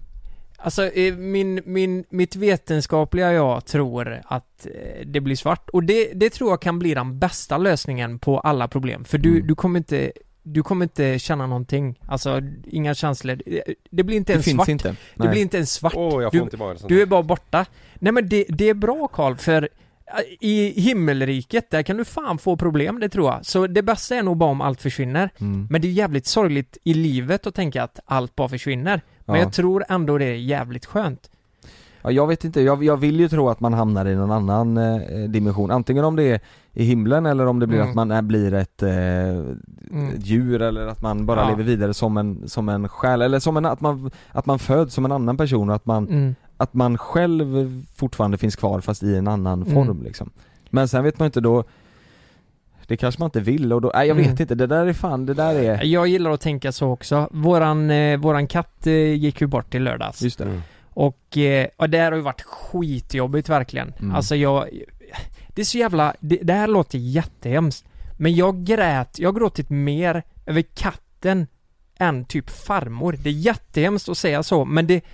[0.65, 6.12] Alltså eh, min, min, mitt vetenskapliga jag tror att eh, det blir svart och det,
[6.15, 9.47] det tror jag kan bli den bästa lösningen på alla problem för du, Mm.
[9.47, 10.12] du kommer inte
[10.43, 13.37] du kommer inte känna någonting, alltså inga känslor.
[13.47, 14.69] Det- Det blir inte Det ens finns svart.
[14.69, 14.97] inte.
[15.15, 15.93] Det blir inte ens svart.
[15.97, 17.67] Åh, jag får du, ont i magen sånt du är bara borta.
[17.95, 19.69] Nej men det, det är bra Karl, för eh,
[20.41, 23.47] i himmelriket, där kan du fan få problem, det tror jag.
[23.47, 25.31] Så det bästa är nog bara om allt försvinner.
[25.41, 25.67] Mm.
[25.71, 29.01] Men det är jävligt sorgligt i livet att tänka att allt bara försvinner.
[29.27, 29.43] Men Ja.
[29.43, 31.31] jag tror ändå det är jävligt skönt.
[32.03, 34.77] Ja, jag vet inte, jag, jag vill ju tro att man hamnar i någon annan
[34.77, 36.41] eh, dimension, antingen om det är
[36.72, 37.89] i himlen eller om det blir Mm.
[37.91, 39.39] att man är, blir ett, eh,
[40.14, 41.49] ett djur eller att man bara Ja.
[41.51, 44.95] lever vidare som en, som en själ, eller som en, att man, att man föds
[44.95, 46.35] som en annan person och att man, Mm.
[46.57, 49.75] att man själv fortfarande finns kvar fast i en annan Mm.
[49.75, 50.31] form liksom.
[50.70, 51.64] Men sen vet man inte då
[52.89, 54.37] det kanske man inte vill och då, nej jag vet Mm.
[54.41, 57.28] inte, det där är fan, det där är Jag gillar att tänka så också.
[57.30, 60.22] Våran, eh, våran katt eh, gick ju bort i lördags.
[60.22, 60.61] Just det.
[60.91, 63.93] Och, eh, och det här har ju varit skitjobbigt verkligen.
[64.01, 64.14] Mm.
[64.14, 64.68] Alltså jag...
[65.49, 66.14] Det är så jävla...
[66.20, 67.85] Det, det här låter jättehemskt.
[68.18, 71.47] Men jag grät, jag har gråtit mer över katten
[71.99, 73.16] än typ farmor.
[73.22, 75.05] Det är jättehemskt att säga så, men det...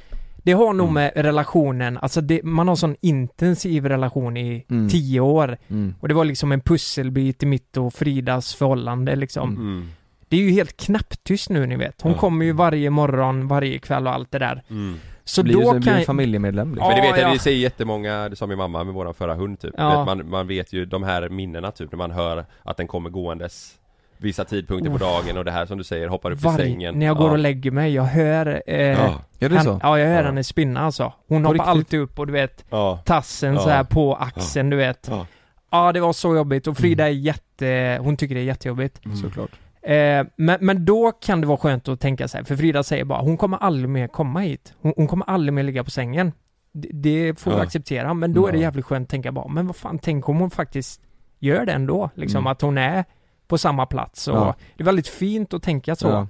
[0.42, 0.76] Det har Mm.
[0.76, 4.88] nog med relationen, alltså det, man har sån intensiv relation i Mm.
[4.88, 5.56] tio år.
[5.68, 5.94] Mm.
[6.00, 9.50] Och det var liksom en pusselbit i mitt och Fridas förhållande liksom.
[9.56, 9.88] Mm.
[10.28, 12.02] Det är ju helt knäpptyst nu ni vet.
[12.02, 12.18] Hon Ja.
[12.18, 14.62] kommer ju varje morgon, varje kväll och allt det där.
[14.70, 14.94] Mm.
[15.24, 16.88] Så blir, då kan blir en familjemedlem liksom.
[16.88, 17.32] Men det vet jag, ja.
[17.32, 19.74] det säger jättemånga, det sa min mamma med våran förra hund typ.
[19.76, 19.98] Ja.
[19.98, 23.10] Vet, man, man vet ju de här minnena typ när man hör att den kommer
[23.10, 23.74] gåendes
[24.20, 26.98] Vissa tidpunkter på dagen och det här som du säger, hoppar upp i Varje, sängen
[26.98, 27.32] när jag går Ja.
[27.32, 28.62] och lägger mig, jag hör...
[28.66, 29.14] Eh, Ja.
[29.38, 29.80] Gör det hen- så?
[29.82, 30.22] Ja, jag hör Ja.
[30.22, 31.12] henne spinna alltså.
[31.28, 31.68] Hon På hoppar riktigt?
[31.68, 33.02] alltid upp och du vet, Ja.
[33.04, 33.60] tassen Ja.
[33.60, 35.06] så här på axeln, du vet.
[35.10, 35.26] Ja.
[35.70, 37.98] Ja, det var så jobbigt och Frida är jätte...
[38.02, 39.04] Hon tycker det är jättejobbigt.
[39.04, 39.16] Mm.
[39.16, 39.50] Såklart.
[39.82, 43.20] Eh, men, men då kan det vara skönt att tänka sig, för Frida säger bara
[43.22, 44.74] hon kommer aldrig mer komma hit.
[44.80, 46.32] Hon, hon kommer aldrig mer ligga på sängen.
[46.72, 49.66] Det, det får vi acceptera, men då är det jävligt skönt att tänka bara, men
[49.66, 51.00] vad fan, tänk om hon faktiskt
[51.38, 52.10] gör det ändå.
[52.14, 52.46] Liksom Mm.
[52.46, 53.04] att hon är
[53.50, 54.54] på samma plats och Ja.
[54.76, 56.08] det är väldigt fint att tänka så.
[56.08, 56.26] Ja.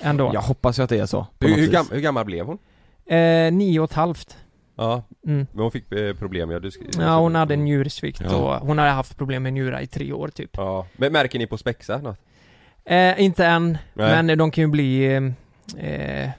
[0.00, 0.30] Ändå.
[0.34, 1.26] Jag hoppas ju att det är så.
[1.40, 2.58] Hur, hur, gam, hur gammal blev hon?
[3.06, 4.36] Eh, nio och ett halvt.
[4.76, 5.46] Ja, Mm.
[5.52, 8.36] men hon fick eh, problem ja, du sk- Ja, hon hade en njursvikt Ja.
[8.36, 10.50] och hon hade haft problem med njurar i tre år typ.
[10.52, 12.16] Ja, men märker ni på spexa något?
[12.84, 14.22] Eh, inte än, Nej.
[14.24, 15.14] men de kan ju bli
[15.78, 16.30] eh,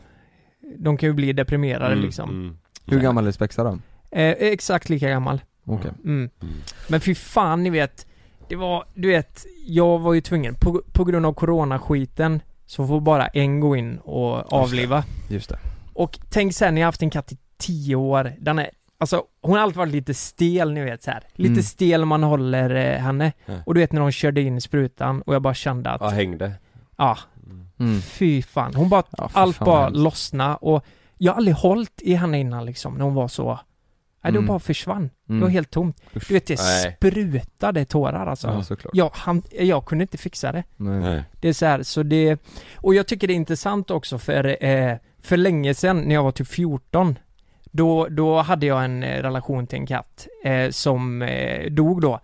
[0.78, 2.30] De kan ju bli deprimerade Mm, liksom.
[2.30, 2.58] mm.
[2.86, 3.70] Hur gammal är Spexa då?
[4.12, 5.42] Eh, exakt lika gammal.
[5.66, 5.92] Okej.
[6.04, 6.30] Mm.
[6.42, 6.54] Mm.
[6.88, 8.08] Men fy fan, ni vet.
[8.50, 13.00] Det var, du vet, jag var ju tvungen, på, på grund av coronaskiten, så får
[13.02, 15.04] bara en gå in och avliva.
[15.30, 15.60] Just det.
[15.94, 18.70] Och tänk sen, ni har haft en katt i tio år, den är,
[19.00, 21.24] alltså hon har alltid varit lite stel ni vet så här.
[21.34, 21.64] Lite Mm.
[21.64, 23.32] stel man håller eh, henne.
[23.46, 23.54] Ja.
[23.66, 26.52] Och du vet när de körde in sprutan och jag bara kände att, Ja, hängde
[26.98, 27.18] ja,
[27.80, 28.02] Mm.
[28.02, 28.76] fy fan.
[28.76, 30.00] Hon bara, Ja, allt bara hemskt.
[30.00, 30.86] lossna och
[31.18, 33.60] jag har aldrig hållit i henne innan liksom, när hon var så
[34.22, 34.48] Nej, det Mm.
[34.48, 35.10] bara försvann.
[35.26, 35.42] Det Mm.
[35.44, 36.02] var helt tomt.
[36.16, 36.28] Usch.
[36.28, 36.96] Du vet, det Nej.
[36.98, 38.48] sprutade tårar alltså.
[38.48, 38.92] Ja, såklart.
[38.96, 40.64] Jag, han, jag kunde inte fixa det.
[40.78, 41.00] Nej.
[41.00, 41.24] Nej.
[41.40, 42.38] Det är så här, så det...
[42.76, 46.32] Och jag tycker det är intressant också för, eh, för länge sedan, när jag var
[46.32, 47.18] typ 14,
[47.72, 52.20] då, då hade jag en eh, relation till en katt eh, som eh, dog då.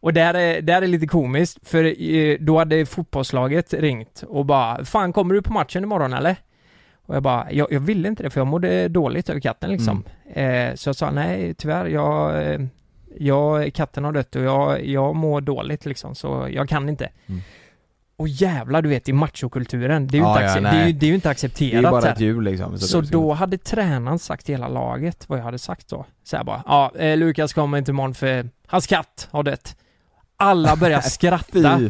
[0.00, 4.84] Och där är, där är lite komiskt, för eh, då hade fotbollslaget ringt och bara
[4.84, 6.36] 'Fan, kommer du på matchen imorgon eller?'
[7.06, 10.04] Och jag bara, jag, jag ville inte det för jag mådde dåligt över katten liksom.
[10.34, 12.60] Eh, så jag sa nej tyvärr, jag, eh,
[13.18, 17.08] jag, katten har dött och jag, jag mår dåligt liksom så jag kan inte.
[17.26, 17.40] Mm.
[18.18, 21.06] Och jävlar du vet i machokulturen, det är ju, Ja, inte, ja, det är det
[21.06, 24.18] är inte accepterat Det är ju bara ett hjul liksom, så Så, då hade tränaren
[24.18, 26.04] sagt till hela laget vad jag hade sagt då.
[26.24, 29.76] Så här bara, ja eh, Lukas kommer inte imorgon för hans katt har dött.
[30.36, 31.80] Alla börjar skratta.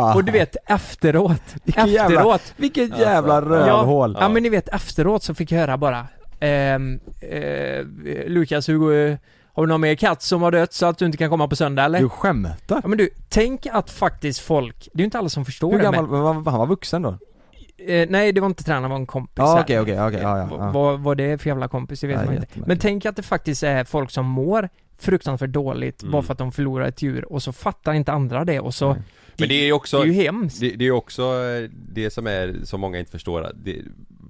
[0.00, 0.16] Fan.
[0.16, 4.12] Och du vet efteråt, jävla- efteråt vilket jävla rövhål.
[4.14, 6.06] Ja, ja men ni vet efteråt så fick jag höra bara
[6.40, 7.84] ehm, eh,
[8.26, 9.18] Lukas, hur går
[9.54, 11.56] har du någon mer katt som har dött så att du inte kan komma på
[11.56, 12.00] söndag eller?
[12.00, 12.80] Du skämtar?
[12.82, 15.78] Ja men du, tänk att faktiskt folk, det är ju inte alla som förstår Hur
[15.78, 17.08] det gammal, men, han var vuxen då?
[17.88, 19.62] eh, Nej det var inte tränaren, det var en kompis Ja här.
[19.62, 20.70] okej okej okej, ja ja, ja.
[20.70, 22.46] Vad, vad det är för jävla kompis, det vet Nej, man inte.
[22.66, 24.68] Men tänk att det faktiskt är folk som mår
[24.98, 26.12] fruktansvärt dåligt Mm.
[26.12, 28.96] bara för att de förlorar ett djur och så fattar inte andra det och så
[29.38, 30.60] Men det är ju också det är ju hemskt.
[30.60, 33.82] Det, det är också eh, det som är, som många inte förstår det,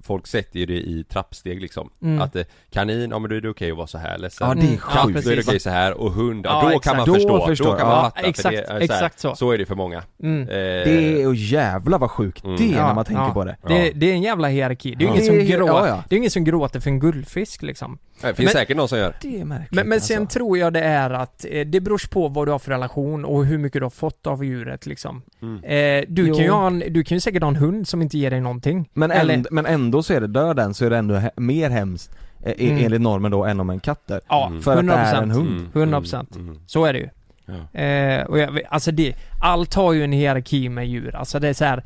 [0.07, 2.21] Folk sätter ju det i trappsteg liksom Mm.
[2.21, 4.53] Att eh, kanin, ja men då är det okej att vara så här ledsen Ja,
[4.55, 5.25] det är Katt, sjukt.
[5.25, 6.85] då är det okej så här och hund, ja, Ja, då exakt.
[6.85, 8.73] kan man Då förstå, förstår då kan man Ja, fatta exakt, för det, är så,
[8.73, 9.35] här, exakt så.
[9.35, 10.41] så är det för många Mm.
[10.41, 12.57] eh, Det är, och jävla vad sjukt Mm.
[12.57, 13.33] det är Ja, när man tänker ja.
[13.33, 13.57] på det.
[13.67, 14.95] Det, det är en jävla hierarki.
[14.95, 15.13] Det är ju Ja.
[15.13, 16.03] ingen, som Det är- grå, ja, ja.
[16.09, 17.97] det är ingen som gråter för en guldfisk liksom.
[18.21, 20.37] Det finns Men- säkert någon som gör Det är märkligt Men, men sen alltså.
[20.39, 23.45] tror jag det är att eh, det beror på vad du har för relation och
[23.45, 25.21] hur mycket du har fått av djuret liksom.
[25.41, 25.63] Mm.
[25.63, 28.17] Eh, du, kan ju ha en, du kan ju säkert ha en hund som inte
[28.17, 28.89] ger dig någonting.
[28.93, 31.39] men, Eller- änd, men ändå så är det, dör den så är det ändå he-
[31.39, 32.11] mer hemskt
[32.43, 32.85] eh, e- Mm.
[32.85, 34.21] enligt normen då än om en katt dör.
[34.29, 34.61] Ja, Mm.
[34.61, 35.17] För att det 100%.
[35.17, 35.49] är en hund.
[35.49, 35.71] Mm.
[35.73, 36.35] 100%.
[36.35, 36.59] Mm.
[36.67, 37.09] Så är det ju.
[37.45, 37.79] Ja.
[37.81, 41.15] Eh, och jag, alltså det, allt har ju en hierarki med djur.
[41.15, 41.83] Alltså det är så här.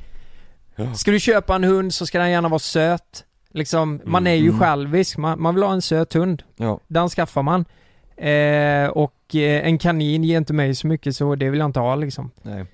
[0.76, 0.94] Ja.
[0.94, 3.24] Ska du köpa en hund så ska den gärna vara söt.
[3.54, 4.60] Liksom, man är ju Mm.
[4.60, 5.18] självisk.
[5.18, 6.44] Man, man vill ha en söt hund.
[6.58, 6.80] Ja.
[6.88, 7.66] Den skaffar man.
[8.18, 11.80] Eh, och eh, en kanin ger inte mig så mycket så det vill jag inte
[11.80, 12.32] ha liksom.
[12.42, 12.66] Nej.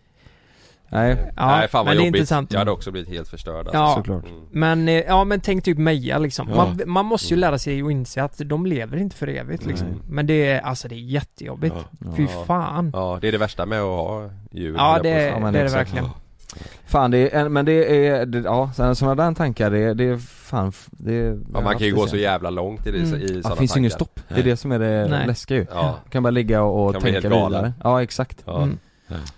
[0.89, 2.51] Nej, Ja, Nej fan vad men det är jobbigt, intressant.
[2.53, 3.73] jag hade också blivit helt förstörd alltså.
[3.77, 3.93] Ja.
[3.97, 4.23] såklart.
[4.25, 4.41] Mm.
[4.51, 6.49] Men, eh, ja men tänk typ Meja liksom.
[6.49, 6.55] Ja.
[6.55, 9.88] Man, man måste ju lära sig att inse att de lever inte för evigt liksom.
[9.88, 9.97] Nej.
[10.09, 11.75] Men det är, alltså det är jättejobbigt.
[11.99, 12.11] Ja.
[12.17, 12.43] Fy Ja.
[12.47, 12.91] fan.
[12.93, 15.63] Ja, det är det värsta med att ha djur Ja det, är- men det är
[15.63, 16.05] det verkligen.
[16.85, 20.17] Fan det är, en- men det är, det, ja sådana där tankar det, det är
[20.17, 23.13] fan, det är Ja man kan ju gå så jävla långt i, det, Mm.
[23.15, 24.05] i Ja, sådana det finns ju ingen tankar.
[24.05, 25.27] stopp, det är det som är det Nej.
[25.27, 25.65] läskiga ju.
[25.73, 25.95] Ja.
[26.09, 27.73] Kan bara ligga och, och tänka vidare.
[27.83, 28.43] Ja exakt.
[28.45, 28.57] Ja.
[28.63, 28.77] Mm.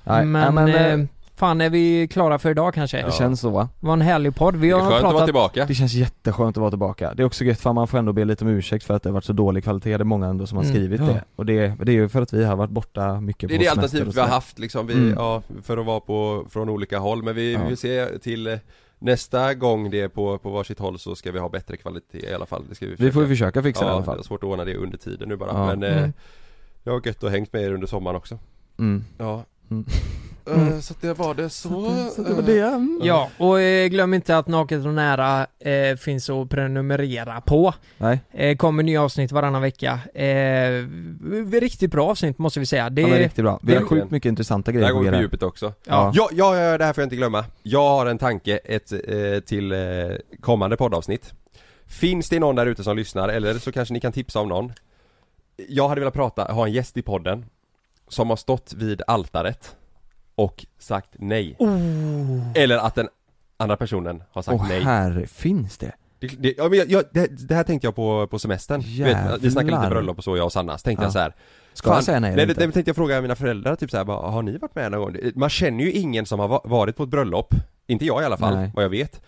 [0.03, 0.99] Nej, men, nej, men eh, eh,
[1.39, 2.97] fan är vi klara för idag kanske?
[2.97, 3.11] det Ja.
[3.11, 3.69] känns så va?
[3.79, 4.55] Det var en härlig podd.
[4.55, 5.27] Vi Det är har skönt att vara pratat...
[5.27, 7.13] tillbaka Det känns jätteskönt att vara tillbaka.
[7.13, 9.09] Det är också gött för man får ändå be lite om ursäkt för att det
[9.09, 10.75] har varit så dålig kvalitet, det är många ändå som har Mm.
[10.75, 11.07] skrivit Ja.
[11.07, 11.23] det.
[11.35, 13.63] Och det, det är ju för att vi har varit borta mycket Det är på
[13.63, 15.13] det alternativet och vi har haft liksom, vi, Mm.
[15.17, 17.59] ja, för att vara på, från olika håll men vi, Ja.
[17.69, 18.57] vi ser till eh,
[19.01, 22.33] Nästa gång det är på, på varsitt håll så ska vi ha bättre kvalitet i
[22.33, 24.05] alla fall det ska vi, Vi får ju försöka fixa det i Ja, alla det
[24.05, 24.19] fall.
[24.19, 25.65] är svårt att ordna det under tiden nu bara Ja.
[25.65, 26.13] men eh, Mm.
[26.83, 28.39] Jag har gött att ha hängt med er under sommaren också
[28.79, 29.03] Mm.
[29.17, 29.85] Ja Mm.
[30.55, 31.69] Eh, Så att det var det så,
[32.15, 32.59] Så det var det.
[32.61, 33.01] Mm.
[33.03, 37.73] Ja, och eh, glöm inte att Naket och Nära eh, finns att prenumerera på.
[37.97, 38.19] Nej.
[38.31, 39.99] Eh, kommer nya avsnitt varannan vecka.
[40.13, 40.85] Eh,
[41.61, 42.89] riktigt bra avsnitt måste vi säga.
[42.89, 43.59] Det Ja, men riktigt bra.
[43.63, 46.11] Vi har det- sjukt mycket intressanta Där grejer går vi på på djupet också Ja.
[46.15, 49.39] Ja, ja, ja, det här får jag inte glömma Jag har en tanke ett, eh,
[49.45, 49.77] till eh,
[50.41, 51.33] kommande poddavsnitt
[51.87, 54.73] Finns det någon där ute som lyssnar eller så kanske ni kan tipsa om någon
[55.69, 57.45] Jag hade velat prata, ha en gäst i podden
[58.07, 59.75] Som har stått vid altaret
[60.39, 61.57] Och sagt nej
[62.55, 63.07] Eller att den
[63.57, 65.91] andra personen har sagt nej herre, finns det?
[66.19, 69.03] det, det, ja, men jag, jag, det, det här tänkte jag på, på semestern du
[69.03, 69.89] vet, Vi snackade lite Jävlar.
[69.89, 71.05] bröllop och så jag och Sanna, så tänkte Ja.
[71.05, 71.35] jag så här.
[71.73, 74.41] Ska jag säga nej nej, det tänkte jag fråga mina föräldrar typ såhär, bara, har
[74.41, 75.31] ni varit med någon gång?
[75.35, 77.53] Man känner ju ingen som har va- varit på ett bröllop
[77.87, 78.71] Inte jag i alla fall, Nej.
[78.75, 79.21] vad jag vet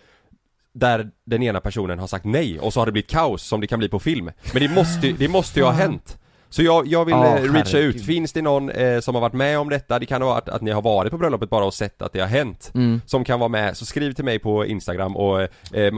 [0.72, 3.66] Där den ena personen har sagt nej och så har det blivit kaos som det
[3.66, 6.18] kan bli på film Men det måste, det måste ju ha hänt
[6.52, 7.96] Så jag, jag vill eh, reacha herregud.
[7.96, 9.98] ut, finns det någon eh, som har varit med om detta?
[9.98, 12.20] Det kan ha varit att ni har varit på bröllopet bara och sett att det
[12.20, 13.00] har hänt Mm.
[13.06, 15.92] Som kan vara med, så skriv till mig på Instagram och eh, eh,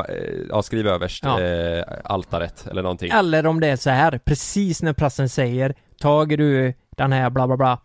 [0.50, 1.40] ja, skriv överst Ja.
[1.40, 6.36] eh, altaret eller någonting Eller om det är så här, precis när prästen säger Tager
[6.36, 7.78] du den här bla bla bla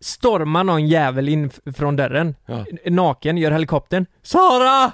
[0.00, 2.64] Stormar någon jävel in från dörren Ja.
[2.86, 4.92] Naken, gör helikoptern Sara!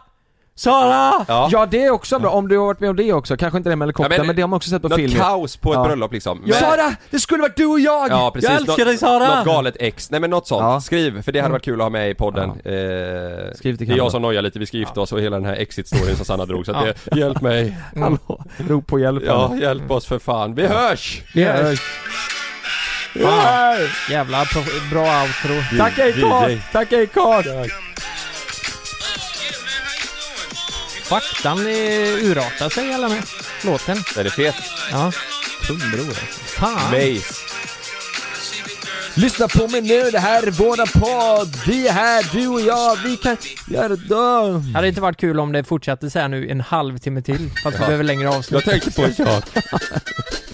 [0.56, 1.24] Sara!
[1.28, 1.48] Ja.
[1.52, 3.70] Ja det är också bra, om du har varit med om det också, kanske inte
[3.70, 5.72] det med helikoptern Ja, men, men det har man också sett på film kaos på
[5.72, 5.84] ett Ja.
[5.84, 6.54] bröllop liksom Ja.
[6.56, 6.94] Sara!
[7.10, 8.10] Det skulle varit du och jag!
[8.10, 9.36] Ja precis, Jag älskar dig, Sara!
[9.36, 10.80] Något galet ex, nej men något sånt, Ja.
[10.80, 13.92] skriv för det hade varit kul att ha med i podden eh, Skriv till Det
[13.92, 16.24] är jag som nojar lite, vi ska gifta oss och hela den här exit-storyn som
[16.24, 20.18] Sanna drog så att det, hjälp mig Hallå, rop på hjälp Ja, hjälp oss för
[20.18, 21.22] fan, vi hörs!
[21.34, 21.80] Vi hörs!
[23.22, 23.76] Fan.
[24.10, 24.44] Jävla
[24.90, 25.98] bra outro Tack.
[25.98, 26.62] Acast!
[26.72, 27.48] Tack Acast!
[31.04, 33.22] Faktan eh, urartar sig eller med
[33.64, 33.96] låten.
[33.96, 34.54] Är fet,
[34.90, 35.12] Ja,
[35.66, 36.14] Kungbror
[36.46, 36.90] fan.
[36.90, 37.34] Mace
[39.16, 41.56] Lyssna på mig nu, det här är våran podd!
[41.66, 43.36] Vi är här, du och jag, vi kan
[43.68, 44.72] göra det!
[44.74, 47.50] Hade det inte varit kul om det fortsatte så här nu en halvtimme till?
[47.62, 48.52] Fast vi behöver längre avsnitt.
[48.52, 49.42] Jag tänkte på jag